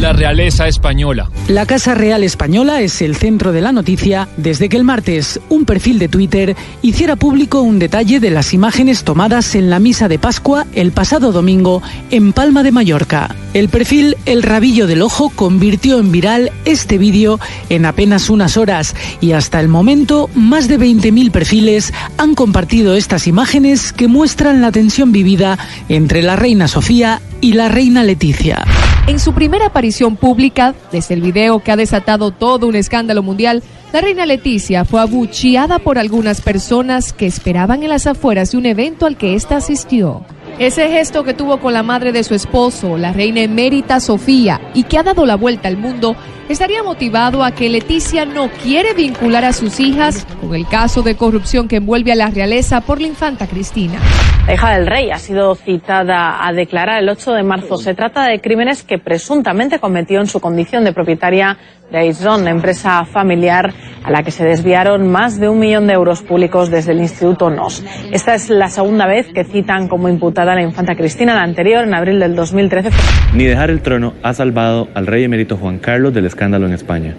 La 0.00 0.12
realeza 0.12 0.68
española. 0.68 1.30
La 1.48 1.64
Casa 1.64 1.94
Real 1.94 2.22
Española 2.22 2.82
es 2.82 3.00
el 3.00 3.16
centro 3.16 3.52
de 3.52 3.62
la 3.62 3.72
noticia 3.72 4.28
desde 4.36 4.68
que 4.68 4.76
el 4.76 4.84
martes 4.84 5.40
un 5.48 5.64
perfil 5.64 5.98
de 5.98 6.08
Twitter 6.08 6.54
hiciera 6.82 7.16
público 7.16 7.62
un 7.62 7.78
detalle 7.78 8.20
de 8.20 8.28
las 8.28 8.52
imágenes 8.52 9.04
tomadas 9.04 9.54
en 9.54 9.70
la 9.70 9.78
misa 9.78 10.06
de 10.08 10.18
Pascua 10.18 10.66
el 10.74 10.92
pasado 10.92 11.32
domingo 11.32 11.80
en 12.10 12.34
Palma 12.34 12.62
de 12.62 12.72
Mallorca. 12.72 13.34
El 13.54 13.70
perfil 13.70 14.18
El 14.26 14.42
Rabillo 14.42 14.86
del 14.86 15.00
Ojo 15.00 15.30
convirtió 15.30 15.98
en 15.98 16.12
viral 16.12 16.52
este 16.66 16.98
vídeo 16.98 17.40
en 17.70 17.86
apenas 17.86 18.28
unas 18.28 18.58
horas 18.58 18.94
y 19.22 19.32
hasta 19.32 19.60
el 19.60 19.68
momento 19.68 20.28
más 20.34 20.68
de 20.68 20.78
20.000 20.78 21.30
perfiles 21.30 21.94
han 22.18 22.34
compartido 22.34 22.96
estas 22.96 23.26
imágenes 23.26 23.94
que 23.94 24.08
muestran 24.08 24.60
la 24.60 24.72
tensión 24.72 25.10
vivida 25.10 25.58
entre 25.88 26.20
la 26.20 26.36
reina 26.36 26.68
Sofía 26.68 27.22
y 27.40 27.54
la 27.54 27.68
reina 27.70 28.02
Leticia. 28.02 28.62
En 29.06 29.20
su 29.20 29.34
primera 29.34 29.66
aparición 29.66 29.85
pública, 30.16 30.74
desde 30.92 31.14
el 31.14 31.20
video 31.20 31.60
que 31.60 31.72
ha 31.72 31.76
desatado 31.76 32.30
todo 32.30 32.66
un 32.66 32.76
escándalo 32.76 33.22
mundial, 33.22 33.62
la 33.92 34.00
reina 34.00 34.26
Leticia 34.26 34.84
fue 34.84 35.00
abucheada 35.00 35.78
por 35.78 35.98
algunas 35.98 36.40
personas 36.40 37.12
que 37.12 37.26
esperaban 37.26 37.82
en 37.82 37.88
las 37.88 38.06
afueras 38.06 38.50
de 38.50 38.58
un 38.58 38.66
evento 38.66 39.06
al 39.06 39.16
que 39.16 39.34
ésta 39.34 39.56
asistió. 39.56 40.24
Ese 40.58 40.88
gesto 40.88 41.22
que 41.22 41.34
tuvo 41.34 41.60
con 41.60 41.72
la 41.72 41.82
madre 41.82 42.12
de 42.12 42.24
su 42.24 42.34
esposo, 42.34 42.96
la 42.96 43.12
reina 43.12 43.40
emérita 43.40 44.00
Sofía, 44.00 44.60
y 44.74 44.84
que 44.84 44.98
ha 44.98 45.02
dado 45.02 45.24
la 45.26 45.36
vuelta 45.36 45.68
al 45.68 45.76
mundo, 45.76 46.16
estaría 46.48 46.82
motivado 46.82 47.42
a 47.44 47.52
que 47.52 47.68
Leticia 47.68 48.24
no 48.24 48.48
quiere 48.50 48.94
vincular 48.94 49.44
a 49.44 49.52
sus 49.52 49.80
hijas 49.80 50.26
con 50.40 50.54
el 50.54 50.66
caso 50.66 51.02
de 51.02 51.16
corrupción 51.16 51.68
que 51.68 51.76
envuelve 51.76 52.12
a 52.12 52.16
la 52.16 52.30
realeza 52.30 52.80
por 52.80 53.00
la 53.00 53.08
infanta 53.08 53.46
Cristina. 53.46 53.98
La 54.46 54.54
hija 54.54 54.70
del 54.76 54.86
rey 54.86 55.10
ha 55.10 55.18
sido 55.18 55.56
citada 55.56 56.46
a 56.46 56.52
declarar 56.52 57.02
el 57.02 57.08
8 57.08 57.32
de 57.32 57.42
marzo. 57.42 57.78
Se 57.78 57.94
trata 57.94 58.24
de 58.24 58.40
crímenes 58.40 58.84
que 58.84 58.98
presuntamente 58.98 59.80
cometió 59.80 60.20
en 60.20 60.28
su 60.28 60.40
condición 60.40 60.84
de 60.84 60.92
propietaria 60.92 61.58
de 61.90 61.98
Aizon, 61.98 62.48
empresa 62.48 63.04
familiar 63.04 63.72
a 64.02 64.10
la 64.10 64.22
que 64.22 64.30
se 64.30 64.44
desviaron 64.44 65.10
más 65.10 65.38
de 65.38 65.48
un 65.48 65.58
millón 65.58 65.86
de 65.86 65.94
euros 65.94 66.22
públicos 66.22 66.70
desde 66.70 66.92
el 66.92 67.00
Instituto 67.00 67.50
NOS. 67.50 67.84
Esta 68.12 68.34
es 68.34 68.50
la 68.50 68.68
segunda 68.68 69.06
vez 69.06 69.26
que 69.32 69.44
citan 69.44 69.88
como 69.88 70.08
imputada 70.08 70.52
a 70.52 70.54
la 70.54 70.62
infanta 70.62 70.94
Cristina. 70.94 71.34
La 71.34 71.42
anterior, 71.42 71.84
en 71.84 71.94
abril 71.94 72.20
del 72.20 72.34
2013, 72.34 72.90
Ni 73.34 73.44
dejar 73.44 73.70
el 73.70 73.80
trono 73.80 74.14
ha 74.22 74.34
salvado 74.34 74.88
al 74.94 75.06
rey 75.06 75.24
emérito 75.24 75.56
Juan 75.56 75.78
Carlos 75.78 76.14
del 76.14 76.26
escándalo 76.26 76.66
en 76.66 76.72
España. 76.72 77.14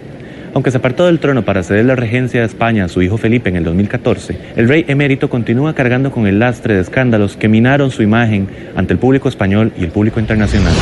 Aunque 0.54 0.70
se 0.70 0.78
apartó 0.78 1.06
del 1.06 1.20
trono 1.20 1.44
para 1.44 1.62
ceder 1.62 1.84
la 1.84 1.94
regencia 1.94 2.40
de 2.40 2.46
España 2.46 2.86
a 2.86 2.88
su 2.88 3.02
hijo 3.02 3.18
Felipe 3.18 3.50
en 3.50 3.56
el 3.56 3.64
2014, 3.64 4.54
el 4.56 4.68
rey 4.68 4.84
emérito 4.88 5.28
continúa 5.28 5.74
cargando 5.74 6.10
con 6.10 6.26
el 6.26 6.38
lastre 6.38 6.74
de 6.74 6.80
escándalos 6.80 7.36
que 7.36 7.48
minaron 7.48 7.90
su 7.90 8.02
imagen 8.02 8.48
ante 8.74 8.94
el 8.94 8.98
público 8.98 9.28
español 9.28 9.72
y 9.78 9.84
el 9.84 9.90
público 9.90 10.20
internacional. 10.20 10.72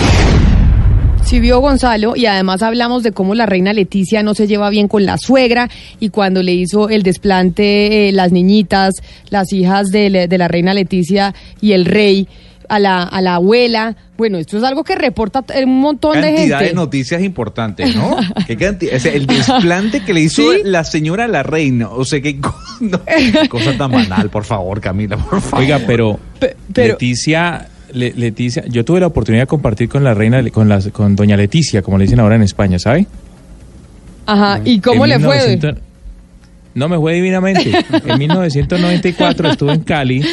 Sí 1.27 1.41
vio 1.41 1.59
Gonzalo 1.59 2.15
y 2.15 2.27
además 2.27 2.63
hablamos 2.63 3.03
de 3.03 3.11
cómo 3.11 3.35
la 3.35 3.47
reina 3.47 3.73
Leticia 3.73 4.23
no 4.23 4.33
se 4.35 4.47
lleva 4.47 4.71
bien 4.71 4.87
con 4.87 5.05
la 5.05 5.19
suegra 5.19 5.69
y 5.99 6.11
cuando 6.11 6.41
le 6.41 6.53
hizo 6.55 6.89
el 6.89 7.03
desplante 7.03 8.09
eh, 8.09 8.13
las 8.13 8.31
niñitas, 8.31 8.95
las 9.31 9.53
hijas 9.53 9.89
de, 9.89 10.09
le- 10.09 10.29
de 10.29 10.39
la 10.39 10.47
reina 10.47 10.73
Leticia 10.73 11.35
y 11.61 11.73
el 11.73 11.85
rey, 11.85 12.29
a 12.69 12.79
la, 12.79 13.03
a 13.03 13.21
la 13.21 13.35
abuela. 13.37 13.97
Bueno, 14.17 14.39
esto 14.39 14.57
es 14.59 14.63
algo 14.63 14.85
que 14.85 14.95
reporta 14.95 15.45
un 15.65 15.81
montón 15.81 16.15
de 16.21 16.33
Cantidad 16.35 16.59
gente. 16.61 16.65
de 16.67 16.75
noticias 16.75 17.21
importantes, 17.23 17.95
¿no? 17.97 18.17
¿Qué 18.47 18.57
canti- 18.57 18.89
o 18.95 19.01
sea, 19.01 19.13
el 19.13 19.27
desplante 19.27 20.05
que 20.05 20.15
le 20.15 20.21
hizo 20.21 20.53
Sí. 20.53 20.61
la 20.65 20.85
señora 20.85 21.25
a 21.25 21.29
la 21.29 21.43
reina. 21.43 21.89
O 21.91 22.05
sea, 22.05 22.21
qué, 22.21 22.41
co- 22.41 22.55
no, 22.81 23.01
qué 23.05 23.49
cosa 23.51 23.77
tan 23.77 23.91
banal, 23.91 24.31
por 24.31 24.45
favor, 24.45 24.81
Camila, 24.81 25.17
por 25.17 25.41
favor. 25.41 25.59
Oiga, 25.61 25.81
pero, 25.89 26.21
Leticia, 26.75 27.69
Le- 27.97 28.13
Leticia, 28.15 28.65
yo 28.69 28.85
tuve 28.85 29.01
la 29.01 29.07
oportunidad 29.09 29.43
de 29.45 29.47
compartir 29.49 29.89
con 29.89 30.05
la 30.05 30.15
reina, 30.15 30.43
con, 30.51 30.69
las, 30.69 30.89
con 30.89 31.17
doña 31.17 31.37
Leticia, 31.37 31.83
como 31.83 31.99
le 31.99 32.05
dicen 32.05 32.21
ahora 32.21 32.37
en 32.37 32.43
España, 32.43 32.79
¿sabe? 32.79 33.07
Ajá, 34.27 34.61
¿y 34.65 34.81
cómo 34.81 35.05
En 35.05 35.11
le 35.11 35.19
fue? 35.21 35.37
1900 35.37 35.75
No, 36.75 36.89
me 36.89 36.97
fue 36.99 37.15
divinamente. 37.15 37.73
En 38.07 38.19
1994 38.19 39.51
estuve 39.51 39.73
en 39.73 39.81
Cali 39.83 40.25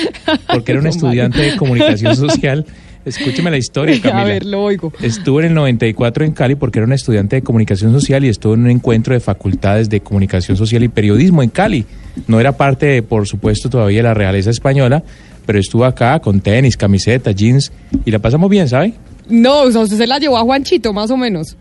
porque 0.51 0.71
era 0.73 0.81
un 0.81 0.87
estudiante 0.87 1.41
de 1.41 1.55
comunicación 1.55 2.15
social. 2.15 2.65
Escúcheme 3.05 3.51
la 3.51 3.57
historia, 3.57 3.99
Camila. 4.01 4.21
A 4.21 4.25
ver, 4.25 4.45
lo 4.45 4.63
oigo. 4.63 4.93
Estuve 5.01 5.43
en 5.43 5.49
el 5.49 5.53
94 5.55 6.23
en 6.23 6.31
Cali 6.31 6.55
porque 6.55 6.79
era 6.79 6.85
un 6.87 6.93
estudiante 6.93 7.35
de 7.35 7.41
comunicación 7.41 7.91
social 7.91 8.23
y 8.23 8.29
estuve 8.29 8.53
en 8.55 8.61
un 8.61 8.69
encuentro 8.69 9.13
de 9.13 9.19
facultades 9.19 9.89
de 9.89 9.99
comunicación 9.99 10.55
social 10.57 10.83
y 10.83 10.87
periodismo 10.87 11.43
en 11.43 11.49
Cali. 11.49 11.85
No 12.27 12.39
era 12.39 12.55
parte, 12.55 13.03
por 13.03 13.27
supuesto, 13.27 13.69
todavía 13.69 13.97
de 13.99 14.03
la 14.03 14.13
realeza 14.13 14.49
española, 14.51 15.03
pero 15.45 15.59
estuve 15.59 15.85
acá 15.85 16.19
con 16.19 16.39
tenis, 16.41 16.75
camiseta, 16.77 17.31
jeans 17.31 17.71
y 18.05 18.11
la 18.11 18.19
pasamos 18.19 18.49
bien, 18.49 18.67
¿sabe? 18.67 18.93
No, 19.29 19.61
o 19.63 19.71
sea, 19.71 19.81
usted 19.81 19.97
se 19.97 20.07
la 20.07 20.19
llevó 20.19 20.37
a 20.37 20.41
Juanchito, 20.41 20.91
más 20.93 21.09
o 21.11 21.17
menos. 21.17 21.55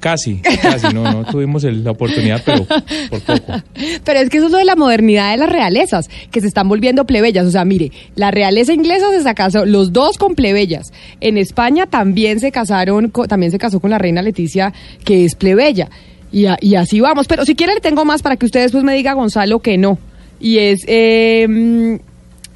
Casi, 0.00 0.40
casi, 0.60 0.92
no, 0.92 1.04
no 1.04 1.24
tuvimos 1.24 1.62
el- 1.62 1.84
la 1.84 1.92
oportunidad, 1.92 2.42
pero 2.44 2.64
por 3.08 3.20
poco. 3.20 3.52
Pero 4.04 4.18
es 4.18 4.28
que 4.28 4.38
eso 4.38 4.46
es 4.46 4.52
lo 4.52 4.58
de 4.58 4.64
la 4.64 4.74
modernidad 4.74 5.30
de 5.30 5.36
las 5.36 5.48
realezas, 5.48 6.10
que 6.32 6.40
se 6.40 6.48
están 6.48 6.68
volviendo 6.68 7.04
plebeyas. 7.06 7.46
O 7.46 7.52
sea, 7.52 7.64
mire, 7.64 7.92
la 8.16 8.32
realeza 8.32 8.72
inglesa 8.72 9.06
se 9.22 9.34
casó, 9.34 9.64
los 9.66 9.92
dos 9.92 10.18
con 10.18 10.34
plebeyas. 10.34 10.92
En 11.20 11.38
España 11.38 11.86
también 11.86 12.40
se 12.40 12.50
casaron, 12.50 13.12
también 13.28 13.52
se 13.52 13.58
casó 13.58 13.78
con 13.78 13.90
la 13.90 13.98
reina 13.98 14.22
Leticia, 14.22 14.72
que 15.04 15.24
es 15.24 15.36
plebeya. 15.36 15.88
Y, 16.32 16.46
a- 16.46 16.58
y 16.60 16.74
así 16.74 17.00
vamos. 17.00 17.28
Pero 17.28 17.44
si 17.44 17.54
quiere 17.54 17.74
le 17.74 17.80
tengo 17.80 18.04
más 18.04 18.22
para 18.22 18.34
que 18.36 18.46
usted 18.46 18.62
después 18.62 18.82
me 18.82 18.94
diga, 18.94 19.12
Gonzalo, 19.12 19.60
que 19.60 19.78
no. 19.78 19.98
Y 20.40 20.58
es... 20.58 20.80
eh, 20.88 22.00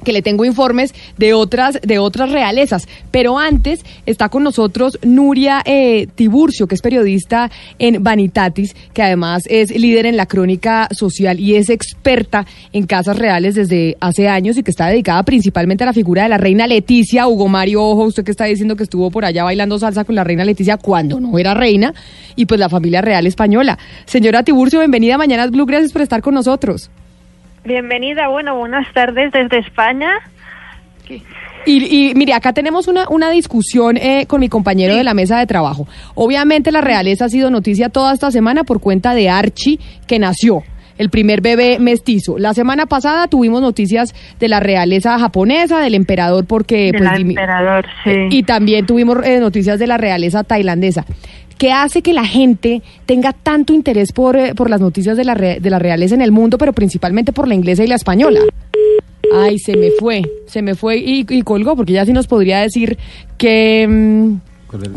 que 0.05 0.13
le 0.13 0.21
tengo 0.21 0.45
informes 0.45 0.95
de 1.17 1.33
otras 1.33 1.81
de 1.81 1.99
otras 1.99 2.31
realezas. 2.31 2.87
Pero 3.11 3.37
antes 3.37 3.83
está 4.05 4.29
con 4.29 4.43
nosotros 4.43 4.97
Nuria 5.03 5.61
eh, 5.65 6.07
Tiburcio, 6.15 6.67
que 6.67 6.75
es 6.75 6.81
periodista 6.81 7.51
en 7.79 8.01
Vanitatis, 8.01 8.75
que 8.93 9.01
además 9.01 9.43
es 9.49 9.77
líder 9.77 10.05
en 10.05 10.15
la 10.15 10.27
crónica 10.27 10.87
social 10.91 11.39
y 11.39 11.55
es 11.55 11.69
experta 11.69 12.45
en 12.71 12.85
casas 12.85 13.17
reales 13.17 13.55
desde 13.55 13.97
hace 13.99 14.29
años 14.29 14.57
y 14.57 14.63
que 14.63 14.71
está 14.71 14.87
dedicada 14.87 15.23
principalmente 15.23 15.83
a 15.83 15.87
la 15.87 15.93
figura 15.93 16.23
de 16.23 16.29
la 16.29 16.37
reina 16.37 16.67
Leticia. 16.67 17.27
Hugo 17.27 17.47
Mario 17.47 17.83
Ojo, 17.83 18.03
usted 18.03 18.23
que 18.23 18.31
está 18.31 18.45
diciendo 18.45 18.75
que 18.75 18.83
estuvo 18.83 19.11
por 19.11 19.25
allá 19.25 19.43
bailando 19.43 19.77
salsa 19.79 20.05
con 20.05 20.15
la 20.15 20.23
reina 20.23 20.45
Leticia 20.45 20.77
cuando 20.77 21.19
no 21.19 21.37
era 21.37 21.53
reina, 21.53 21.93
y 22.35 22.45
pues 22.45 22.59
la 22.59 22.69
familia 22.69 23.01
real 23.01 23.27
española. 23.27 23.77
Señora 24.05 24.43
Tiburcio, 24.43 24.79
bienvenida 24.79 25.15
a 25.15 25.17
Mañanas 25.17 25.51
Blue, 25.51 25.65
gracias 25.65 25.91
por 25.91 26.01
estar 26.01 26.21
con 26.21 26.33
nosotros. 26.35 26.89
Bienvenida, 27.65 28.27
bueno, 28.27 28.55
buenas 28.57 28.85
tardes 28.93 29.31
desde 29.31 29.57
España. 29.59 30.09
Y, 31.65 32.09
y 32.09 32.13
mire, 32.13 32.33
acá 32.33 32.53
tenemos 32.53 32.87
una, 32.87 33.09
una 33.09 33.31
discusión 33.31 33.97
eh, 33.97 34.25
con 34.27 34.39
mi 34.39 34.49
compañero 34.49 34.95
de 34.95 35.03
la 35.03 35.15
mesa 35.15 35.39
de 35.39 35.47
trabajo. 35.47 35.87
Obviamente 36.13 36.71
la 36.71 36.81
realeza 36.81 37.25
ha 37.25 37.29
sido 37.29 37.49
noticia 37.49 37.89
toda 37.89 38.13
esta 38.13 38.29
semana 38.29 38.63
por 38.63 38.79
cuenta 38.79 39.15
de 39.15 39.29
Archie, 39.29 39.79
que 40.07 40.19
nació. 40.19 40.61
El 40.97 41.09
primer 41.09 41.41
bebé 41.41 41.77
mestizo. 41.79 42.37
La 42.37 42.53
semana 42.53 42.85
pasada 42.85 43.27
tuvimos 43.27 43.61
noticias 43.61 44.13
de 44.39 44.47
la 44.47 44.61
realeza 44.61 45.17
japonesa, 45.19 45.81
del 45.81 45.95
emperador, 45.95 46.45
porque 46.45 46.91
Del 46.91 47.03
pues, 47.03 47.19
emperador, 47.19 47.85
sí. 48.03 48.11
y 48.29 48.43
también 48.43 48.85
tuvimos 48.85 49.17
eh, 49.25 49.39
noticias 49.39 49.77
de 49.77 49.87
la 49.87 49.97
realeza 49.97 50.43
tailandesa. 50.43 51.03
¿Qué 51.57 51.71
hace 51.71 52.01
que 52.01 52.13
la 52.13 52.25
gente 52.25 52.81
tenga 53.05 53.31
tanto 53.33 53.73
interés 53.73 54.11
por, 54.11 54.35
eh, 54.35 54.53
por 54.55 54.69
las 54.69 54.81
noticias 54.81 55.15
de 55.17 55.23
la, 55.23 55.33
re- 55.33 55.59
de 55.59 55.69
la 55.69 55.79
realeza 55.79 56.13
en 56.15 56.21
el 56.21 56.31
mundo, 56.31 56.57
pero 56.57 56.73
principalmente 56.73 57.31
por 57.31 57.47
la 57.47 57.55
inglesa 57.55 57.83
y 57.83 57.87
la 57.87 57.95
española? 57.95 58.41
Ay, 59.33 59.57
se 59.59 59.75
me 59.75 59.91
fue, 59.99 60.21
se 60.47 60.61
me 60.61 60.75
fue 60.75 60.97
y, 60.97 61.25
y 61.29 61.41
colgó, 61.41 61.75
porque 61.75 61.93
ya 61.93 62.05
sí 62.05 62.13
nos 62.13 62.27
podría 62.27 62.59
decir 62.59 62.97
que... 63.37 63.87
mm, 63.87 64.35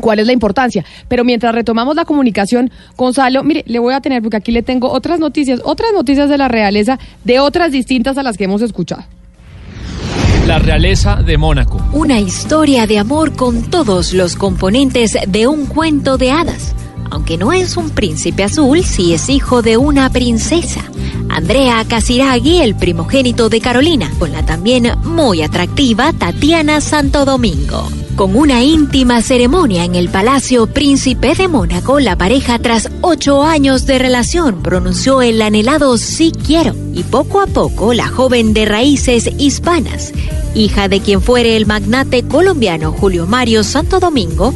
¿Cuál 0.00 0.18
es 0.18 0.26
la 0.26 0.32
importancia? 0.32 0.84
Pero 1.06 1.22
mientras 1.24 1.54
retomamos 1.54 1.94
la 1.94 2.04
comunicación, 2.04 2.70
Gonzalo, 2.96 3.44
mire, 3.44 3.62
le 3.66 3.78
voy 3.78 3.94
a 3.94 4.00
tener, 4.00 4.20
porque 4.22 4.36
aquí 4.38 4.50
le 4.50 4.62
tengo 4.64 4.90
otras 4.90 5.20
noticias, 5.20 5.60
otras 5.64 5.92
noticias 5.92 6.28
de 6.28 6.36
la 6.36 6.48
realeza, 6.48 6.98
de 7.22 7.38
otras 7.38 7.70
distintas 7.70 8.18
a 8.18 8.24
las 8.24 8.36
que 8.36 8.44
hemos 8.44 8.60
escuchado. 8.62 9.04
La 10.46 10.58
realeza 10.58 11.16
de 11.16 11.36
Mónaco. 11.36 11.80
Una 11.92 12.20
historia 12.20 12.86
de 12.86 12.98
amor 12.98 13.34
con 13.34 13.62
todos 13.70 14.12
los 14.12 14.34
componentes 14.36 15.16
de 15.26 15.46
un 15.46 15.66
cuento 15.66 16.16
de 16.16 16.30
hadas. 16.30 16.74
Aunque 17.10 17.36
no 17.36 17.52
es 17.52 17.76
un 17.76 17.90
príncipe 17.90 18.44
azul, 18.44 18.82
sí 18.84 19.14
es 19.14 19.28
hijo 19.28 19.62
de 19.62 19.76
una 19.76 20.10
princesa. 20.10 20.82
Andrea 21.28 21.84
Casiraghi, 21.88 22.60
el 22.60 22.74
primogénito 22.74 23.48
de 23.48 23.60
Carolina, 23.60 24.10
con 24.18 24.32
la 24.32 24.44
también 24.44 24.92
muy 25.04 25.42
atractiva 25.42 26.12
Tatiana 26.12 26.80
Santo 26.80 27.24
Domingo. 27.24 27.88
Con 28.16 28.34
una 28.34 28.64
íntima 28.64 29.22
ceremonia 29.22 29.84
en 29.84 29.94
el 29.94 30.08
Palacio 30.08 30.66
Príncipe 30.66 31.34
de 31.36 31.46
Mónaco, 31.46 32.00
la 32.00 32.16
pareja, 32.16 32.58
tras 32.58 32.90
ocho 33.00 33.44
años 33.44 33.86
de 33.86 34.00
relación, 34.00 34.60
pronunció 34.60 35.22
el 35.22 35.40
anhelado 35.40 35.96
sí 35.98 36.32
quiero. 36.32 36.74
Y 36.92 37.04
poco 37.04 37.40
a 37.40 37.46
poco, 37.46 37.94
la 37.94 38.08
joven 38.08 38.54
de 38.54 38.64
raíces 38.64 39.30
hispanas, 39.38 40.12
hija 40.54 40.88
de 40.88 41.00
quien 41.00 41.20
fuere 41.22 41.56
el 41.56 41.66
magnate 41.66 42.26
colombiano 42.26 42.90
Julio 42.90 43.26
Mario 43.28 43.62
Santo 43.62 44.00
Domingo, 44.00 44.52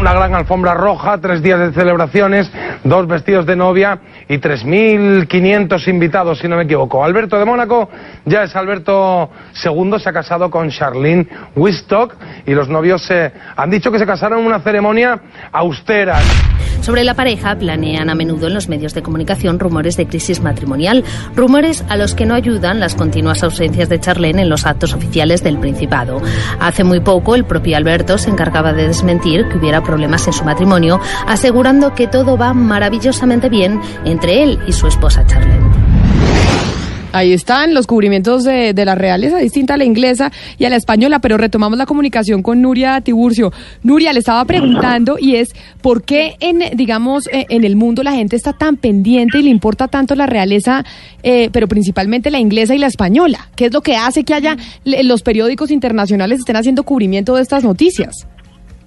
Una 0.00 0.12
gran 0.12 0.34
alfombra 0.34 0.74
roja, 0.74 1.18
tres 1.18 1.42
días 1.42 1.58
de 1.60 1.72
celebraciones, 1.72 2.50
dos 2.84 3.06
vestidos 3.06 3.46
de 3.46 3.56
novia 3.56 4.00
y 4.28 4.38
3.500 4.38 5.88
invitados, 5.88 6.05
si 6.34 6.48
no 6.48 6.56
me 6.56 6.62
equivoco. 6.62 7.04
Alberto 7.04 7.38
de 7.38 7.44
Mónaco 7.44 7.88
ya 8.24 8.44
es 8.44 8.54
Alberto 8.56 9.30
II, 9.64 9.98
se 9.98 10.08
ha 10.08 10.12
casado 10.12 10.50
con 10.50 10.70
Charlene 10.70 11.26
Wistock 11.54 12.14
y 12.46 12.52
los 12.52 12.68
novios 12.68 13.02
se 13.02 13.32
han 13.56 13.70
dicho 13.70 13.90
que 13.90 13.98
se 13.98 14.06
casaron 14.06 14.40
en 14.40 14.46
una 14.46 14.60
ceremonia 14.60 15.20
austera. 15.52 16.18
Sobre 16.80 17.02
la 17.02 17.14
pareja 17.14 17.56
planean 17.56 18.10
a 18.10 18.14
menudo 18.14 18.46
en 18.46 18.54
los 18.54 18.68
medios 18.68 18.94
de 18.94 19.02
comunicación 19.02 19.58
rumores 19.58 19.96
de 19.96 20.06
crisis 20.06 20.40
matrimonial, 20.40 21.02
rumores 21.34 21.84
a 21.88 21.96
los 21.96 22.14
que 22.14 22.26
no 22.26 22.34
ayudan 22.34 22.78
las 22.78 22.94
continuas 22.94 23.42
ausencias 23.42 23.88
de 23.88 23.98
Charlene 23.98 24.42
en 24.42 24.48
los 24.48 24.66
actos 24.66 24.94
oficiales 24.94 25.42
del 25.42 25.58
Principado. 25.58 26.22
Hace 26.60 26.84
muy 26.84 27.00
poco 27.00 27.34
el 27.34 27.44
propio 27.44 27.76
Alberto 27.76 28.18
se 28.18 28.30
encargaba 28.30 28.72
de 28.72 28.86
desmentir 28.86 29.48
que 29.48 29.58
hubiera 29.58 29.82
problemas 29.82 30.26
en 30.28 30.32
su 30.32 30.44
matrimonio, 30.44 31.00
asegurando 31.26 31.94
que 31.94 32.06
todo 32.06 32.36
va 32.36 32.54
maravillosamente 32.54 33.48
bien 33.48 33.80
entre 34.04 34.44
él 34.44 34.60
y 34.68 34.72
su 34.72 34.86
esposa 34.86 35.26
Charlene. 35.26 35.85
Ahí 37.16 37.32
están 37.32 37.72
los 37.72 37.86
cubrimientos 37.86 38.44
de, 38.44 38.74
de 38.74 38.84
la 38.84 38.94
realeza, 38.94 39.38
distinta 39.38 39.72
a 39.72 39.76
la 39.78 39.86
inglesa 39.86 40.30
y 40.58 40.66
a 40.66 40.68
la 40.68 40.76
española, 40.76 41.18
pero 41.18 41.38
retomamos 41.38 41.78
la 41.78 41.86
comunicación 41.86 42.42
con 42.42 42.60
Nuria 42.60 43.00
Tiburcio. 43.00 43.54
Nuria, 43.82 44.12
le 44.12 44.18
estaba 44.18 44.44
preguntando 44.44 45.16
y 45.18 45.36
es, 45.36 45.54
¿por 45.80 46.02
qué 46.02 46.36
en, 46.40 46.76
digamos, 46.76 47.26
eh, 47.28 47.46
en 47.48 47.64
el 47.64 47.74
mundo 47.74 48.02
la 48.02 48.12
gente 48.12 48.36
está 48.36 48.52
tan 48.52 48.76
pendiente 48.76 49.38
y 49.38 49.44
le 49.44 49.48
importa 49.48 49.88
tanto 49.88 50.14
la 50.14 50.26
realeza, 50.26 50.84
eh, 51.22 51.48
pero 51.52 51.68
principalmente 51.68 52.30
la 52.30 52.38
inglesa 52.38 52.74
y 52.74 52.78
la 52.78 52.88
española? 52.88 53.48
¿Qué 53.56 53.64
es 53.64 53.72
lo 53.72 53.80
que 53.80 53.96
hace 53.96 54.22
que 54.22 54.34
haya, 54.34 54.58
los 54.84 55.22
periódicos 55.22 55.70
internacionales 55.70 56.40
estén 56.40 56.56
haciendo 56.56 56.82
cubrimiento 56.82 57.34
de 57.34 57.40
estas 57.40 57.64
noticias? 57.64 58.26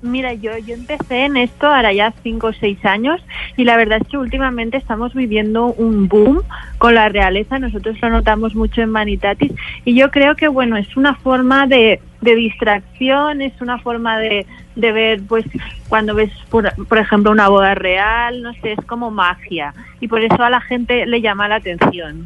Mira, 0.01 0.33
yo, 0.33 0.57
yo 0.57 0.75
empecé 0.75 1.25
en 1.25 1.35
esto 1.35 1.67
ahora 1.67 1.91
ya 1.91 2.13
cinco 2.23 2.47
o 2.47 2.53
seis 2.53 2.83
años 2.85 3.21
y 3.57 3.65
la 3.65 3.75
verdad 3.75 3.99
es 4.01 4.07
que 4.07 4.17
últimamente 4.17 4.77
estamos 4.77 5.13
viviendo 5.13 5.73
un 5.73 6.07
boom 6.07 6.41
con 6.77 6.95
la 6.95 7.09
realeza. 7.09 7.59
Nosotros 7.59 7.97
lo 8.01 8.09
notamos 8.09 8.55
mucho 8.55 8.81
en 8.81 8.93
Vanitatis 8.93 9.51
y 9.83 9.95
yo 9.95 10.09
creo 10.09 10.35
que, 10.35 10.47
bueno, 10.47 10.77
es 10.77 10.95
una 10.95 11.15
forma 11.15 11.67
de, 11.67 11.99
de 12.21 12.35
distracción, 12.35 13.41
es 13.41 13.59
una 13.59 13.77
forma 13.79 14.17
de, 14.19 14.45
de 14.77 14.91
ver, 14.93 15.21
pues, 15.27 15.45
cuando 15.89 16.15
ves, 16.15 16.31
por, 16.49 16.73
por 16.85 16.97
ejemplo, 16.97 17.31
una 17.31 17.49
boda 17.49 17.75
real, 17.75 18.41
no 18.41 18.53
sé, 18.53 18.71
es 18.71 18.85
como 18.85 19.11
magia 19.11 19.73
y 19.99 20.07
por 20.07 20.21
eso 20.21 20.41
a 20.41 20.49
la 20.49 20.61
gente 20.61 21.05
le 21.07 21.19
llama 21.19 21.49
la 21.49 21.55
atención. 21.55 22.25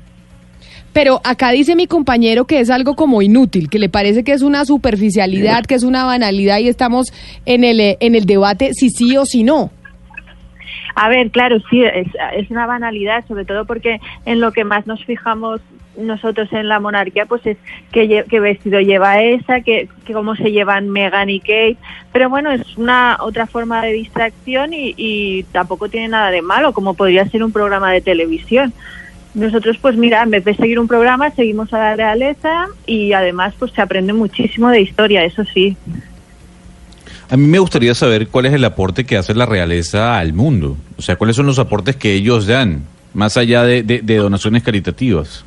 Pero 0.93 1.19
acá 1.23 1.51
dice 1.51 1.75
mi 1.75 1.87
compañero 1.87 2.45
que 2.45 2.59
es 2.59 2.69
algo 2.69 2.95
como 2.95 3.21
inútil, 3.21 3.69
que 3.69 3.79
le 3.79 3.89
parece 3.89 4.23
que 4.23 4.31
es 4.31 4.43
una 4.43 4.63
superficialidad, 4.63 5.65
que 5.65 5.75
es 5.75 5.83
una 5.83 6.05
banalidad 6.05 6.59
y 6.59 6.69
estamos 6.69 7.11
en 7.45 7.63
el, 7.63 7.79
eh, 7.79 7.97
en 7.99 8.15
el 8.15 8.25
debate 8.25 8.73
si 8.73 8.89
sí 8.89 9.17
o 9.17 9.25
si 9.25 9.43
no. 9.43 9.71
A 10.95 11.09
ver, 11.09 11.31
claro, 11.31 11.57
sí, 11.69 11.83
es, 11.83 12.07
es 12.35 12.51
una 12.51 12.67
banalidad, 12.67 13.25
sobre 13.27 13.45
todo 13.45 13.65
porque 13.65 13.99
en 14.25 14.39
lo 14.39 14.51
que 14.51 14.63
más 14.63 14.85
nos 14.85 15.03
fijamos 15.03 15.59
nosotros 15.97 16.51
en 16.53 16.67
la 16.67 16.79
monarquía, 16.79 17.25
pues 17.25 17.45
es 17.45 17.57
qué, 17.91 18.25
vestido 18.39 18.79
lleva 18.79 19.21
esa, 19.21 19.61
que, 19.61 19.87
que 20.05 20.13
cómo 20.13 20.35
se 20.35 20.51
llevan 20.51 20.89
Meghan 20.89 21.29
y 21.29 21.39
Kate. 21.39 21.77
Pero 22.11 22.29
bueno, 22.29 22.51
es 22.51 22.77
una 22.77 23.17
otra 23.19 23.47
forma 23.47 23.81
de 23.83 23.93
distracción 23.93 24.73
y, 24.73 24.93
y 24.97 25.43
tampoco 25.51 25.89
tiene 25.89 26.09
nada 26.09 26.31
de 26.31 26.41
malo, 26.41 26.73
como 26.73 26.93
podría 26.93 27.25
ser 27.25 27.43
un 27.43 27.51
programa 27.51 27.91
de 27.91 28.01
televisión. 28.01 28.73
Nosotros, 29.33 29.77
pues 29.81 29.95
mira, 29.95 30.21
en 30.21 30.29
vez 30.29 30.45
de 30.45 30.55
seguir 30.55 30.79
un 30.79 30.87
programa, 30.87 31.31
seguimos 31.31 31.73
a 31.73 31.79
la 31.79 31.95
realeza 31.95 32.67
y 32.85 33.13
además 33.13 33.53
pues 33.57 33.71
se 33.71 33.81
aprende 33.81 34.13
muchísimo 34.13 34.69
de 34.69 34.81
historia, 34.81 35.23
eso 35.25 35.43
sí. 35.53 35.75
A 37.29 37.37
mí 37.37 37.47
me 37.47 37.57
gustaría 37.59 37.95
saber 37.95 38.27
cuál 38.27 38.45
es 38.45 38.53
el 38.53 38.63
aporte 38.63 39.05
que 39.05 39.17
hace 39.17 39.33
la 39.33 39.45
realeza 39.47 40.19
al 40.19 40.33
mundo. 40.33 40.77
O 40.97 41.01
sea, 41.01 41.15
cuáles 41.15 41.35
son 41.35 41.47
los 41.47 41.57
aportes 41.57 41.95
que 41.95 42.13
ellos 42.13 42.45
dan, 42.45 42.83
más 43.15 43.37
allá 43.37 43.63
de, 43.63 43.81
de- 43.81 44.01
de 44.01 44.17
donaciones 44.17 44.61
caritativas. 44.61 45.43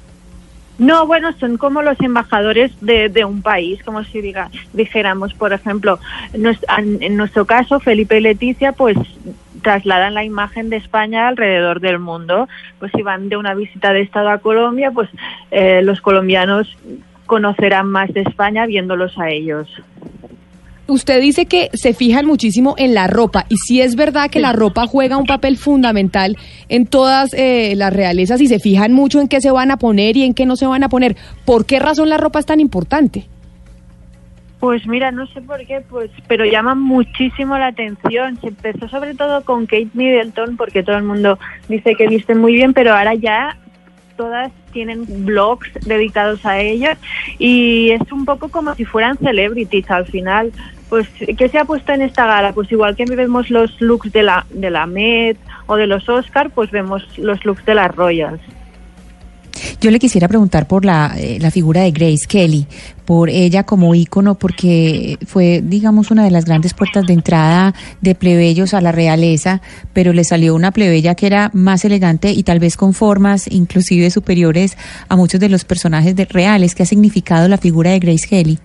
No, 0.79 1.07
bueno, 1.07 1.33
son 1.39 1.57
como 1.57 1.81
los 1.83 1.99
embajadores 2.01 2.73
de, 2.81 3.09
de 3.09 3.25
un 3.25 3.41
país, 3.41 3.83
como 3.85 4.03
si 4.05 4.21
diga, 4.21 4.51
dijéramos, 4.75 5.33
por 5.35 5.53
ejemplo, 5.53 5.99
en 6.35 7.17
nuestro 7.17 7.47
caso, 7.47 7.79
Felipe 7.81 8.19
y 8.19 8.21
Leticia, 8.21 8.73
pues 8.73 8.97
trasladan 9.67 10.15
la 10.15 10.23
imagen 10.23 10.71
de 10.71 10.77
España 10.77 11.27
alrededor 11.27 11.81
del 11.81 11.99
mundo. 11.99 12.49
Pues 12.79 12.93
si 12.95 13.03
van 13.03 13.29
de 13.29 13.37
una 13.37 13.53
visita 13.53 13.93
de 13.93 14.03
Estado 14.03 14.31
a 14.31 14.39
Colombia, 14.39 14.93
pues 14.93 15.11
eh, 15.51 15.83
los 15.83 16.01
colombianos 16.01 16.69
conocerán 17.27 17.89
más 17.89 18.15
de 18.15 18.21
España 18.21 18.65
viéndolos 18.67 19.19
a 19.19 19.29
ellos. 19.31 19.69
Usted 20.87 21.21
dice 21.21 21.47
que 21.47 21.69
se 21.73 21.95
fijan 21.95 22.27
muchísimo 22.27 22.77
en 22.79 22.95
la 22.95 23.09
ropa 23.09 23.45
y 23.49 23.57
si 23.57 23.81
es 23.81 23.97
verdad 23.97 24.31
que 24.31 24.39
la 24.39 24.53
ropa 24.53 24.87
juega 24.87 25.17
un 25.17 25.27
papel 25.27 25.57
fundamental 25.57 26.37
en 26.69 26.87
todas 26.87 27.35
eh, 27.35 27.75
las 27.75 27.93
realezas 27.93 28.41
y 28.41 28.47
se 28.47 28.61
fijan 28.61 28.93
mucho 28.93 29.21
en 29.21 29.27
qué 29.27 29.41
se 29.41 29.51
van 29.51 29.73
a 29.73 29.79
poner 29.79 30.17
y 30.17 30.23
en 30.23 30.33
qué 30.33 30.47
no 30.47 30.55
se 30.55 30.69
van 30.69 30.85
a 30.85 30.89
poner. 30.89 31.17
¿Por 31.45 31.67
qué 31.67 31.81
razón 31.81 32.09
la 32.09 32.19
ropa 32.19 32.39
es 32.39 32.47
tan 32.47 32.61
importante? 32.61 33.27
Pues 34.61 34.87
mira, 34.87 35.11
no 35.11 35.27
sé 35.27 35.43
por 35.43 35.65
qué, 35.67 35.83
pues, 35.83 36.11
pero 36.29 36.45
llama 36.45 36.75
muchísimo 36.75 37.59
la 37.59 37.69
atención. 37.69 38.41
Se 38.41 38.49
empezó 38.49 38.89
sobre 38.89 39.15
todo 39.15 39.45
con 39.45 39.67
Kate 39.67 39.91
Middleton, 39.93 40.57
porque 40.57 40.83
todo 40.83 40.97
el 40.97 41.05
mundo 41.05 41.39
dice 41.69 41.95
que 41.95 42.09
viste 42.09 42.35
muy 42.35 42.55
bien, 42.55 42.73
pero 42.73 42.95
ahora 42.95 43.15
ya 43.15 43.57
todas 44.17 44.51
tienen 44.73 45.05
blogs 45.27 45.71
dedicados 45.85 46.45
a 46.47 46.59
ellos 46.59 46.97
y 47.39 47.91
es 47.91 48.11
un 48.11 48.25
poco 48.25 48.49
como 48.49 48.75
si 48.75 48.85
fueran 48.85 49.19
celebrities 49.19 49.91
al 49.91 50.07
final. 50.07 50.53
Pues, 50.89 51.09
¿qué 51.37 51.49
se 51.49 51.59
ha 51.59 51.65
puesto 51.65 51.93
en 51.93 52.03
esta 52.03 52.27
gala? 52.27 52.53
Pues 52.53 52.71
igual 52.73 52.97
que 52.97 53.05
vemos 53.05 53.51
los 53.51 53.79
looks 53.81 54.13
de 54.13 54.23
la, 54.23 54.47
de 54.51 54.71
la 54.71 54.87
Met 54.87 55.37
o 55.67 55.77
de 55.77 55.87
los 55.87 56.09
Oscar, 56.09 56.51
pues 56.51 56.71
vemos 56.71 57.07
los 57.19 57.45
looks 57.45 57.65
de 57.67 57.75
las 57.75 57.95
Royals. 57.95 58.41
Yo 59.81 59.91
le 59.91 59.99
quisiera 59.99 60.27
preguntar 60.27 60.67
por 60.67 60.85
la, 60.85 61.15
eh, 61.19 61.39
la 61.41 61.51
figura 61.51 61.83
de 61.83 61.91
Grace 61.91 62.27
Kelly, 62.27 62.67
por 63.05 63.29
ella 63.29 63.65
como 63.65 63.95
ícono, 63.95 64.35
porque 64.35 65.19
fue, 65.27 65.61
digamos, 65.63 66.11
una 66.11 66.25
de 66.25 66.31
las 66.31 66.47
grandes 66.47 66.73
puertas 66.73 67.07
de 67.07 67.13
entrada 67.13 67.75
de 68.01 68.15
plebeyos 68.15 68.73
a 68.73 68.81
la 68.81 68.91
realeza, 68.91 69.61
pero 69.93 70.13
le 70.13 70.25
salió 70.25 70.55
una 70.55 70.73
plebeya 70.73 71.15
que 71.15 71.27
era 71.27 71.51
más 71.53 71.85
elegante 71.85 72.33
y 72.33 72.43
tal 72.43 72.59
vez 72.59 72.77
con 72.77 72.95
formas 72.95 73.47
inclusive 73.53 74.11
superiores 74.11 74.79
a 75.09 75.17
muchos 75.17 75.41
de 75.41 75.51
los 75.51 75.65
personajes 75.65 76.17
de, 76.17 76.25
reales. 76.25 76.75
¿Qué 76.75 76.83
ha 76.83 76.87
significado 76.87 77.47
la 77.49 77.59
figura 77.59 77.91
de 77.91 77.99
Grace 77.99 78.27
Kelly? 78.27 78.59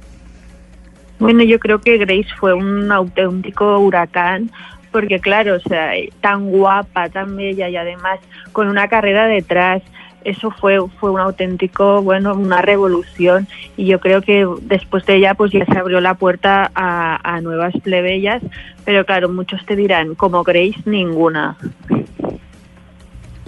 Bueno, 1.19 1.43
yo 1.43 1.59
creo 1.59 1.79
que 1.81 1.97
Grace 1.97 2.29
fue 2.39 2.53
un 2.53 2.91
auténtico 2.91 3.77
huracán, 3.79 4.49
porque 4.91 5.19
claro, 5.19 5.55
o 5.55 5.59
sea, 5.59 5.91
tan 6.19 6.49
guapa, 6.49 7.09
tan 7.09 7.35
bella 7.35 7.69
y 7.69 7.75
además 7.75 8.19
con 8.51 8.67
una 8.67 8.87
carrera 8.87 9.27
detrás, 9.27 9.83
eso 10.23 10.51
fue 10.51 10.79
fue 10.99 11.11
un 11.11 11.19
auténtico, 11.19 12.01
bueno, 12.01 12.33
una 12.33 12.61
revolución. 12.61 13.47
Y 13.77 13.85
yo 13.85 13.99
creo 13.99 14.21
que 14.21 14.47
después 14.61 15.05
de 15.05 15.17
ella 15.17 15.33
pues 15.33 15.51
ya 15.51 15.65
se 15.65 15.77
abrió 15.77 16.01
la 16.01 16.15
puerta 16.15 16.71
a, 16.75 17.39
nuevas 17.41 17.73
plebeyas, 17.83 18.41
pero 18.85 19.05
claro, 19.05 19.29
muchos 19.29 19.65
te 19.65 19.75
dirán, 19.75 20.15
como 20.15 20.43
Grace, 20.43 20.81
ninguna. 20.85 21.57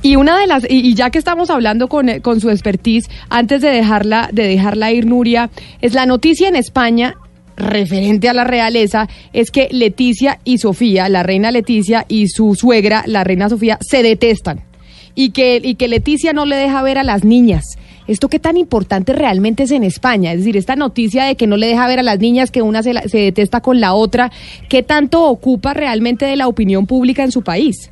Y 0.01 0.15
una 0.15 0.39
de 0.39 0.47
las 0.47 0.63
y, 0.69 0.79
y 0.79 0.95
ya 0.95 1.09
que 1.11 1.19
estamos 1.19 1.49
hablando 1.49 1.87
con, 1.87 2.09
eh, 2.09 2.21
con 2.21 2.41
su 2.41 2.49
expertise, 2.49 3.09
antes 3.29 3.61
de 3.61 3.69
dejarla 3.69 4.29
de 4.31 4.47
dejarla 4.47 4.91
ir 4.91 5.05
Nuria, 5.05 5.49
es 5.81 5.93
la 5.93 6.05
noticia 6.05 6.47
en 6.47 6.55
España 6.55 7.15
referente 7.55 8.29
a 8.29 8.33
la 8.33 8.43
realeza 8.43 9.07
es 9.31 9.51
que 9.51 9.67
Leticia 9.71 10.39
y 10.43 10.57
Sofía, 10.57 11.07
la 11.07 11.21
reina 11.21 11.51
Leticia 11.51 12.03
y 12.07 12.27
su 12.27 12.55
suegra, 12.55 13.03
la 13.05 13.23
reina 13.23 13.47
Sofía, 13.47 13.77
se 13.79 14.01
detestan 14.01 14.63
y 15.15 15.31
que 15.31 15.59
y 15.63 15.75
que 15.75 15.87
Leticia 15.87 16.33
no 16.33 16.45
le 16.45 16.55
deja 16.55 16.81
ver 16.83 16.97
a 16.97 17.03
las 17.03 17.23
niñas. 17.23 17.63
¿Esto 18.05 18.27
qué 18.27 18.37
tan 18.39 18.57
importante 18.57 19.13
realmente 19.13 19.63
es 19.63 19.71
en 19.71 19.83
España? 19.83 20.33
Es 20.33 20.39
decir, 20.39 20.57
esta 20.57 20.75
noticia 20.75 21.23
de 21.23 21.35
que 21.37 21.47
no 21.47 21.55
le 21.55 21.67
deja 21.67 21.87
ver 21.87 21.99
a 21.99 22.03
las 22.03 22.19
niñas, 22.19 22.51
que 22.51 22.61
una 22.61 22.83
se, 22.83 22.93
la- 22.93 23.03
se 23.03 23.17
detesta 23.19 23.61
con 23.61 23.79
la 23.79 23.93
otra, 23.93 24.29
¿qué 24.67 24.83
tanto 24.83 25.23
ocupa 25.25 25.73
realmente 25.73 26.25
de 26.25 26.35
la 26.35 26.47
opinión 26.49 26.85
pública 26.85 27.23
en 27.23 27.31
su 27.31 27.43
país? 27.43 27.91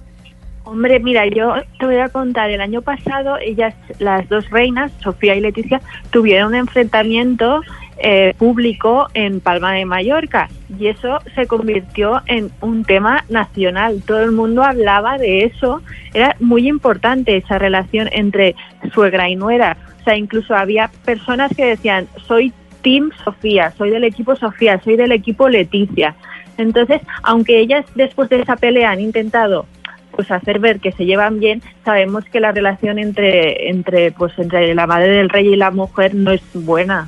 Hombre, 0.66 1.00
mira, 1.00 1.24
yo 1.28 1.54
te 1.80 1.86
voy 1.86 1.96
a 1.98 2.10
contar, 2.10 2.50
el 2.52 2.62
año 2.62 2.82
pasado 2.82 3.38
ellas, 3.44 3.74
las 4.00 4.28
dos 4.30 4.50
reinas, 4.52 4.92
Sofía 5.04 5.36
y 5.36 5.42
Leticia, 5.42 5.82
tuvieron 6.12 6.50
un 6.50 6.56
enfrentamiento 6.56 7.62
eh, 8.04 8.34
público 8.38 9.08
en 9.14 9.40
Palma 9.40 9.74
de 9.74 9.86
Mallorca 9.86 10.50
y 10.80 10.88
eso 10.88 11.20
se 11.36 11.48
convirtió 11.48 12.22
en 12.26 12.52
un 12.62 12.84
tema 12.84 13.24
nacional. 13.30 14.02
Todo 14.06 14.22
el 14.22 14.32
mundo 14.32 14.64
hablaba 14.64 15.18
de 15.18 15.44
eso. 15.44 15.82
Era 16.14 16.36
muy 16.40 16.68
importante 16.68 17.38
esa 17.38 17.60
relación 17.60 18.10
entre 18.12 18.56
suegra 18.94 19.30
y 19.30 19.36
nuera. 19.36 19.78
O 20.02 20.04
sea, 20.04 20.16
incluso 20.16 20.56
había 20.56 20.90
personas 21.06 21.52
que 21.56 21.66
decían, 21.66 22.08
soy 22.26 22.54
Team 22.82 23.12
Sofía, 23.24 23.72
soy 23.78 23.92
del 23.92 24.04
equipo 24.04 24.36
Sofía, 24.36 24.82
soy 24.84 24.96
del 24.96 25.12
equipo 25.12 25.48
Leticia. 25.48 26.16
Entonces, 26.58 27.02
aunque 27.24 27.60
ellas 27.60 27.86
después 27.96 28.30
de 28.30 28.42
esa 28.42 28.56
pelea 28.56 28.92
han 28.92 29.00
intentado 29.00 29.66
pues 30.12 30.30
hacer 30.30 30.60
ver 30.60 30.80
que 30.80 30.92
se 30.92 31.06
llevan 31.06 31.40
bien, 31.40 31.62
sabemos 31.86 32.26
que 32.26 32.40
la 32.42 32.52
relación 32.52 33.00
entre 33.00 33.70
entre 33.70 34.12
pues 34.12 34.38
entre 34.38 34.76
la 34.76 34.86
madre 34.86 35.10
del 35.10 35.30
rey 35.30 35.48
y 35.48 35.56
la 35.56 35.72
mujer 35.72 36.16
no 36.16 36.32
es 36.32 36.42
buena. 36.54 37.08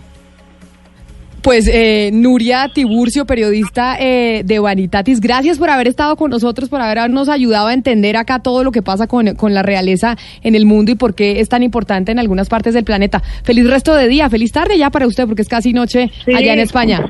Pues 1.44 1.68
eh, 1.68 2.10
Nuria 2.14 2.70
Tiburcio, 2.74 3.26
periodista 3.26 3.98
eh, 4.00 4.44
de 4.46 4.60
Vanitatis, 4.60 5.20
gracias 5.20 5.58
por 5.58 5.70
haber 5.70 5.90
estado 5.90 6.16
con 6.16 6.32
nosotros, 6.32 6.70
por 6.70 6.80
habernos 6.80 7.28
ayudado 7.28 7.68
a 7.68 7.74
entender 7.74 8.16
acá 8.16 8.40
todo 8.40 8.64
lo 8.64 8.72
que 8.72 8.82
pasa 8.82 9.08
con, 9.08 9.36
con 9.36 9.54
la 9.54 9.62
realeza 9.62 10.16
en 10.42 10.56
el 10.56 10.66
mundo 10.66 10.94
y 10.94 10.96
por 10.96 11.16
qué 11.16 11.42
es 11.42 11.50
tan 11.50 11.62
importante 11.62 12.14
en 12.14 12.20
algunas 12.20 12.48
partes 12.48 12.74
del 12.74 12.86
planeta. 12.86 13.22
Feliz 13.44 13.68
resto 13.70 13.94
de 13.94 14.08
día, 14.08 14.30
feliz 14.30 14.54
tarde 14.54 14.78
ya 14.78 14.90
para 14.90 15.06
usted 15.06 15.28
porque 15.28 15.42
es 15.42 15.50
casi 15.50 15.74
noche 15.74 16.10
Sí. 16.24 16.34
allá 16.34 16.54
en 16.54 16.60
España. 16.60 17.10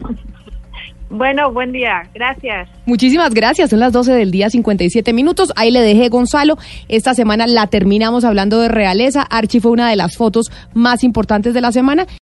Bueno, 1.16 1.54
buen 1.54 1.72
día, 1.72 2.02
gracias. 2.16 2.68
Muchísimas 2.88 3.36
gracias, 3.36 3.70
son 3.70 3.80
las 3.80 3.94
12 3.94 4.14
del 4.14 4.32
día, 4.32 4.50
57 4.50 5.14
minutos. 5.14 5.54
Ahí 5.56 5.70
le 5.70 5.80
dejé 5.82 6.10
Gonzalo. 6.10 6.58
Esta 6.90 7.14
semana 7.14 7.46
la 7.46 7.68
terminamos 7.68 8.24
hablando 8.26 8.60
de 8.60 8.68
realeza. 8.68 9.22
Archie 9.22 9.62
fue 9.62 9.70
una 9.70 9.88
de 9.92 9.96
las 9.96 10.18
fotos 10.18 10.48
más 10.74 11.04
importantes 11.04 11.54
de 11.54 11.62
la 11.62 11.72
semana. 11.72 12.08